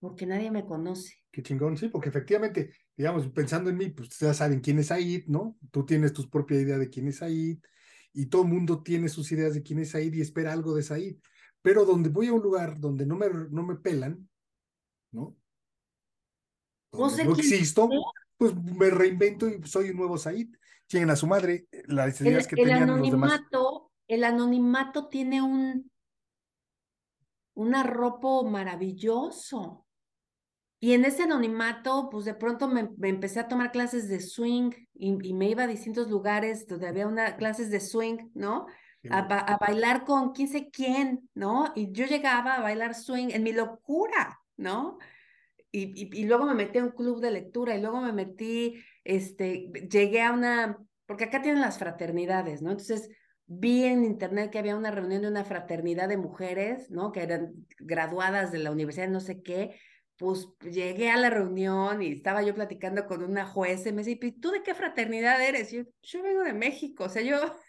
Porque 0.00 0.26
nadie 0.26 0.50
me 0.50 0.64
conoce. 0.64 1.14
Qué 1.30 1.42
chingón, 1.42 1.76
sí, 1.76 1.88
porque 1.88 2.08
efectivamente, 2.08 2.72
digamos, 2.96 3.28
pensando 3.28 3.70
en 3.70 3.76
mí, 3.76 3.90
pues 3.90 4.18
ya 4.18 4.32
saben 4.32 4.60
quién 4.60 4.78
es 4.78 4.90
Aid, 4.90 5.26
¿no? 5.26 5.58
Tú 5.70 5.84
tienes 5.84 6.12
tu 6.12 6.28
propia 6.28 6.60
idea 6.60 6.78
de 6.78 6.88
quién 6.88 7.08
es 7.08 7.22
Aid 7.22 7.58
y 8.16 8.26
todo 8.26 8.42
el 8.42 8.48
mundo 8.48 8.82
tiene 8.82 9.10
sus 9.10 9.30
ideas 9.32 9.52
de 9.52 9.62
quién 9.62 9.78
es 9.78 9.94
Aid 9.94 10.14
y 10.14 10.22
espera 10.22 10.52
algo 10.52 10.74
de 10.74 10.82
Said. 10.82 11.16
Pero 11.60 11.84
donde 11.84 12.08
voy 12.08 12.28
a 12.28 12.32
un 12.32 12.40
lugar 12.40 12.80
donde 12.80 13.04
no 13.04 13.14
me, 13.14 13.28
no 13.28 13.62
me 13.62 13.76
pelan, 13.76 14.26
¿no? 15.12 15.36
Donde 16.96 17.24
no, 17.24 17.32
existo, 17.34 17.88
pues 18.36 18.54
me 18.54 18.90
reinvento 18.90 19.48
y 19.48 19.62
soy 19.66 19.90
un 19.90 19.96
nuevo 19.96 20.18
Said. 20.18 20.48
Tienen 20.86 21.10
a 21.10 21.16
su 21.16 21.26
madre, 21.26 21.66
las 21.86 22.20
ideas 22.20 22.46
que 22.46 22.56
tenían 22.56 22.86
los 22.86 23.10
demás. 23.10 23.40
El 24.06 24.22
anonimato 24.22 25.08
tiene 25.08 25.42
un, 25.42 25.90
un 27.54 27.74
arropo 27.74 28.44
maravilloso. 28.44 29.84
Y 30.78 30.92
en 30.92 31.04
ese 31.04 31.24
anonimato, 31.24 32.08
pues 32.10 32.24
de 32.26 32.34
pronto 32.34 32.68
me, 32.68 32.88
empecé 33.02 33.40
a 33.40 33.48
tomar 33.48 33.72
clases 33.72 34.08
de 34.08 34.20
swing 34.20 34.70
y, 34.94 35.32
me 35.32 35.48
iba 35.48 35.64
a 35.64 35.66
distintos 35.66 36.08
lugares 36.08 36.66
donde 36.66 36.86
había 36.86 37.08
una, 37.08 37.36
clases 37.36 37.70
de 37.70 37.80
swing, 37.80 38.30
¿no? 38.34 38.66
A, 39.10 39.18
a, 39.20 39.56
bailar 39.58 40.04
con 40.04 40.32
quién 40.32 40.48
sé 40.48 40.70
quién, 40.70 41.28
¿no? 41.34 41.72
Y 41.74 41.92
yo 41.92 42.06
llegaba 42.06 42.54
a 42.54 42.60
bailar 42.60 42.94
swing 42.94 43.28
en 43.30 43.42
mi 43.42 43.52
locura, 43.52 44.40
¿no? 44.56 44.98
Y, 45.78 46.08
y, 46.10 46.24
luego 46.24 46.46
me 46.46 46.54
metí 46.54 46.78
a 46.78 46.84
un 46.84 46.92
club 46.92 47.20
de 47.20 47.30
lectura 47.30 47.76
y 47.76 47.82
luego 47.82 48.00
me 48.00 48.12
metí, 48.12 48.82
este, 49.04 49.70
llegué 49.90 50.22
a 50.22 50.32
una, 50.32 50.78
porque 51.04 51.24
acá 51.24 51.42
tienen 51.42 51.60
las 51.60 51.78
fraternidades, 51.78 52.62
¿no? 52.62 52.70
Entonces 52.70 53.10
vi 53.44 53.84
en 53.84 54.02
internet 54.02 54.50
que 54.50 54.58
había 54.58 54.74
una 54.74 54.90
reunión 54.90 55.20
de 55.20 55.28
una 55.28 55.44
fraternidad 55.44 56.08
de 56.08 56.16
mujeres, 56.16 56.90
¿no? 56.90 57.12
Que 57.12 57.24
eran 57.24 57.52
graduadas 57.78 58.52
de 58.52 58.58
la 58.60 58.70
universidad, 58.70 59.08
no 59.08 59.20
sé 59.20 59.42
qué. 59.42 59.78
Pues 60.16 60.48
llegué 60.62 61.10
a 61.10 61.18
la 61.18 61.28
reunión 61.28 62.00
y 62.00 62.12
estaba 62.12 62.42
yo 62.42 62.54
platicando 62.54 63.06
con 63.06 63.22
una 63.22 63.44
jueza 63.44 63.90
y 63.90 63.92
me 63.92 64.02
decía, 64.02 64.32
¿tú 64.40 64.52
de 64.52 64.62
qué 64.62 64.74
fraternidad 64.74 65.42
eres? 65.42 65.72
yo, 65.72 65.82
yo 66.02 66.22
vengo 66.22 66.42
de 66.42 66.54
México, 66.54 67.04
o 67.04 67.08
sea, 67.10 67.22
yo... 67.22 67.36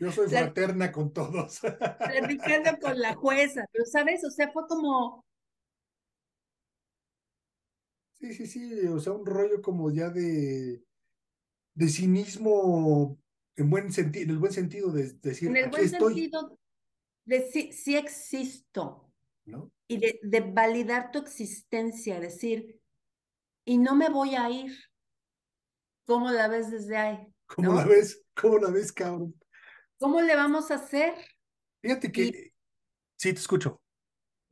Yo 0.00 0.10
soy 0.10 0.28
fraterna 0.28 0.90
con 0.90 1.12
todos. 1.12 1.60
Platicando 1.98 2.78
con 2.80 2.98
la 2.98 3.14
jueza, 3.14 3.64
pero 3.70 3.84
sabes, 3.84 4.24
o 4.24 4.30
sea, 4.30 4.50
fue 4.50 4.66
como, 4.66 5.24
Sí, 8.24 8.32
sí, 8.32 8.46
sí, 8.46 8.86
o 8.86 8.98
sea, 8.98 9.12
un 9.12 9.26
rollo 9.26 9.60
como 9.60 9.90
ya 9.90 10.08
de, 10.08 10.82
de 11.74 11.88
cinismo 11.88 13.18
en 13.54 13.68
buen 13.68 13.92
sentido, 13.92 14.24
en 14.24 14.30
el 14.30 14.38
buen 14.38 14.52
sentido 14.52 14.90
de, 14.90 15.12
decir, 15.20 15.50
en 15.50 15.56
el 15.58 15.68
buen 15.68 15.90
sentido 15.90 16.58
de 17.26 17.42
sí, 17.50 17.70
sí 17.74 17.96
existo, 17.96 19.12
¿no? 19.44 19.70
Y 19.86 19.98
de, 19.98 20.20
de 20.22 20.40
validar 20.40 21.10
tu 21.10 21.18
existencia, 21.18 22.18
decir, 22.18 22.80
y 23.66 23.76
no 23.76 23.94
me 23.94 24.08
voy 24.08 24.36
a 24.36 24.48
ir. 24.48 24.74
¿Cómo 26.06 26.30
la 26.30 26.48
ves 26.48 26.70
desde 26.70 26.96
ahí? 26.96 27.28
¿Cómo 27.44 27.74
la 27.74 27.84
ves? 27.84 28.24
¿Cómo 28.34 28.56
la 28.56 28.70
ves, 28.70 28.90
cabrón? 28.90 29.38
¿Cómo 29.98 30.22
le 30.22 30.34
vamos 30.34 30.70
a 30.70 30.76
hacer? 30.76 31.12
Fíjate 31.82 32.10
que, 32.10 32.54
sí, 33.18 33.34
te 33.34 33.38
escucho. 33.38 33.83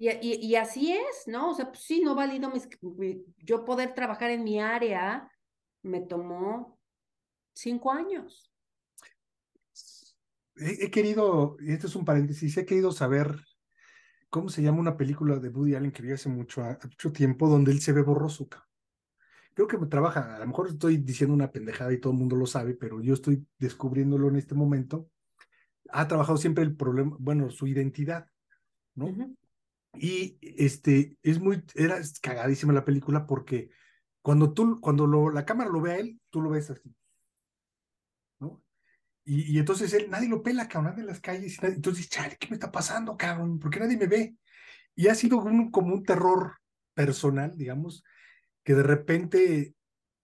Y, 0.05 0.49
y, 0.49 0.57
así 0.57 0.93
es, 0.93 1.29
¿no? 1.29 1.51
O 1.51 1.55
sea, 1.55 1.69
pues 1.69 1.85
sí, 1.85 2.01
no 2.01 2.17
valido 2.17 2.51
mis, 2.51 2.69
yo 3.39 3.65
poder 3.65 3.95
trabajar 3.95 4.33
en 4.33 4.43
mi 4.43 4.61
área 4.61 5.31
me 5.83 6.01
tomó 6.01 6.77
cinco 7.53 7.93
años. 7.93 8.53
He, 10.57 10.91
querido, 10.91 11.57
y 11.61 11.73
esto 11.73 11.87
es 11.87 11.95
un 11.95 12.05
paréntesis, 12.05 12.57
he 12.57 12.67
querido 12.67 12.91
saber 12.91 13.45
cómo 14.29 14.49
se 14.49 14.61
llama 14.61 14.81
una 14.81 14.97
película 14.97 15.39
de 15.39 15.51
Woody 15.51 15.77
Allen 15.77 15.93
que 15.93 16.03
vi 16.03 16.11
hace 16.11 16.29
mucho, 16.29 16.63
mucho 16.83 17.13
tiempo, 17.13 17.49
donde 17.49 17.71
él 17.71 17.81
se 17.81 17.93
ve 17.93 18.03
borroso. 18.03 18.49
Creo 19.55 19.69
que 19.69 19.79
me 19.79 19.87
trabaja, 19.87 20.35
a 20.35 20.41
lo 20.41 20.47
mejor 20.49 20.67
estoy 20.67 20.97
diciendo 20.97 21.33
una 21.33 21.53
pendejada 21.53 21.93
y 21.93 22.01
todo 22.01 22.13
el 22.13 22.19
mundo 22.19 22.35
lo 22.35 22.47
sabe, 22.47 22.75
pero 22.75 23.01
yo 23.01 23.15
estoy 23.15 23.47
descubriéndolo 23.57 24.27
en 24.31 24.35
este 24.35 24.57
momento. 24.57 25.09
Ha 25.91 26.09
trabajado 26.09 26.39
siempre 26.39 26.65
el 26.65 26.75
problema, 26.75 27.17
bueno, 27.21 27.51
su 27.51 27.69
identidad, 27.69 28.27
¿no? 28.97 29.07
Y 29.95 30.39
este, 30.41 31.17
es 31.23 31.39
muy, 31.39 31.63
era 31.75 32.01
cagadísima 32.21 32.73
la 32.73 32.85
película 32.85 33.27
porque 33.27 33.71
cuando 34.23 34.53
tú, 34.53 34.81
cuando 34.81 35.07
lo, 35.07 35.31
la 35.31 35.45
cámara 35.45 35.71
lo 35.71 35.81
ve 35.81 35.93
a 35.93 35.99
él, 35.99 36.21
tú 36.31 36.41
lo 36.41 36.51
ves 36.51 36.71
así. 36.71 36.95
¿No? 38.41 38.63
Y, 39.25 39.55
y 39.55 39.59
entonces 39.59 39.93
él, 39.93 40.09
nadie 40.11 40.29
lo 40.29 40.43
pela, 40.43 40.69
cabrón, 40.69 40.99
en 40.99 41.07
las 41.07 41.21
calles. 41.21 41.59
Y 41.63 41.67
entonces, 41.67 42.09
chale, 42.09 42.37
¿qué 42.39 42.49
me 42.49 42.55
está 42.55 42.73
pasando, 42.73 43.17
cabrón? 43.17 43.59
¿Por 43.59 43.71
qué 43.71 43.81
nadie 43.81 43.97
me 43.97 44.07
ve? 44.07 44.37
Y 44.95 45.09
ha 45.09 45.15
sido 45.15 45.39
un, 45.39 45.71
como 45.71 45.95
un 45.95 46.05
terror 46.05 46.59
personal, 46.95 47.57
digamos, 47.57 48.05
que 48.65 48.75
de 48.75 48.83
repente 48.83 49.75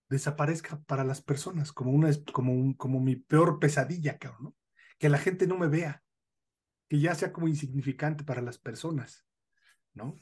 desaparezca 0.09 0.81
para 0.81 1.05
las 1.05 1.23
personas, 1.23 1.73
como 1.73 1.93
una, 1.93 2.11
como 2.33 2.53
un, 2.53 2.75
como 2.75 3.01
mi 3.01 3.16
peor 3.16 3.59
pesadilla, 3.59 4.19
cabrón, 4.19 4.45
¿no? 4.45 4.57
Que 4.99 5.09
la 5.09 5.19
gente 5.19 5.47
no 5.47 5.59
me 5.59 5.69
vea, 5.69 6.03
que 6.89 6.99
ya 6.99 7.14
sea 7.14 7.33
como 7.33 7.49
insignificante 7.49 8.25
para 8.25 8.43
las 8.43 8.59
personas. 8.59 9.28
¿No? 9.95 10.14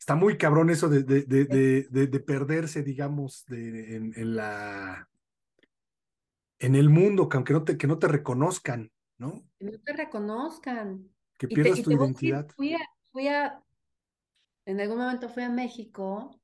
Está 0.00 0.14
muy 0.14 0.38
cabrón 0.38 0.70
eso 0.70 0.88
de, 0.88 1.02
de, 1.02 1.24
de, 1.24 2.06
de 2.06 2.20
perderse, 2.20 2.82
digamos, 2.82 3.44
de, 3.46 3.96
en, 3.96 4.34
la 4.34 5.10
en 6.58 6.74
el 6.74 6.88
mundo, 6.88 7.28
que 7.28 7.36
aunque 7.36 7.52
no 7.52 7.64
te, 7.64 7.76
que 7.76 7.86
no 7.86 7.98
te 7.98 8.08
reconozcan, 8.08 8.90
¿no? 9.18 9.44
Que 9.58 9.66
no 9.66 9.78
te 9.84 9.92
reconozcan. 9.92 11.06
Que 11.36 11.48
pierdas 11.48 11.82
tu 11.82 11.92
identidad. 11.92 12.48
Fui 12.56 12.72
a, 12.72 12.80
fui 13.12 13.28
a, 13.28 13.62
en 14.64 14.80
algún 14.80 14.98
momento 14.98 15.28
fui 15.28 15.42
a 15.42 15.50
México 15.50 16.40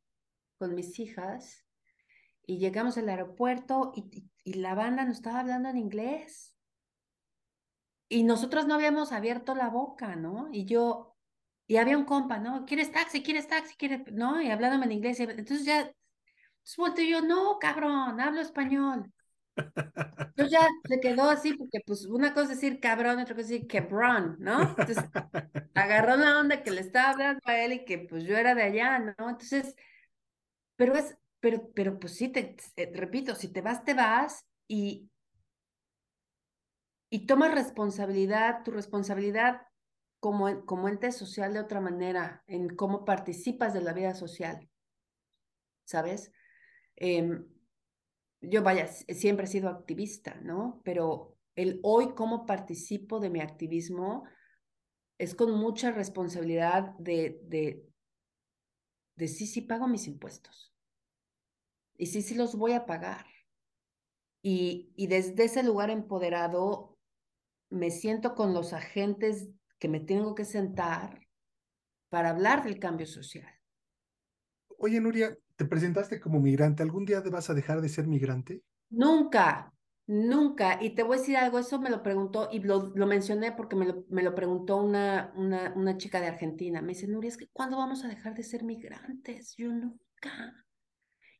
con 0.58 0.74
mis 0.74 0.98
hijas 0.98 1.66
y 2.46 2.58
llegamos 2.58 2.98
al 2.98 3.08
aeropuerto 3.08 3.92
y, 3.96 4.28
y, 4.44 4.54
la 4.54 4.74
banda 4.74 5.04
nos 5.04 5.16
estaba 5.16 5.40
hablando 5.40 5.70
en 5.70 5.78
inglés. 5.78 6.54
Y 8.08 8.22
nosotros 8.22 8.66
no 8.66 8.74
habíamos 8.74 9.12
abierto 9.12 9.54
la 9.54 9.70
boca, 9.70 10.14
¿no? 10.14 10.50
Y 10.52 10.66
yo, 10.66 11.15
y 11.66 11.76
había 11.78 11.98
un 11.98 12.04
compa, 12.04 12.38
¿no? 12.38 12.64
¿Quieres 12.66 12.92
taxi? 12.92 13.22
¿Quieres 13.22 13.48
taxi? 13.48 13.74
¿Quieres? 13.76 14.00
¿No? 14.12 14.40
Y 14.40 14.50
hablándome 14.50 14.86
en 14.86 14.92
inglés. 14.92 15.20
Entonces 15.20 15.64
ya, 15.64 15.80
entonces 15.80 16.76
volteo 16.76 17.04
yo, 17.06 17.22
no, 17.22 17.58
cabrón, 17.60 18.20
hablo 18.20 18.40
español. 18.40 19.12
Entonces 20.36 20.52
ya 20.52 20.66
se 20.88 21.00
quedó 21.00 21.30
así, 21.30 21.54
porque 21.54 21.80
pues 21.86 22.04
una 22.06 22.34
cosa 22.34 22.52
es 22.52 22.60
decir 22.60 22.78
cabrón, 22.80 23.18
otra 23.18 23.34
cosa 23.34 23.40
es 23.42 23.48
decir 23.48 23.66
quebrón, 23.66 24.36
¿no? 24.38 24.60
Entonces 24.62 24.98
agarró 25.74 26.16
la 26.16 26.38
onda 26.40 26.62
que 26.62 26.70
le 26.70 26.80
estaba 26.82 27.10
hablando 27.10 27.40
a 27.46 27.58
él 27.58 27.72
y 27.72 27.84
que 27.84 27.98
pues 27.98 28.24
yo 28.24 28.36
era 28.36 28.54
de 28.54 28.62
allá, 28.62 28.98
¿no? 28.98 29.30
Entonces, 29.30 29.74
pero 30.76 30.94
es, 30.94 31.16
pero, 31.40 31.70
pero 31.74 31.98
pues 31.98 32.14
sí, 32.16 32.28
te, 32.28 32.56
eh, 32.76 32.92
repito, 32.94 33.34
si 33.34 33.48
te 33.52 33.60
vas, 33.62 33.84
te 33.84 33.94
vas 33.94 34.44
y, 34.68 35.10
y 37.10 37.26
tomas 37.26 37.54
responsabilidad, 37.54 38.62
tu 38.64 38.70
responsabilidad 38.70 39.62
como, 40.20 40.64
como 40.66 40.88
ente 40.88 41.12
social 41.12 41.52
de 41.52 41.60
otra 41.60 41.80
manera, 41.80 42.42
en 42.46 42.74
cómo 42.74 43.04
participas 43.04 43.74
de 43.74 43.82
la 43.82 43.92
vida 43.92 44.14
social, 44.14 44.68
¿sabes? 45.84 46.32
Em, 46.96 47.46
yo 48.40 48.62
vaya, 48.62 48.86
siempre 48.88 49.46
he 49.46 49.48
sido 49.48 49.68
activista, 49.68 50.34
¿no? 50.42 50.80
Pero 50.84 51.36
el 51.54 51.80
hoy 51.82 52.14
cómo 52.14 52.46
participo 52.46 53.20
de 53.20 53.30
mi 53.30 53.40
activismo 53.40 54.24
es 55.18 55.34
con 55.34 55.52
mucha 55.52 55.90
responsabilidad 55.90 56.94
de, 56.98 57.40
de, 57.44 57.88
de 59.16 59.28
sí, 59.28 59.46
sí 59.46 59.62
pago 59.62 59.88
mis 59.88 60.06
impuestos. 60.06 60.74
Y 61.96 62.06
sí, 62.06 62.20
sí 62.20 62.34
los 62.34 62.56
voy 62.56 62.72
a 62.72 62.84
pagar. 62.84 63.26
Y, 64.42 64.92
y 64.96 65.06
desde 65.06 65.44
ese 65.44 65.62
lugar 65.62 65.90
empoderado 65.90 66.98
me 67.70 67.90
siento 67.90 68.34
con 68.34 68.52
los 68.52 68.72
agentes 68.72 69.48
que 69.78 69.88
me 69.88 70.00
tengo 70.00 70.34
que 70.34 70.44
sentar 70.44 71.26
para 72.08 72.30
hablar 72.30 72.64
del 72.64 72.78
cambio 72.78 73.06
social. 73.06 73.52
Oye, 74.78 75.00
Nuria, 75.00 75.36
te 75.56 75.64
presentaste 75.64 76.20
como 76.20 76.40
migrante. 76.40 76.82
¿Algún 76.82 77.04
día 77.04 77.20
vas 77.20 77.50
a 77.50 77.54
dejar 77.54 77.80
de 77.80 77.88
ser 77.88 78.06
migrante? 78.06 78.62
Nunca, 78.90 79.72
nunca. 80.06 80.78
Y 80.82 80.94
te 80.94 81.02
voy 81.02 81.16
a 81.16 81.20
decir 81.20 81.36
algo, 81.36 81.58
eso 81.58 81.80
me 81.80 81.90
lo 81.90 82.02
preguntó 82.02 82.48
y 82.52 82.60
lo, 82.60 82.92
lo 82.94 83.06
mencioné 83.06 83.52
porque 83.52 83.76
me 83.76 83.86
lo, 83.86 84.04
me 84.08 84.22
lo 84.22 84.34
preguntó 84.34 84.76
una, 84.76 85.32
una, 85.36 85.72
una, 85.74 85.96
chica 85.96 86.20
de 86.20 86.28
Argentina. 86.28 86.82
Me 86.82 86.88
dice, 86.88 87.08
Nuria, 87.08 87.28
es 87.28 87.36
que 87.36 87.48
¿cuándo 87.48 87.78
vamos 87.78 88.04
a 88.04 88.08
dejar 88.08 88.34
de 88.34 88.42
ser 88.42 88.64
migrantes? 88.64 89.54
Yo 89.56 89.72
nunca. 89.72 90.66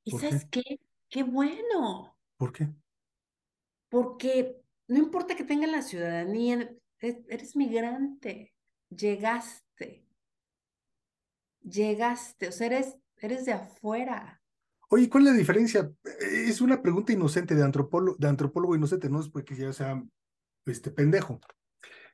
¿Y 0.02 0.12
sabes 0.12 0.46
qué? 0.50 0.62
qué? 0.62 0.80
¡Qué 1.08 1.22
bueno! 1.22 2.16
¿Por 2.36 2.52
qué? 2.52 2.68
Porque 3.88 4.60
no 4.88 4.98
importa 4.98 5.36
que 5.36 5.44
tengan 5.44 5.72
la 5.72 5.82
ciudadanía, 5.82 6.70
eres 7.00 7.56
migrante, 7.56 8.54
llegaste, 8.90 10.06
llegaste, 11.62 12.48
o 12.48 12.52
sea, 12.52 12.66
eres 12.66 12.96
eres 13.18 13.44
de 13.44 13.52
afuera. 13.52 14.40
Oye, 14.88 15.08
¿cuál 15.08 15.26
es 15.26 15.32
la 15.32 15.38
diferencia? 15.38 15.90
Es 16.20 16.60
una 16.60 16.80
pregunta 16.80 17.12
inocente 17.12 17.54
de 17.54 17.64
antropólogo, 17.64 18.16
de 18.18 18.28
antropólogo 18.28 18.76
inocente, 18.76 19.08
no 19.08 19.20
es 19.20 19.28
porque 19.28 19.56
ya 19.56 19.72
sea 19.72 20.02
este 20.64 20.90
pendejo, 20.90 21.40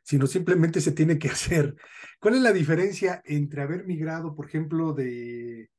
sino 0.03 0.27
simplemente 0.27 0.81
se 0.81 0.93
tiene 0.93 1.19
que 1.19 1.29
hacer. 1.31 1.77
¿Cuál 2.19 2.37
es 2.37 2.41
la 2.41 2.53
diferencia 2.53 3.23
entre 3.25 3.63
haber 3.63 3.85
migrado, 3.85 4.35
por 4.35 4.47
ejemplo, 4.47 4.93
de, 4.93 5.71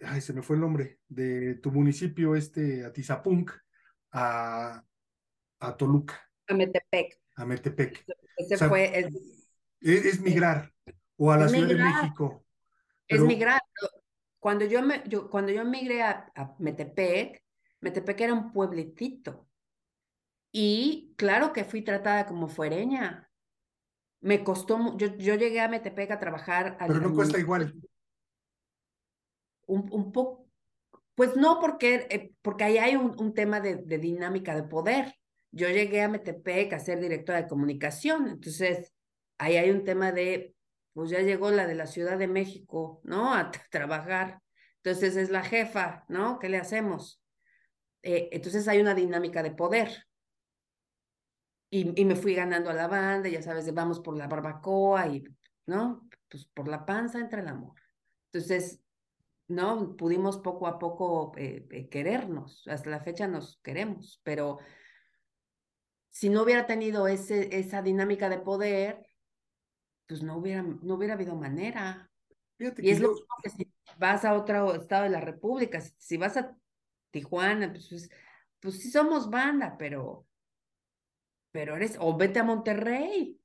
ay, 0.00 0.20
se 0.20 0.32
me 0.32 0.42
fue 0.42 0.56
el 0.56 0.62
nombre, 0.62 0.98
de 1.08 1.54
tu 1.56 1.70
municipio 1.70 2.34
este, 2.34 2.84
Atizapunk, 2.84 3.52
a, 4.12 4.82
a 5.60 5.76
Toluca? 5.76 6.28
A 6.48 6.54
Metepec. 6.54 7.20
A 7.38 7.44
Metepec. 7.44 8.04
Ese 8.36 8.58
fue, 8.68 9.08
es, 9.80 10.20
migrar, 10.20 10.72
o 11.16 11.30
a 11.30 11.38
la 11.38 11.48
Ciudad 11.48 11.68
de 11.68 11.76
México. 11.76 12.44
Es 13.06 13.20
migrar, 13.20 13.60
cuando 14.40 14.64
yo, 14.64 14.82
me, 14.82 15.02
yo, 15.06 15.30
cuando 15.30 15.52
yo 15.52 15.64
migré 15.64 16.02
a, 16.02 16.32
Metepec, 16.58 17.42
Metepec 17.80 18.20
era 18.20 18.34
un 18.34 18.52
puebletito. 18.52 19.48
Y 20.50 21.14
claro 21.16 21.52
que 21.52 21.64
fui 21.64 21.82
tratada 21.82 22.26
como 22.26 22.48
fuereña. 22.48 23.30
Me 24.20 24.42
costó, 24.42 24.96
yo, 24.96 25.16
yo 25.16 25.36
llegué 25.36 25.60
a 25.60 25.68
Metepec 25.68 26.10
a 26.10 26.18
trabajar. 26.18 26.76
Pero 26.78 27.00
no 27.00 27.14
cuesta 27.14 27.38
igual. 27.38 27.72
Un, 29.66 29.88
un 29.92 30.10
poco, 30.10 30.48
pues 31.14 31.36
no, 31.36 31.60
porque, 31.60 32.06
eh, 32.10 32.32
porque 32.42 32.64
ahí 32.64 32.78
hay 32.78 32.96
un, 32.96 33.14
un 33.20 33.32
tema 33.32 33.60
de, 33.60 33.76
de, 33.76 33.98
dinámica 33.98 34.56
de 34.56 34.64
poder. 34.64 35.14
Yo 35.50 35.68
llegué 35.68 36.02
a 36.02 36.08
Metepec 36.08 36.72
a 36.72 36.78
ser 36.78 37.00
directora 37.00 37.42
de 37.42 37.48
comunicación, 37.48 38.28
entonces 38.28 38.92
ahí 39.38 39.56
hay 39.56 39.70
un 39.70 39.84
tema 39.84 40.12
de 40.12 40.54
pues 40.92 41.10
ya 41.10 41.20
llegó 41.20 41.50
la 41.50 41.66
de 41.66 41.76
la 41.76 41.86
Ciudad 41.86 42.18
de 42.18 42.26
México, 42.26 43.00
¿no? 43.04 43.32
A 43.32 43.52
trabajar. 43.70 44.42
Entonces 44.82 45.16
es 45.16 45.30
la 45.30 45.44
jefa, 45.44 46.04
¿no? 46.08 46.40
¿Qué 46.40 46.48
le 46.48 46.56
hacemos? 46.56 47.22
Eh, 48.02 48.30
entonces 48.32 48.66
hay 48.66 48.80
una 48.80 48.94
dinámica 48.94 49.42
de 49.44 49.52
poder. 49.52 50.06
Y, 51.70 52.00
y, 52.00 52.04
me 52.04 52.16
fui 52.16 52.34
ganando 52.34 52.70
a 52.70 52.74
la 52.74 52.88
banda, 52.88 53.28
ya 53.28 53.42
sabes, 53.42 53.72
vamos 53.72 54.00
por 54.00 54.16
la 54.16 54.26
barbacoa 54.26 55.06
y, 55.06 55.22
¿no? 55.66 56.08
Pues 56.28 56.46
por 56.46 56.66
la 56.66 56.84
panza 56.84 57.20
entra 57.20 57.42
el 57.42 57.48
amor. 57.48 57.74
Entonces, 58.32 58.80
¿no? 59.48 59.96
Pudimos 59.96 60.38
poco 60.38 60.66
a 60.66 60.78
poco 60.78 61.32
eh, 61.36 61.66
eh, 61.70 61.88
querernos, 61.88 62.66
hasta 62.68 62.90
la 62.90 63.00
fecha 63.00 63.26
nos 63.26 63.58
queremos, 63.62 64.20
pero 64.22 64.58
si 66.18 66.30
no 66.30 66.42
hubiera 66.42 66.66
tenido 66.66 67.06
ese, 67.06 67.56
esa 67.56 67.80
dinámica 67.80 68.28
de 68.28 68.38
poder, 68.38 69.06
pues 70.08 70.20
no 70.20 70.38
hubiera, 70.38 70.62
no 70.62 70.94
hubiera 70.94 71.14
habido 71.14 71.36
manera. 71.36 72.10
y 72.58 72.90
es 72.90 72.98
lo 72.98 73.10
mismo 73.10 73.26
que 73.40 73.50
si 73.50 73.72
vas 73.98 74.24
a 74.24 74.34
otro 74.34 74.74
estado 74.74 75.04
de 75.04 75.10
la 75.10 75.20
República, 75.20 75.80
si, 75.80 76.16
vas 76.16 76.36
a 76.36 76.56
Tijuana, 77.12 77.70
pues, 77.70 77.86
pues, 77.88 78.10
pues, 78.58 78.80
sí 78.80 78.90
somos 78.90 79.30
banda, 79.30 79.76
pero, 79.78 80.26
pero 81.52 81.76
eres, 81.76 81.96
o 82.00 82.16
vete 82.16 82.40
a 82.40 82.44
Monterrey. 82.44 83.40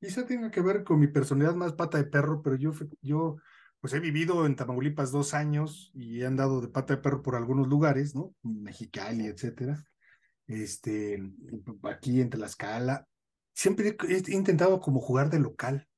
Quizá 0.00 0.24
tenga 0.24 0.50
que 0.50 0.62
ver 0.62 0.84
con 0.84 0.98
mi 0.98 1.08
personalidad 1.08 1.54
más 1.54 1.74
pata 1.74 1.98
de 1.98 2.04
perro, 2.04 2.40
pero 2.40 2.56
yo, 2.56 2.72
yo 3.02 3.36
pues 3.78 3.92
he 3.92 4.00
vivido 4.00 4.46
en 4.46 4.56
Tamaulipas 4.56 5.12
dos 5.12 5.34
años 5.34 5.90
y 5.92 6.22
he 6.22 6.26
andado 6.26 6.62
de 6.62 6.68
pata 6.68 6.96
de 6.96 7.02
perro 7.02 7.20
por 7.20 7.36
algunos 7.36 7.68
lugares, 7.68 8.14
¿no? 8.14 8.34
Mexicali, 8.42 9.26
etcétera. 9.26 9.84
Este, 10.46 11.22
aquí 11.84 12.20
en 12.20 12.30
Tlaxcala. 12.30 13.06
Siempre 13.54 13.96
he 14.08 14.32
intentado 14.32 14.80
como 14.80 15.00
jugar 15.00 15.30
de 15.30 15.40
local. 15.40 15.88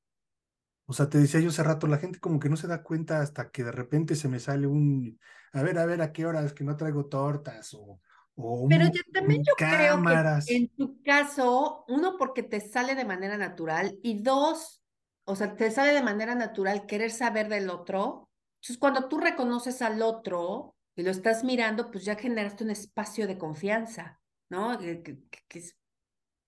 O 0.86 0.94
sea, 0.94 1.09
te 1.09 1.18
decía 1.18 1.40
yo 1.40 1.51
hace 1.51 1.62
rato, 1.62 1.86
la 1.86 1.99
gente 1.99 2.18
como 2.18 2.38
que 2.38 2.49
no 2.49 2.57
se 2.57 2.66
da 2.66 2.82
cuenta 2.82 3.20
hasta 3.20 3.51
que 3.51 3.62
de 3.62 3.72
repente 3.72 4.14
se 4.14 4.28
me 4.28 4.40
sale 4.40 4.66
un, 4.66 5.20
a 5.53 5.62
ver, 5.62 5.78
a 5.78 5.84
ver, 5.84 6.01
a 6.01 6.12
qué 6.12 6.24
horas 6.24 6.55
que 6.55 6.64
no 6.64 6.76
traigo 6.76 7.07
tortas 7.07 7.74
o... 7.74 8.01
o 8.36 8.66
Pero 8.68 8.86
yo 8.86 9.03
también 9.12 9.42
yo 9.44 9.53
creo 9.55 10.03
que 10.03 10.57
en 10.57 10.68
tu 10.68 11.03
caso, 11.03 11.84
uno, 11.88 12.16
porque 12.18 12.42
te 12.42 12.61
sale 12.61 12.94
de 12.94 13.05
manera 13.05 13.36
natural 13.36 13.99
y 14.03 14.22
dos, 14.22 14.82
o 15.24 15.36
sea, 15.36 15.57
te 15.57 15.70
sale 15.70 15.92
de 15.92 16.03
manera 16.03 16.34
natural 16.34 16.86
querer 16.86 17.11
saber 17.11 17.51
del 17.51 17.68
otro. 17.68 18.30
Entonces, 18.61 18.78
cuando 18.78 19.09
tú 19.09 19.18
reconoces 19.18 19.82
al 19.82 20.01
otro 20.01 20.74
y 20.96 21.03
lo 21.03 21.11
estás 21.11 21.44
mirando, 21.44 21.90
pues 21.90 22.07
ya 22.07 22.16
generaste 22.16 22.64
un 22.64 22.70
espacio 22.70 23.26
de 23.26 23.36
confianza, 23.36 24.20
¿no? 24.49 24.78
Que, 24.78 25.03
que, 25.03 25.18
que 25.49 25.62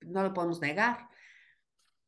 no 0.01 0.22
lo 0.22 0.32
podemos 0.32 0.61
negar. 0.61 1.09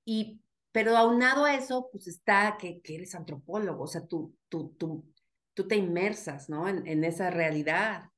Y 0.04 0.42
pero 0.72 0.96
aunado 0.96 1.44
a 1.44 1.54
eso, 1.54 1.90
pues 1.92 2.08
está 2.08 2.56
que, 2.58 2.80
que 2.80 2.94
eres 2.96 3.14
antropólogo, 3.14 3.84
o 3.84 3.86
sea, 3.86 4.06
tú, 4.06 4.34
tú, 4.48 4.74
tú, 4.78 5.04
tú 5.52 5.68
te 5.68 5.76
inmersas, 5.76 6.48
¿no? 6.48 6.66
En, 6.66 6.86
en 6.86 7.04
esa 7.04 7.30
realidad. 7.30 8.08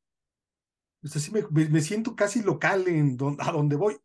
Pues 1.01 1.16
así 1.16 1.33
me, 1.33 1.43
me, 1.51 1.81
siento 1.81 2.14
casi 2.14 2.43
local 2.43 2.87
en 2.87 3.18
a 3.41 3.53
donde 3.53 3.77
voy. 3.77 3.97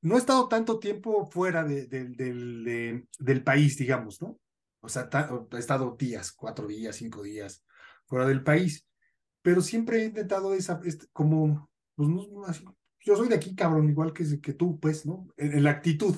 No 0.00 0.14
he 0.14 0.18
estado 0.18 0.48
tanto 0.48 0.78
tiempo 0.78 1.26
fuera 1.26 1.64
de, 1.64 1.86
del, 1.86 3.06
del 3.18 3.42
país, 3.42 3.76
digamos, 3.76 4.22
¿no? 4.22 4.38
O 4.80 4.88
sea, 4.88 5.08
he 5.52 5.58
estado 5.58 5.96
días, 5.98 6.32
cuatro 6.32 6.66
días, 6.68 6.96
cinco 6.96 7.22
días 7.22 7.64
fuera 8.06 8.26
del 8.26 8.44
país, 8.44 8.86
pero 9.42 9.60
siempre 9.62 10.02
he 10.02 10.04
intentado 10.04 10.54
esa, 10.54 10.80
este, 10.84 11.06
como, 11.12 11.70
pues 11.96 12.08
no, 12.08 12.22
yo 13.04 13.16
soy 13.16 13.28
de 13.28 13.36
aquí, 13.36 13.54
cabrón, 13.54 13.88
igual 13.88 14.12
que, 14.12 14.24
que 14.40 14.54
tú, 14.54 14.80
pues, 14.80 15.04
¿no? 15.04 15.28
en 15.36 15.62
la 15.62 15.70
actitud, 15.70 16.16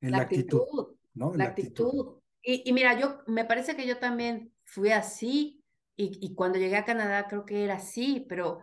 en 0.00 0.10
la, 0.10 0.18
actitud, 0.18 0.96
¿no? 1.14 1.32
la, 1.34 1.44
actitud. 1.44 2.18
Y, 2.42 2.68
y, 2.68 2.72
mira, 2.72 2.98
yo 2.98 3.20
me 3.26 3.44
parece 3.44 3.76
que 3.76 3.86
yo 3.86 3.98
también 3.98 4.52
fui 4.64 4.90
así 4.90 5.62
y, 5.96 6.18
y, 6.20 6.34
cuando 6.34 6.58
llegué 6.58 6.76
a 6.76 6.84
Canadá 6.84 7.26
creo 7.28 7.46
que 7.46 7.64
era 7.64 7.76
así, 7.76 8.26
pero 8.28 8.58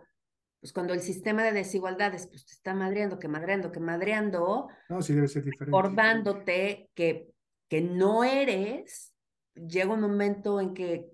pues 0.60 0.72
cuando 0.72 0.94
el 0.94 1.00
sistema 1.00 1.42
de 1.42 1.52
desigualdades 1.52 2.26
pues 2.26 2.46
te 2.46 2.52
está 2.52 2.74
madreando, 2.74 3.18
que 3.18 3.28
madreando, 3.28 3.72
que 3.72 3.80
madreando. 3.80 4.68
No, 4.88 5.02
sí 5.02 5.12
debe 5.12 5.28
ser 5.28 5.44
diferente. 5.44 5.76
Recordándote 5.76 6.90
que, 6.94 7.34
que 7.68 7.80
no 7.82 8.24
eres, 8.24 9.14
llega 9.54 9.92
un 9.92 10.00
momento 10.00 10.60
en 10.60 10.74
que, 10.74 11.10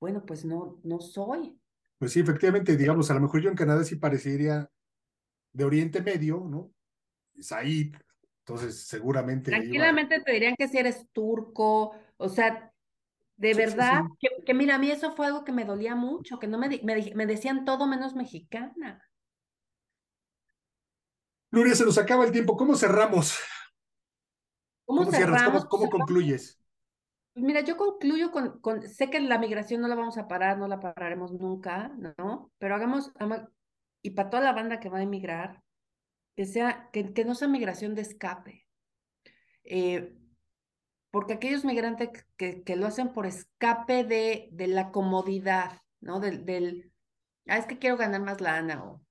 bueno, 0.00 0.24
pues 0.24 0.44
no, 0.44 0.80
no 0.82 1.00
soy. 1.00 1.58
Pues 1.98 2.12
sí, 2.12 2.20
efectivamente, 2.20 2.76
digamos, 2.76 3.10
a 3.10 3.14
lo 3.14 3.20
mejor 3.20 3.40
yo 3.40 3.50
en 3.50 3.56
Canadá 3.56 3.82
sí 3.84 3.96
parecería 3.96 4.70
de 5.56 5.64
Oriente 5.64 6.02
Medio, 6.02 6.44
¿no? 6.46 6.70
Said, 7.40 7.94
entonces, 8.40 8.86
seguramente. 8.86 9.50
Tranquilamente 9.50 10.20
te 10.20 10.32
dirían 10.32 10.54
que 10.54 10.68
si 10.68 10.76
eres 10.76 11.08
turco, 11.12 11.96
o 12.18 12.28
sea, 12.28 12.72
de 13.36 13.54
verdad, 13.54 14.02
Que, 14.44 14.54
mira, 14.54 14.76
a 14.76 14.78
mí 14.78 14.90
eso 14.90 15.12
fue 15.12 15.26
algo 15.26 15.44
que 15.44 15.52
me 15.52 15.64
dolía 15.64 15.94
mucho, 15.94 16.38
que 16.38 16.46
no 16.46 16.58
me, 16.58 16.68
me, 16.82 17.12
me 17.14 17.26
decían 17.26 17.64
todo 17.64 17.86
menos 17.86 18.14
mexicana. 18.14 19.02
Nuria, 21.50 21.74
se 21.74 21.86
nos 21.86 21.96
acaba 21.96 22.24
el 22.24 22.32
tiempo. 22.32 22.56
¿Cómo 22.56 22.76
cerramos? 22.76 23.38
¿Cómo, 24.84 25.10
cerramos? 25.10 25.64
¿Cómo, 25.64 25.88
concluyes? 25.88 26.62
Mira, 27.34 27.62
yo 27.62 27.76
concluyo 27.76 28.30
con, 28.30 28.60
con, 28.60 28.82
sé 28.82 29.10
que 29.10 29.20
la 29.20 29.38
migración 29.38 29.80
no 29.80 29.88
la 29.88 29.94
vamos 29.94 30.18
a 30.18 30.28
parar, 30.28 30.58
no 30.58 30.68
la 30.68 30.80
pararemos 30.80 31.32
nunca, 31.32 31.88
¿no? 32.18 32.50
Pero 32.58 32.74
hagamos, 32.74 33.12
y 34.06 34.10
para 34.10 34.30
toda 34.30 34.44
la 34.44 34.52
banda 34.52 34.78
que 34.78 34.88
va 34.88 34.98
a 34.98 35.02
emigrar, 35.02 35.64
que 36.36 36.46
sea, 36.46 36.90
que, 36.92 37.24
no 37.24 37.34
sea 37.34 37.48
migración 37.48 37.96
de 37.96 38.02
escape. 38.02 38.68
Eh, 39.64 40.16
porque 41.10 41.32
aquellos 41.32 41.64
migrantes 41.64 42.10
que, 42.36 42.62
que, 42.62 42.76
lo 42.76 42.86
hacen 42.86 43.12
por 43.12 43.26
escape 43.26 44.04
de, 44.04 44.48
de 44.52 44.68
la 44.68 44.92
comodidad, 44.92 45.82
¿no? 46.00 46.20
Del, 46.20 46.92
ah, 47.48 47.58
es 47.58 47.66
que 47.66 47.78
quiero 47.78 47.96
ganar 47.96 48.20
más 48.20 48.40
lana, 48.40 48.84
o 48.84 49.04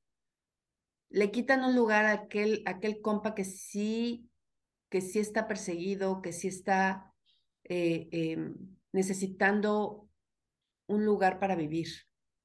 le 1.09 1.29
quitan 1.29 1.65
un 1.65 1.75
lugar 1.75 2.05
a 2.05 2.13
aquel, 2.13 2.63
aquel 2.65 3.01
compa 3.01 3.35
que 3.35 3.43
sí, 3.43 4.29
que 4.89 5.01
sí 5.01 5.19
está 5.19 5.45
perseguido, 5.45 6.21
que 6.21 6.31
sí 6.31 6.47
está 6.47 7.13
eh, 7.65 8.07
em, 8.13 8.55
necesitando 8.93 10.07
un 10.87 11.03
lugar 11.03 11.37
para 11.37 11.55
vivir. 11.55 11.89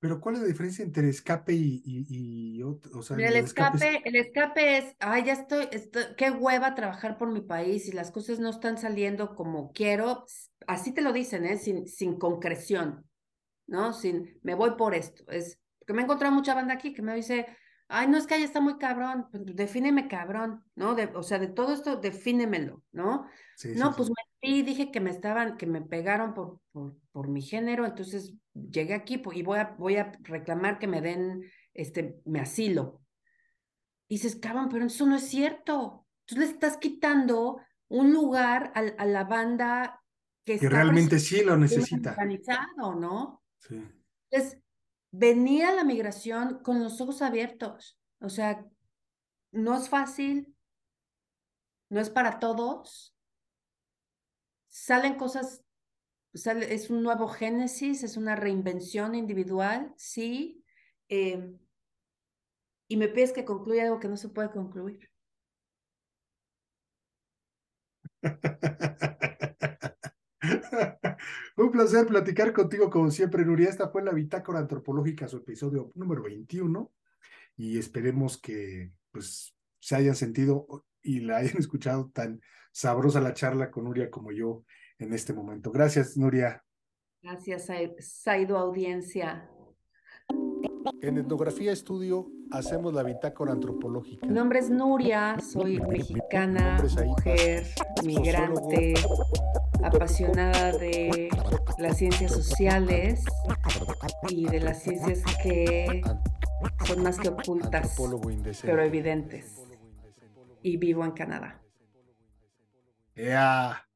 Pero 0.01 0.19
¿cuál 0.19 0.37
es 0.37 0.41
la 0.41 0.47
diferencia 0.49 0.83
entre 0.83 1.11
escape 1.11 1.53
y, 1.53 1.83
y, 1.85 2.63
otro? 2.63 2.99
O 2.99 3.03
sea, 3.03 3.19
el, 3.19 3.37
escape, 3.37 3.97
es... 3.97 4.03
el 4.07 4.17
escape 4.17 4.79
es, 4.79 4.97
ay, 4.99 5.25
ya 5.25 5.35
estoy, 5.35 5.69
estoy, 5.71 6.05
qué 6.17 6.31
hueva 6.31 6.75
trabajar 6.75 7.19
por 7.19 7.31
mi 7.31 7.43
país 7.43 7.87
y 7.87 7.93
las 7.93 8.11
cosas 8.11 8.41
no 8.41 8.49
están 8.49 8.79
saliendo 8.79 9.35
como 9.35 9.73
quiero. 9.73 10.25
Así 10.67 10.93
te 10.93 11.03
lo 11.03 11.13
dicen, 11.13 11.45
¿eh? 11.45 11.59
Sin, 11.59 11.87
sin 11.87 12.19
concreción, 12.19 13.07
¿no? 13.67 13.93
Sin, 13.93 14.39
me 14.43 14.55
voy 14.55 14.71
por 14.71 14.95
esto. 14.95 15.23
Es, 15.31 15.61
porque 15.79 15.93
me 15.93 16.01
he 16.01 16.05
encontrado 16.05 16.35
mucha 16.35 16.55
banda 16.55 16.73
aquí 16.73 16.95
que 16.95 17.03
me 17.03 17.15
dice, 17.15 17.47
ay, 17.91 18.09
no 18.09 18.17
es 18.17 18.27
que 18.27 18.35
ahí 18.35 18.43
está 18.43 18.61
muy 18.61 18.79
cabrón, 18.79 19.27
pues 19.31 19.45
defíneme 19.55 20.09
cabrón, 20.09 20.65
¿no? 20.77 20.95
De, 20.95 21.07
o 21.07 21.23
sea, 21.23 21.39
de 21.39 21.49
todo 21.49 21.75
esto, 21.75 21.97
defínemelo, 21.97 22.83
¿no? 22.93 23.27
no, 23.77 23.95
pues 23.95 24.11
me 24.11 24.63
dije 24.63 24.91
que 24.91 25.01
me 25.01 25.11
estaban, 25.11 25.57
que 25.57 25.67
me 25.67 25.83
pegaron 25.83 26.33
por, 26.33 26.61
por, 26.73 26.97
por 27.13 27.29
mi 27.29 27.43
género, 27.43 27.85
entonces 27.85 28.35
llegué 28.55 28.95
aquí 28.95 29.21
y 29.33 29.43
voy 29.43 29.59
a, 29.59 29.75
voy 29.79 29.97
a 29.97 30.13
reclamar 30.23 30.79
que 30.79 30.87
me 30.87 31.01
den, 31.01 31.45
este, 31.75 32.21
me 32.25 32.41
asilo. 32.41 33.03
Y 34.09 34.15
dices, 34.15 34.37
cabrón, 34.37 34.69
pero 34.71 34.87
eso 34.87 35.07
no 35.07 35.17
es 35.17 35.29
cierto. 35.29 36.07
Tú 36.25 36.37
le 36.37 36.45
estás 36.45 36.79
quitando 36.79 37.61
un 37.89 38.13
lugar 38.13 38.73
a, 38.75 38.81
a 38.81 39.05
la 39.05 39.25
banda 39.25 40.03
que, 40.45 40.59
que 40.59 40.69
realmente 40.69 41.19
sí 41.19 41.45
lo 41.45 41.57
necesita. 41.57 42.11
Organizado, 42.11 42.95
¿no? 42.95 43.43
Sí. 43.59 43.83
Entonces, 44.31 44.61
venía 45.11 45.73
la 45.73 45.85
migración 45.85 46.63
con 46.63 46.83
los 46.83 47.01
ojos 47.01 47.23
abiertos. 47.23 47.99
O 48.21 48.29
sea, 48.29 48.65
no 49.53 49.77
es 49.77 49.89
fácil, 49.89 50.55
no 51.89 52.01
es 52.01 52.11
para 52.11 52.39
todos. 52.39 53.17
Salen 54.69 55.17
cosas, 55.17 55.65
es 56.33 56.91
un 56.91 57.03
nuevo 57.03 57.29
génesis, 57.29 58.05
es 58.05 58.17
una 58.17 58.37
reinvención 58.37 59.15
individual, 59.15 59.93
sí. 59.97 60.65
Eh, 61.09 61.57
y 62.89 62.97
me 62.97 63.09
pides 63.09 63.33
que 63.33 63.45
concluya 63.45 63.85
algo 63.85 64.01
que 64.01 64.09
no 64.09 64.17
se 64.17 64.29
puede 64.29 64.51
concluir. 64.51 65.11
Un 71.57 71.71
placer 71.71 72.07
platicar 72.07 72.53
contigo 72.53 72.91
como 72.91 73.11
siempre, 73.11 73.45
Nuria. 73.45 73.69
Esta 73.69 73.89
fue 73.89 74.03
la 74.03 74.13
Bitácora 74.13 74.61
Antropológica, 74.61 75.29
su 75.29 75.39
episodio 75.39 75.93
número 75.95 76.23
21 76.23 76.91
y 77.57 77.79
esperemos 77.79 78.39
que 78.39 78.93
pues 79.11 79.55
se 79.79 79.97
hayan 79.97 80.15
sentido 80.15 80.87
y 81.03 81.21
la 81.21 81.39
hayan 81.39 81.57
escuchado 81.59 82.11
tan 82.13 82.41
sabrosa 82.73 83.21
la 83.21 83.35
charla 83.35 83.71
con 83.71 83.85
Nuria 83.85 84.11
como 84.11 84.33
yo 84.33 84.65
en 84.99 85.13
este 85.13 85.33
momento. 85.33 85.71
Gracias, 85.71 86.17
Nuria. 86.17 86.65
Gracias, 87.23 87.69
Saido 87.99 88.57
Audiencia. 88.57 89.51
En 91.03 91.19
Etnografía 91.19 91.73
Estudio 91.73 92.31
hacemos 92.51 92.95
la 92.95 93.03
bitácora 93.03 93.53
antropológica. 93.53 94.27
Mi 94.27 94.33
nombre 94.33 94.61
es 94.61 94.71
Nuria, 94.71 95.39
soy 95.41 95.81
mexicana, 95.81 96.83
mujer, 97.05 97.67
migrante, 98.05 98.95
apasionada 99.83 100.73
de 100.73 101.29
las 101.79 101.97
ciencias 101.97 102.33
sociales 102.33 103.25
y 104.29 104.47
de 104.47 104.61
las 104.61 104.83
ciencias 104.83 105.23
que 105.43 106.03
son 106.87 107.03
más 107.03 107.19
que 107.19 107.29
ocultas, 107.29 107.97
pero 108.63 108.83
evidentes. 108.83 109.63
Y 110.63 110.77
vivo 110.77 111.05
en 111.05 111.13
Canadá. 111.13 111.63
Yeah. 113.15 113.90